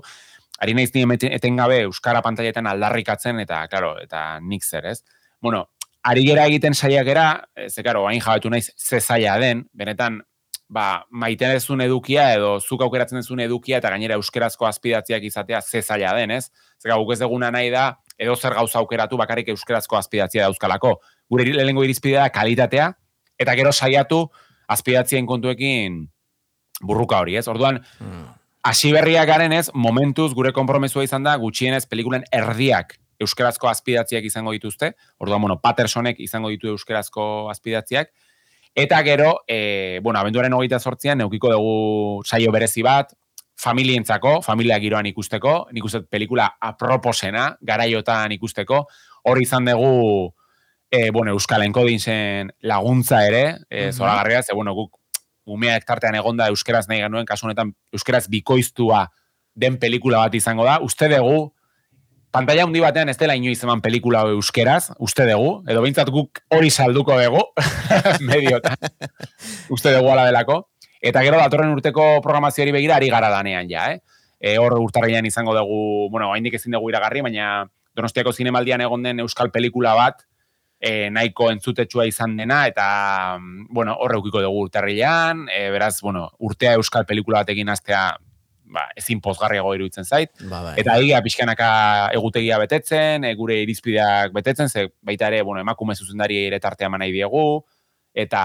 ari 0.60 0.74
naiz 0.74 0.90
etengabe 0.94 1.84
euskara 1.84 2.24
pantailetan 2.26 2.68
aldarrikatzen, 2.68 3.40
eta, 3.46 3.62
claro, 3.70 3.94
eta 4.02 4.40
nik 4.42 4.66
zer, 4.66 4.90
ez? 4.90 5.04
Bueno, 5.40 5.68
ari 6.04 6.26
gera 6.26 6.48
egiten 6.50 6.74
saiakera, 6.74 7.28
e, 7.56 7.70
ze, 7.70 7.84
claro, 7.84 8.08
hain 8.08 8.20
jabetu 8.20 8.50
naiz 8.50 8.72
ze 8.76 9.00
zaila 9.00 9.38
den, 9.38 9.68
benetan, 9.74 10.24
ba, 10.74 11.06
maite 11.12 11.48
dezun 11.54 11.82
edukia, 11.86 12.32
edo 12.34 12.58
zuk 12.60 12.82
aukeratzen 12.82 13.22
dezun 13.22 13.40
edukia, 13.46 13.78
eta 13.78 13.92
gainera 13.94 14.18
euskerazko 14.18 14.66
azpidatziak 14.66 15.24
izatea 15.30 15.62
ze 15.62 15.84
zaila 15.84 16.16
den, 16.18 16.32
ez? 16.32 16.50
Zega, 16.84 16.98
guk 17.00 17.14
ez 17.16 17.20
deguna 17.22 17.50
nahi 17.52 17.70
da, 17.72 17.98
edo 18.20 18.36
zer 18.36 18.54
gauza 18.54 18.80
aukeratu 18.82 19.18
bakarrik 19.18 19.48
euskerazko 19.54 19.96
azpidatzia 19.98 20.44
dauzkalako. 20.50 20.98
Gure 21.32 21.46
lehenengo 21.48 21.84
irizpidea 21.88 22.28
kalitatea, 22.36 22.90
eta 23.40 23.56
gero 23.56 23.72
saiatu 23.72 24.26
azpidatzien 24.68 25.26
kontuekin 25.26 26.02
burruka 26.82 27.22
hori, 27.24 27.38
ez? 27.40 27.48
Orduan, 27.48 27.80
Mm. 28.00 28.26
hasi 28.64 28.92
berriak 28.92 29.28
garen 29.28 29.54
ez, 29.54 29.70
momentuz 29.74 30.34
gure 30.34 30.52
konpromesua 30.52 31.04
izan 31.04 31.24
da, 31.24 31.36
gutxienez 31.38 31.86
pelikulen 31.88 32.24
erdiak 32.32 32.98
euskerazko 33.20 33.70
azpidatziak 33.70 34.24
izango 34.26 34.52
dituzte, 34.52 34.94
orduan, 35.20 35.42
bueno, 35.42 35.60
Pattersonek 35.62 36.20
izango 36.20 36.50
ditu 36.50 36.68
euskerazko 36.68 37.50
azpidatziak, 37.50 38.10
eta 38.76 39.02
gero, 39.04 39.40
e, 39.48 40.00
bueno, 40.04 40.20
abenduaren 40.20 40.54
hogeita 40.54 40.80
sortzian, 40.80 41.18
neukiko 41.20 41.52
dugu 41.52 42.24
saio 42.26 42.52
berezi 42.52 42.82
bat, 42.84 43.14
familientzako, 43.64 44.42
familia 44.44 44.78
giroan 44.84 45.08
ikusteko, 45.08 45.68
nik 45.72 45.86
uste 45.88 46.02
pelikula 46.12 46.50
aproposena, 46.62 47.54
garaiotan 47.64 48.32
ikusteko, 48.36 48.84
hori 49.30 49.46
izan 49.48 49.66
dugu, 49.72 50.34
e, 50.92 51.10
bueno, 51.16 51.32
Euskal 51.32 51.64
Enkodinsen 51.64 52.52
laguntza 52.62 53.24
ere, 53.28 53.44
e, 53.70 53.88
Mhm. 53.88 53.94
zoragarria, 53.98 54.44
ze, 54.44 54.54
bueno, 54.54 54.74
guk 54.74 55.00
umeak 55.46 55.84
tartean 55.86 56.16
egonda 56.16 56.48
euskeraz 56.48 56.88
nahi 56.88 57.02
genuen, 57.02 57.26
kasu 57.26 57.46
honetan 57.48 57.74
euskeraz 57.92 58.28
bikoiztua 58.30 59.10
den 59.56 59.78
pelikula 59.78 60.18
bat 60.18 60.36
izango 60.36 60.64
da. 60.64 60.78
Uste 60.82 61.10
dugu, 61.12 61.54
pantalla 62.32 62.64
handi 62.64 62.80
batean 62.80 63.10
ez 63.10 63.18
dela 63.20 63.36
inoiz 63.36 63.60
eman 63.64 63.82
pelikula 63.82 64.22
euskeraz, 64.32 64.92
uste 65.00 65.26
dugu, 65.30 65.64
edo 65.68 65.82
behintzat 65.82 66.10
guk 66.10 66.40
hori 66.50 66.70
salduko 66.72 67.18
dugu, 67.22 67.44
mediotan, 68.30 68.78
uste 69.76 69.92
dugu 69.94 70.10
ala 70.14 70.26
delako. 70.30 70.70
Eta 71.04 71.22
gero 71.26 71.40
datorren 71.42 71.74
urteko 71.76 72.22
programazioari 72.24 72.72
begira 72.72 72.96
ari 72.96 73.10
gara 73.12 73.30
lanean 73.32 73.68
ja, 73.68 73.90
eh? 73.92 74.00
E, 74.40 74.58
hor 74.60 74.78
urtarrian 74.80 75.26
izango 75.28 75.56
dugu, 75.56 76.10
bueno, 76.12 76.32
haindik 76.32 76.56
ezin 76.60 76.76
dugu 76.76 76.92
iragarri, 76.92 77.24
baina 77.26 77.66
Donostiako 77.94 78.32
zinemaldian 78.34 78.82
egon 78.82 79.04
den 79.06 79.20
euskal 79.22 79.52
pelikula 79.54 79.94
bat, 80.00 80.24
e, 80.80 81.10
nahiko 81.14 81.50
entzutetsua 81.52 82.08
izan 82.10 82.38
dena, 82.40 82.64
eta, 82.72 82.86
bueno, 83.70 83.96
horre 84.00 84.18
ukiko 84.20 84.42
dugu 84.44 84.64
urtarrian, 84.68 85.46
e, 85.52 85.68
beraz, 85.76 85.98
bueno, 86.02 86.30
urtea 86.40 86.74
euskal 86.80 87.06
pelikula 87.06 87.44
batekin 87.44 87.70
hastea 87.70 88.08
ba, 88.74 88.88
ezin 88.98 89.22
pozgarriago 89.22 89.76
iruditzen 89.76 90.08
zait. 90.08 90.32
Ba, 90.50 90.64
bai. 90.70 90.74
Eta 90.82 90.98
egia 91.04 91.22
pixkanaka 91.24 91.70
egutegia 92.18 92.58
betetzen, 92.64 93.28
e, 93.28 93.36
gure 93.40 93.60
irizpideak 93.62 94.34
betetzen, 94.36 94.72
ze 94.72 94.90
baita 95.04 95.30
ere, 95.30 95.44
bueno, 95.44 95.62
emakume 95.62 95.96
zuzendari 95.96 96.46
ere 96.48 96.60
tartea 96.64 96.90
eman 96.90 97.04
nahi 97.06 97.14
diegu, 97.16 97.46
eta 98.14 98.44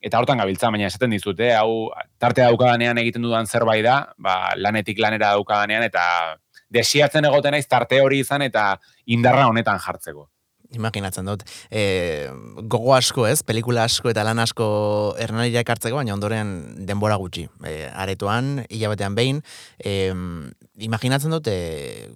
eta 0.00 0.18
hortan 0.18 0.38
gabiltza, 0.38 0.70
baina 0.70 0.86
esaten 0.86 1.10
dizut, 1.10 1.40
eh, 1.40 1.54
hau 1.58 1.90
tartea 2.22 2.48
daukadanean 2.50 2.98
egiten 3.02 3.22
dudan 3.22 3.46
zerbait 3.46 3.84
da, 3.84 3.96
ba, 4.18 4.54
lanetik 4.56 5.00
lanera 5.02 5.34
daukadanean, 5.36 5.82
eta 5.82 6.02
desiatzen 6.72 7.26
egoten 7.28 7.56
naiz 7.56 7.66
tarte 7.68 8.00
hori 8.00 8.22
izan 8.22 8.46
eta 8.46 8.76
indarra 9.06 9.48
honetan 9.50 9.82
jartzeko. 9.82 10.28
Imaginatzen 10.72 11.26
dut. 11.28 11.42
E, 11.68 12.30
gogo 12.70 12.94
asko 12.96 13.26
ez, 13.28 13.42
pelikula 13.44 13.84
asko 13.84 14.08
eta 14.08 14.24
lan 14.24 14.40
asko 14.40 14.66
ernariak 15.20 15.68
hartzeko, 15.68 15.98
baina 16.00 16.14
ondoren 16.14 16.54
denbora 16.88 17.18
gutxi. 17.20 17.44
E, 17.68 17.74
aretoan, 17.92 18.62
hilabetean 18.70 19.18
behin, 19.18 19.42
e, 19.76 20.08
imaginatzen 20.80 21.34
dut, 21.36 21.50
e, 21.52 22.08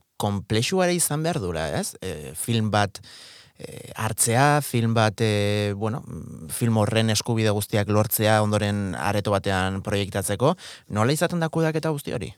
izan 0.96 1.22
behar 1.22 1.40
dura, 1.42 1.68
ez? 1.76 1.96
E, 2.00 2.32
film 2.32 2.70
bat 2.70 3.02
e, 3.58 3.92
hartzea, 3.96 4.60
film 4.62 4.94
bat, 4.94 5.20
e, 5.20 5.72
bueno, 5.76 6.02
film 6.52 6.78
horren 6.82 7.10
eskubide 7.10 7.50
guztiak 7.56 7.88
lortzea 7.88 8.40
ondoren 8.44 8.94
areto 8.94 9.34
batean 9.34 9.82
proiektatzeko, 9.86 10.54
nola 10.88 11.12
izaten 11.12 11.40
da 11.40 11.48
kudeaketa 11.48 11.92
guzti 11.94 12.16
hori? 12.16 12.32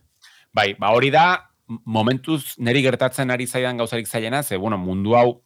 Bai, 0.54 0.72
ba 0.78 0.94
hori 0.96 1.10
da, 1.14 1.26
momentuz 1.84 2.56
neri 2.58 2.82
gertatzen 2.82 3.30
ari 3.30 3.46
zaidan 3.46 3.76
gauzarik 3.76 4.08
zailena, 4.08 4.42
ze, 4.42 4.56
bueno, 4.56 4.78
mundu 4.78 5.14
hau 5.18 5.42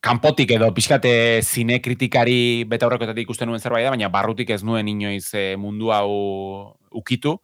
kanpotik 0.00 0.52
edo 0.54 0.68
pixkate 0.74 1.42
zine 1.42 1.80
kritikari 1.82 2.64
beta 2.64 2.88
ikusten 3.16 3.48
nuen 3.48 3.60
zerbait 3.60 3.84
da, 3.84 3.90
baina 3.90 4.08
barrutik 4.08 4.50
ez 4.50 4.62
nuen 4.62 4.88
inoiz 4.88 5.34
eh, 5.34 5.56
mundu 5.56 5.90
hau 5.90 6.76
ukitu. 6.90 7.38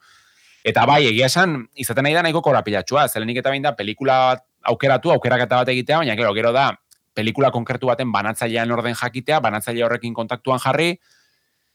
Eta 0.65 0.87
bai, 0.87 1.05
egia 1.07 1.27
esan, 1.27 1.67
izaten 1.75 2.05
nahi 2.05 2.15
da 2.15 2.23
nahiko 2.23 2.41
korapilatxua, 2.41 3.09
zelenik 3.09 3.39
eta 3.39 3.51
behin 3.51 3.63
da, 3.63 3.75
pelikula 3.77 4.19
bat 4.31 4.45
aukeratu, 4.63 5.11
aukeraketa 5.13 5.59
bat 5.61 5.69
egitea, 5.69 5.99
baina 5.99 6.15
gero, 6.17 6.33
gero 6.33 6.53
da, 6.53 6.71
pelikula 7.15 7.51
konkretu 7.55 7.89
baten 7.91 8.13
banatzailean 8.13 8.71
orden 8.75 8.97
jakitea, 8.99 9.41
banatzaile 9.41 9.85
horrekin 9.87 10.15
kontaktuan 10.15 10.61
jarri, 10.63 10.95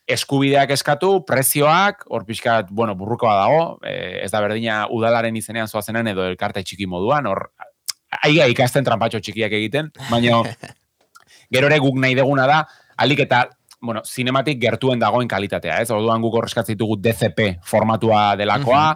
eskubideak 0.10 0.74
eskatu, 0.74 1.12
prezioak, 1.26 2.04
hor 2.10 2.26
pixkat, 2.26 2.72
bueno, 2.74 2.96
burrukoa 2.98 3.36
dago, 3.38 3.62
e, 3.86 4.24
ez 4.24 4.32
da 4.34 4.42
berdina 4.42 4.82
udalaren 4.94 5.38
izenean 5.38 5.70
zoazenan 5.70 6.10
edo 6.10 6.26
elkarte 6.26 6.64
txiki 6.66 6.90
moduan, 6.90 7.30
hor, 7.30 7.46
aiga 8.26 8.50
ikasten 8.50 8.88
trampatxo 8.88 9.22
txikiak 9.22 9.54
egiten, 9.60 9.92
baina 10.10 10.42
gero 11.54 11.70
ere 11.70 11.80
guk 11.84 12.02
nahi 12.02 12.18
deguna 12.18 12.48
da, 12.50 12.64
alik 12.98 13.22
eta, 13.28 13.46
bueno, 13.82 14.02
sinematik 14.04 14.60
gertuen 14.60 15.00
dagoen 15.00 15.30
kalitatea, 15.30 15.78
ez? 15.84 15.92
Orduan 15.94 16.26
guk 16.26 16.42
horreskatzen 16.42 16.76
ditugu 16.76 16.98
DCP 17.00 17.54
formatua 17.70 18.34
delakoa, 18.40 18.90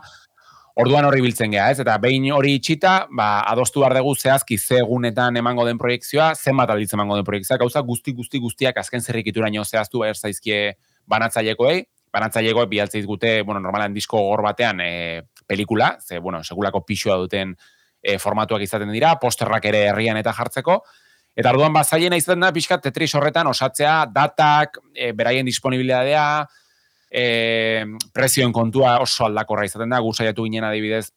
Orduan 0.73 1.05
horri 1.05 1.21
biltzen 1.21 1.51
gea, 1.53 1.67
ez? 1.69 1.77
Eta 1.83 1.99
behin 2.01 2.23
hori 2.33 2.55
itxita, 2.57 3.05
ba, 3.13 3.43
adostu 3.51 3.83
behar 3.83 3.93
dugu 3.99 4.15
zehazki 4.17 4.57
ze 4.57 4.79
egunetan 4.81 5.37
emango 5.37 5.67
den 5.67 5.77
proiektzioa, 5.77 6.31
zenbat 6.33 6.71
aldiz 6.73 6.89
emango 6.97 7.19
den 7.19 7.27
proiektzioa, 7.27 7.59
gauza 7.61 7.83
guzti 7.85 8.13
guzti 8.17 8.41
guztiak 8.41 8.79
azken 8.81 9.05
zerrikituraino 9.05 9.61
zehaztu 9.65 10.01
behar 10.01 10.17
zaizkie 10.17 10.79
banatzailekoei, 11.05 11.83
banatzailekoek 12.13 12.71
bialtzeiz 12.71 13.03
gute, 13.05 13.35
bueno, 13.45 13.61
normalan 13.61 13.93
disko 13.93 14.17
gor 14.31 14.41
batean 14.41 14.81
e, 14.81 14.89
pelikula, 15.45 15.91
ze, 16.01 16.17
bueno, 16.17 16.41
segulako 16.43 16.81
pixua 16.87 17.19
duten 17.21 17.53
e, 18.01 18.17
formatuak 18.17 18.65
izaten 18.65 18.89
dira, 18.93 19.13
posterrak 19.21 19.69
ere 19.69 19.85
herrian 19.91 20.17
eta 20.17 20.33
jartzeko, 20.33 20.79
eta 21.37 21.53
orduan 21.53 21.73
bazaiena 21.77 22.17
izaten 22.17 22.47
da 22.47 22.49
pixkat 22.55 22.81
tetris 22.89 23.11
horretan 23.13 23.45
osatzea, 23.53 24.07
datak, 24.09 24.81
e, 24.97 25.11
beraien 25.13 25.45
disponibilidadea, 25.45 26.25
e, 27.13 27.85
prezioen 28.11 28.51
kontua 28.51 28.97
oso 29.03 29.27
aldakorra 29.27 29.67
izaten 29.67 29.93
da, 29.93 30.01
gu 30.01 30.13
saiatu 30.13 30.47
ginen 30.47 30.65
adibidez, 30.65 31.11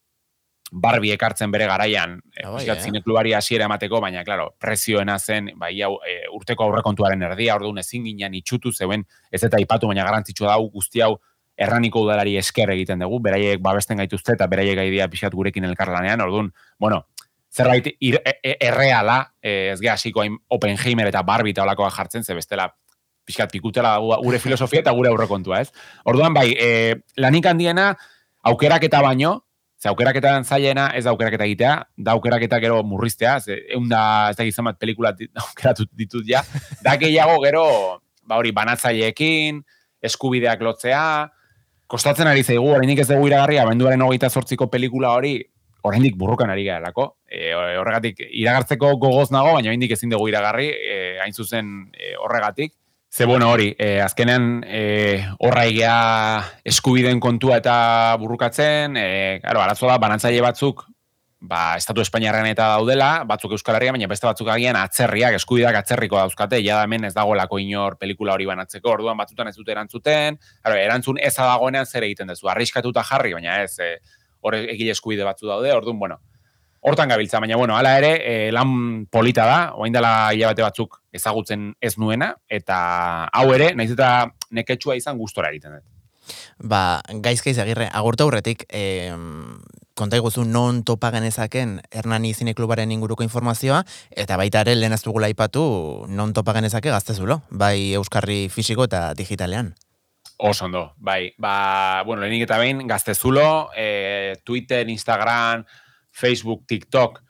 Barbie 0.67 1.13
ekartzen 1.15 1.53
bere 1.55 1.69
garaian, 1.71 2.17
e, 2.35 2.43
Ah, 2.43 2.51
bai, 2.51 2.59
pixkat 2.59 2.81
eh? 2.81 2.87
zineklubari 2.89 3.33
hasiera 3.39 3.69
emateko, 3.69 4.01
baina, 4.03 4.25
claro, 4.27 4.51
prezioena 4.59 5.17
zen, 5.19 5.53
bai, 5.57 5.71
hau, 5.87 5.95
e, 6.03 6.27
urteko 6.35 6.67
aurrekontuaren 6.67 7.23
erdia, 7.23 7.55
orduan 7.55 7.79
ezin 7.79 8.05
ginen 8.05 8.35
itxutu, 8.35 8.73
zeuen 8.73 9.07
ez 9.31 9.43
eta 9.47 9.61
ipatu, 9.63 9.87
baina 9.87 10.05
garantzitsua 10.05 10.51
da, 10.51 10.59
hau 10.59 10.69
guzti 10.75 11.05
hau 11.07 11.15
erraniko 11.57 12.03
udalari 12.05 12.35
esker 12.37 12.75
egiten 12.75 13.01
dugu, 13.01 13.21
beraiek 13.25 13.63
babesten 13.63 14.03
gaituzte 14.03 14.35
eta 14.35 14.49
beraiek 14.51 14.77
gaidia 14.77 15.07
pixkat 15.09 15.33
gurekin 15.33 15.65
elkarlanean, 15.71 16.21
orduan, 16.27 16.51
bueno, 16.79 17.07
zerbait 17.49 17.87
ir, 18.01 18.19
e, 18.21 18.35
e, 18.43 18.57
erreala, 18.67 19.21
ez 19.41 19.79
geha 19.81 19.95
hasiko 19.95 20.21
hain 20.21 20.37
Oppenheimer 20.51 21.09
eta 21.09 21.23
Barbie 21.23 21.55
eta 21.55 21.63
holakoa 21.63 21.95
jartzen, 21.95 22.27
ze 22.27 22.35
bestela 22.35 22.75
pixkat 23.27 23.51
pikutela 23.53 23.97
gu- 23.99 24.21
gure 24.25 24.39
filosofia 24.39 24.81
eta 24.85 24.93
gure 24.97 25.11
aurrekontua, 25.11 25.61
ez? 25.65 25.73
Orduan 26.05 26.35
bai, 26.35 26.53
e, 26.55 26.95
lanik 27.19 27.47
handiena 27.51 27.91
aukeraketa 28.47 29.01
baino, 29.03 29.43
ze 29.77 29.89
aukeraketan 29.91 30.45
zailena 30.49 30.87
ez 30.97 31.05
da 31.05 31.11
aukeraketa 31.13 31.45
egitea, 31.45 31.73
da 31.99 32.13
aukeraketa 32.17 32.61
gero 32.63 32.83
murriztea, 32.87 33.41
ze 33.41 33.59
egun 33.69 33.89
da, 33.91 34.31
ez 34.31 34.37
da 34.39 34.45
gizan 34.47 34.65
bat 34.71 34.79
pelikula 34.81 35.13
aukeratu 35.49 35.85
ditut 35.93 36.25
ja, 36.29 36.41
da 36.83 36.95
gehiago 36.97 37.41
gero, 37.45 37.65
ba 38.27 38.39
hori, 38.41 38.53
banatzaileekin, 38.57 39.61
eskubideak 40.07 40.63
lotzea, 40.63 41.03
kostatzen 41.87 42.27
ari 42.31 42.43
zaigu, 42.43 42.71
oraindik 42.75 43.03
ez 43.05 43.09
dugu 43.11 43.29
iragarri, 43.29 43.59
abenduaren 43.63 44.03
hogeita 44.03 44.31
zortziko 44.31 44.71
pelikula 44.73 45.13
hori, 45.19 45.37
oraindik 45.87 46.17
burrukan 46.19 46.51
ari 46.51 46.65
garelako. 46.67 47.13
E, 47.31 47.53
horregatik, 47.55 48.19
iragartzeko 48.27 48.95
gogoz 49.03 49.29
nago, 49.35 49.53
baina 49.55 49.71
oraindik 49.71 49.93
ezin 49.95 50.11
dugu 50.11 50.27
iragarri, 50.33 50.67
e, 50.73 50.97
hain 51.23 51.33
zuzen 51.37 51.69
e, 51.95 52.15
horregatik. 52.19 52.73
Ze 53.17 53.25
bueno 53.25 53.49
hori, 53.49 53.71
e, 53.79 54.03
azkenean 54.05 54.59
e, 54.69 55.23
horra 55.41 55.63
egia 55.65 55.93
eskubideen 56.69 57.17
kontua 57.17 57.57
eta 57.63 57.77
burrukatzen, 58.21 58.99
e, 59.01 59.07
claro, 59.41 59.63
arazoa 59.65 59.95
da, 59.95 60.03
banantzaile 60.03 60.43
batzuk, 60.45 60.83
ba, 61.41 61.79
Estatu 61.81 62.05
Espainiarren 62.05 62.51
eta 62.51 62.67
daudela, 62.75 63.09
batzuk 63.25 63.55
Euskal 63.57 63.79
Herria, 63.79 63.95
baina 63.97 64.11
beste 64.11 64.29
batzuk 64.29 64.53
agian 64.53 64.77
atzerriak, 64.77 65.39
eskubideak 65.41 65.81
atzerriko 65.81 66.21
dauzkate, 66.21 66.61
ja 66.61 66.77
da 66.77 66.85
hemen 66.85 67.09
ez 67.09 67.15
dagoelako 67.17 67.63
inor 67.65 67.97
pelikula 67.97 68.37
hori 68.37 68.51
banatzeko, 68.53 68.93
orduan 68.99 69.17
batzutan 69.17 69.49
ez 69.49 69.57
dute 69.57 69.73
erantzuten, 69.73 70.37
claro, 70.61 70.77
erantzun 70.77 71.17
eza 71.17 71.49
dagoenean 71.55 71.89
zer 71.89 72.05
egiten 72.05 72.35
duzu, 72.35 72.53
arriskatuta 72.53 73.01
jarri, 73.15 73.33
baina 73.41 73.63
ez, 73.63 73.79
e, 73.81 73.95
egile 74.61 74.93
eskubide 74.93 75.25
batzu 75.25 75.49
daude, 75.49 75.73
orduan, 75.73 76.05
bueno, 76.05 76.21
hortan 76.81 77.09
gabiltza, 77.09 77.41
baina 77.41 77.57
bueno, 77.57 77.77
hala 77.77 77.97
ere, 77.99 78.13
e, 78.21 78.53
lan 78.53 79.07
polita 79.11 79.47
da, 79.47 79.59
oain 79.75 79.93
dela 79.93 80.33
hilabete 80.35 80.63
batzuk 80.63 81.01
ezagutzen 81.13 81.73
ez 81.81 81.97
nuena, 81.99 82.35
eta 82.49 82.79
hau 83.33 83.51
ere, 83.55 83.73
naiz 83.75 83.91
eta 83.93 84.31
neketsua 84.51 84.97
izan 84.99 85.19
gustora 85.19 85.51
egiten 85.51 85.79
dut. 85.79 85.85
Ba, 86.59 87.03
gaizkaiz 87.23 87.59
agirre, 87.63 87.89
agurta 87.93 88.25
aurretik, 88.27 88.67
e, 88.71 89.13
konta 89.97 90.19
iguzu 90.21 90.45
non 90.45 90.83
topa 90.85 91.11
genezaken 91.15 91.81
Hernani 91.91 92.35
Zineklubaren 92.35 92.93
inguruko 92.93 93.25
informazioa, 93.25 93.81
eta 94.11 94.37
baita 94.37 94.61
ere 94.67 94.77
lehen 94.77 94.93
ez 94.93 95.03
dugula 95.03 95.31
ipatu 95.33 96.05
non 96.13 96.35
topa 96.37 96.53
genezake 96.53 96.93
gaztezulo, 96.93 97.41
bai 97.51 97.95
Euskarri 97.97 98.47
fisiko 98.53 98.85
eta 98.85 99.15
digitalean. 99.17 99.75
Oso 100.37 100.67
ondo, 100.67 100.93
bai. 100.99 101.33
Ba, 101.41 102.03
bueno, 102.05 102.21
lehenik 102.21 102.45
eta 102.45 102.59
behin, 102.61 102.85
gaztezulo, 102.87 103.71
e, 103.75 104.37
Twitter, 104.45 104.89
Instagram, 104.89 105.65
Facebook, 106.17 106.65
TikTok, 106.67 107.21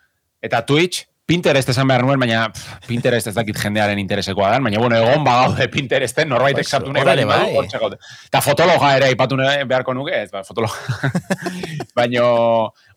eta 0.42 0.62
Twitch, 0.66 1.06
Pinterest 1.26 1.72
esan 1.72 1.88
behar 1.90 2.04
nuen, 2.06 2.20
baina 2.22 2.44
pff, 2.54 2.86
Pinterest 2.86 3.26
ez 3.26 3.34
dakit 3.34 3.58
jendearen 3.58 3.98
interesekoa 3.98 4.52
da, 4.52 4.60
baina 4.62 4.78
bueno, 4.78 5.00
egon 5.02 5.24
bagaude 5.26 5.66
Pinteresten, 5.72 6.30
norbait 6.30 6.60
sartu 6.62 6.92
nahi 6.94 7.06
bali 7.06 7.24
bai. 7.26 7.40
Eta 7.66 8.42
fotologa 8.44 8.92
ere 9.00 9.10
ipatu 9.10 9.38
beharko 9.40 9.94
nuke, 9.98 10.14
ez, 10.22 10.30
ba, 10.30 10.44
fotologa. 10.46 11.10
baina 11.98 12.28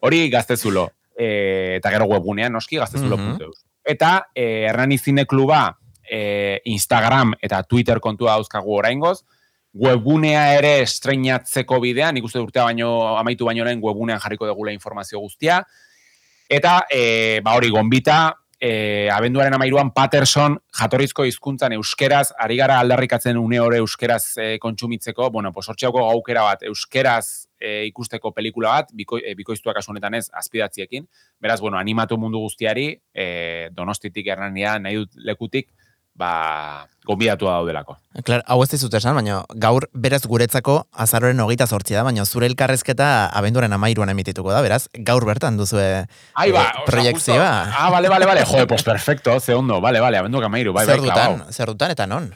hori 0.05 0.21
gaztezulo, 0.29 0.85
e, 1.17 1.79
eta 1.79 1.89
gero 1.95 2.05
webgunean, 2.13 2.53
noski, 2.53 2.77
gaztezulo. 2.77 3.17
Mm 3.17 3.33
-hmm. 3.33 3.57
Eta 3.89 4.29
e, 4.35 4.67
Hernani 4.69 4.99
Zine 4.99 5.25
Kluba 5.25 5.79
e, 6.05 6.61
Instagram 6.65 7.33
eta 7.41 7.63
Twitter 7.63 7.99
kontua 7.99 8.37
dauzkagu 8.37 8.77
oraingoz, 8.77 9.23
webgunea 9.73 10.55
ere 10.57 10.79
estreinatzeko 10.81 11.79
bidean, 11.83 12.17
ikuste 12.17 12.39
urtea 12.41 12.63
baino, 12.63 13.17
amaitu 13.17 13.45
baino 13.45 13.67
lehen 13.67 13.83
webgunean 13.83 14.19
jarriko 14.19 14.47
degula 14.49 14.73
informazio 14.73 15.19
guztia, 15.19 15.63
Eta, 16.49 16.87
e, 16.89 17.41
ba 17.45 17.53
hori, 17.53 17.69
gombita, 17.69 18.33
e, 18.59 19.07
abenduaren 19.13 19.53
amairuan 19.53 19.91
Patterson 19.93 20.55
jatorrizko 20.79 21.27
hizkuntzan 21.29 21.75
euskeraz, 21.77 22.31
ari 22.41 22.57
gara 22.57 22.79
aldarrikatzen 22.81 23.37
une 23.37 23.59
hori 23.61 23.77
euskeraz 23.77 24.23
e, 24.41 24.47
kontsumitzeko, 24.57 25.29
bueno, 25.29 25.51
pues 25.53 25.69
hortxeako 25.69 26.07
gaukera 26.07 26.47
bat, 26.47 26.65
euskeraz 26.65 27.45
e, 27.61 27.85
ikusteko 27.91 28.33
pelikula 28.33 28.79
bat, 28.79 28.89
biko, 28.97 29.21
e, 29.21 29.35
bikoiztuak 29.37 29.77
asunetan 29.77 30.17
ez, 30.17 30.25
azpidatziekin. 30.33 31.05
Beraz, 31.37 31.59
bueno, 31.61 31.77
animatu 31.77 32.17
mundu 32.17 32.41
guztiari, 32.47 32.89
e, 33.13 33.69
donostitik 33.77 34.33
errania 34.33 34.79
nahi 34.81 35.03
dut 35.03 35.21
lekutik, 35.29 35.69
ba, 36.19 36.87
gombidatu 37.07 37.47
daudelako. 37.47 37.95
Klar, 38.27 38.43
hau 38.51 38.59
ez 38.63 38.69
dizut 38.73 38.93
esan, 38.99 39.15
baina 39.17 39.39
gaur 39.63 39.87
beraz 39.93 40.21
guretzako 40.27 40.81
azaroren 41.05 41.39
hogeita 41.43 41.67
sortzi 41.67 41.95
da, 41.95 42.03
baina 42.07 42.25
zure 42.25 42.49
elkarrezketa 42.51 43.07
abenduaren 43.39 43.73
amairuan 43.77 44.11
emitituko 44.13 44.51
da, 44.53 44.61
beraz, 44.65 44.83
gaur 45.07 45.25
bertan 45.29 45.57
duzu 45.59 45.79
Ai, 45.79 46.51
ba, 46.51 46.65
eh, 46.67 46.85
proiektzioa. 46.89 47.49
Ah, 47.71 47.89
bale, 47.93 48.11
bale, 48.11 48.27
bale, 48.29 48.45
jode, 48.45 48.67
pues 48.67 48.83
perfecto, 48.83 49.39
ze 49.39 49.55
ondo, 49.55 49.79
bale, 49.81 50.03
bale, 50.03 50.19
abenduak 50.19 50.49
amairu, 50.49 50.75
bai, 50.75 50.85
bai, 50.89 50.99
dutan, 50.99 51.45
zer 51.53 51.71
dutan 51.71 51.95
eta 51.95 52.09
non? 52.09 52.29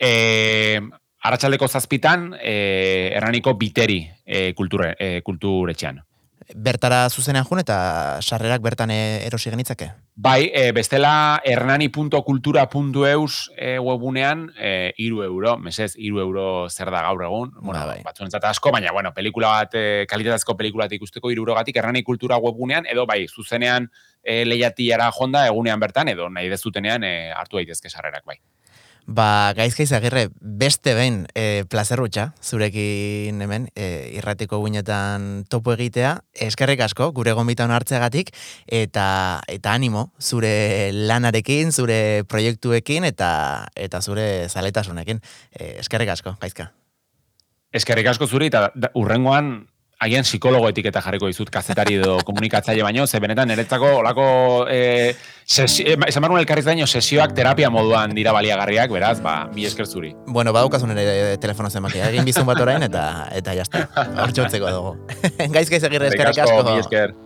Eh, 0.00 0.80
Arratxaldeko 1.26 1.66
zazpitan, 1.66 2.28
eh, 2.38 3.10
erraniko 3.18 3.56
biteri 3.58 3.98
eh, 4.24 4.52
kulture, 4.54 4.94
eh, 4.98 5.22
kulturetxean 5.26 6.05
bertara 6.54 7.08
zuzenean 7.10 7.44
jun 7.44 7.58
eta 7.60 8.20
sarrerak 8.22 8.62
bertan 8.62 8.90
e, 8.90 9.26
erosi 9.26 9.50
genitzake? 9.50 9.90
Bai, 10.14 10.50
e, 10.54 10.70
bestela 10.72 11.40
hernani.kultura.eus 11.44 13.50
e, 13.56 13.78
webunean 13.78 14.50
e, 14.56 14.92
iru 15.02 15.22
euro, 15.26 15.56
mesez, 15.58 15.94
iru 15.96 16.20
euro 16.22 16.68
zer 16.70 16.90
da 16.90 17.02
gaur 17.08 17.22
egun, 17.26 17.50
ba, 17.56 17.60
bueno, 17.60 17.86
bai. 17.86 18.02
asko, 18.50 18.72
baina, 18.72 18.92
bueno, 18.92 19.12
pelikula 19.12 19.48
bat, 19.48 19.74
e, 19.74 20.06
kalitatezko 20.08 20.56
pelikula 20.56 20.86
bat 20.86 20.92
ikusteko 20.92 21.30
iru 21.30 21.44
gatik 21.52 21.76
hernani 21.76 22.02
kultura 22.02 22.38
webunean, 22.38 22.86
edo 22.86 23.06
bai, 23.06 23.26
zuzenean 23.28 23.90
e, 24.22 24.44
lehiatiara 24.44 25.10
jonda 25.12 25.46
egunean 25.46 25.80
bertan, 25.80 26.08
edo 26.08 26.28
nahi 26.28 26.48
dezutenean 26.48 27.04
e, 27.04 27.32
hartu 27.32 27.60
daitezke 27.60 27.90
sarrerak 27.90 28.24
bai. 28.24 28.40
Ba, 29.06 29.52
gaizkaiz 29.54 29.92
agirre, 29.94 30.24
beste 30.40 30.90
behin 30.98 31.20
e, 31.38 31.62
plazerrutxa, 31.70 32.32
zurekin 32.42 33.38
hemen, 33.44 33.68
e, 33.78 34.10
irratiko 34.18 34.58
guinetan 34.58 35.44
topo 35.46 35.76
egitea, 35.76 36.16
eskerrik 36.48 36.82
asko, 36.82 37.12
gure 37.14 37.36
gombitan 37.38 37.70
hartzeagatik, 37.70 38.32
eta 38.66 39.06
eta 39.46 39.76
animo, 39.78 40.08
zure 40.18 40.90
lanarekin, 40.90 41.70
zure 41.70 42.24
proiektuekin, 42.26 43.06
eta 43.06 43.30
eta 43.78 44.02
zure 44.02 44.26
zaletasunekin. 44.50 45.22
E, 45.54 45.76
eskerrik 45.84 46.10
asko, 46.10 46.34
gaizka. 46.42 46.72
Eskerrik 47.70 48.10
asko 48.10 48.26
zuri, 48.26 48.50
eta 48.50 48.72
urrengoan 48.98 49.68
agian 50.00 50.24
psikologo 50.26 50.68
etiketa 50.68 51.00
jarriko 51.04 51.30
dizut 51.30 51.50
kazetari 51.52 51.96
edo 52.00 52.18
komunikatzaile 52.28 52.84
baino, 52.84 53.06
ze 53.06 53.20
benetan 53.20 53.48
niretzako 53.48 53.92
olako 54.02 54.26
eh, 54.70 55.14
sesio, 55.44 55.86
eh, 55.86 55.98
esan 56.08 56.26
barun 56.26 56.40
elkarriz 56.40 56.66
daño, 56.66 56.86
sesioak 56.86 57.34
terapia 57.34 57.70
moduan 57.70 58.14
dira 58.14 58.32
baliagarriak, 58.36 58.90
beraz, 58.92 59.20
ba, 59.24 59.36
mi 59.54 59.66
esker 59.66 59.86
zuri. 59.86 60.14
Bueno, 60.26 60.52
badukazun 60.52 60.92
ere 60.96 61.36
telefono 61.42 61.70
zemakia, 61.70 62.10
egin 62.10 62.28
bizun 62.28 62.46
bat 62.48 62.60
orain, 62.60 62.82
eta 62.86 63.28
eta 63.36 63.56
jazta, 63.56 63.86
hor 64.22 64.34
txotzeko 64.36 64.74
dugu. 64.78 64.96
Gaizka 65.56 65.80
izagirre 65.80 66.12
eskerrik 66.12 66.44
asko. 66.44 66.62
Mi 66.70 66.84
esker. 66.84 67.16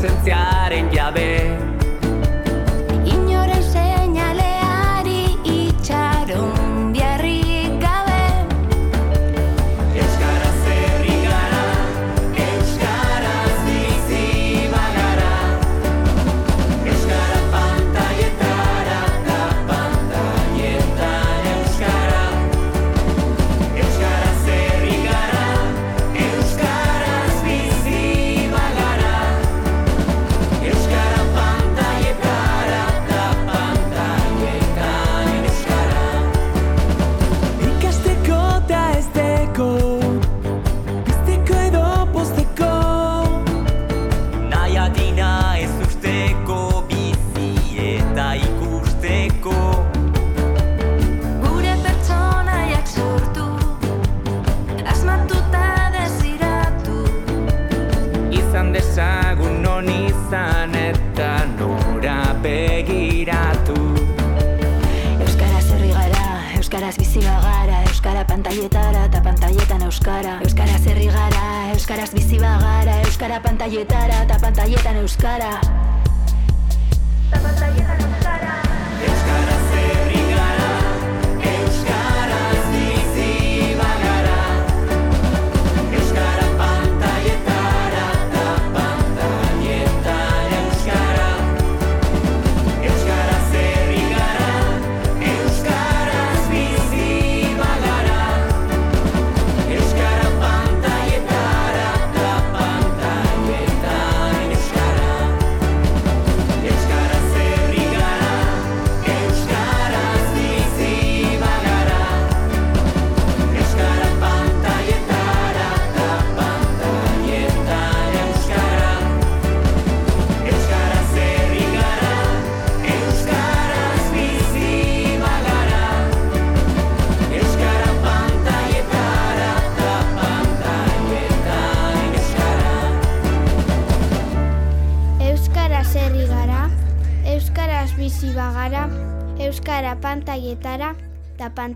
senza 0.00 0.68
in 0.70 0.88
chiave. 0.88 1.39
Euskara 73.30 73.46
pantaietara 73.46 74.14
eta 74.24 74.36
pantaietan 74.42 74.96
euskara 75.04 75.50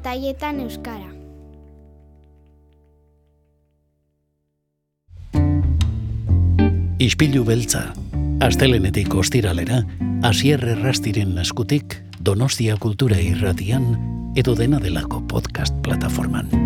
eta 0.05 0.11
pantaietan 0.11 0.61
Euskara. 0.61 1.09
Ispilu 6.99 7.45
beltza, 7.45 7.93
astelenetik 8.41 9.15
ostiralera, 9.15 9.83
asier 10.23 10.63
errastiren 10.65 11.39
eskutik, 11.39 12.03
Donostia 12.21 12.77
Kultura 12.77 13.19
Irratian, 13.21 13.97
edo 14.37 14.55
dena 14.55 14.79
delako 14.81 15.27
podcast 15.29 15.75
plataforman. 15.83 16.64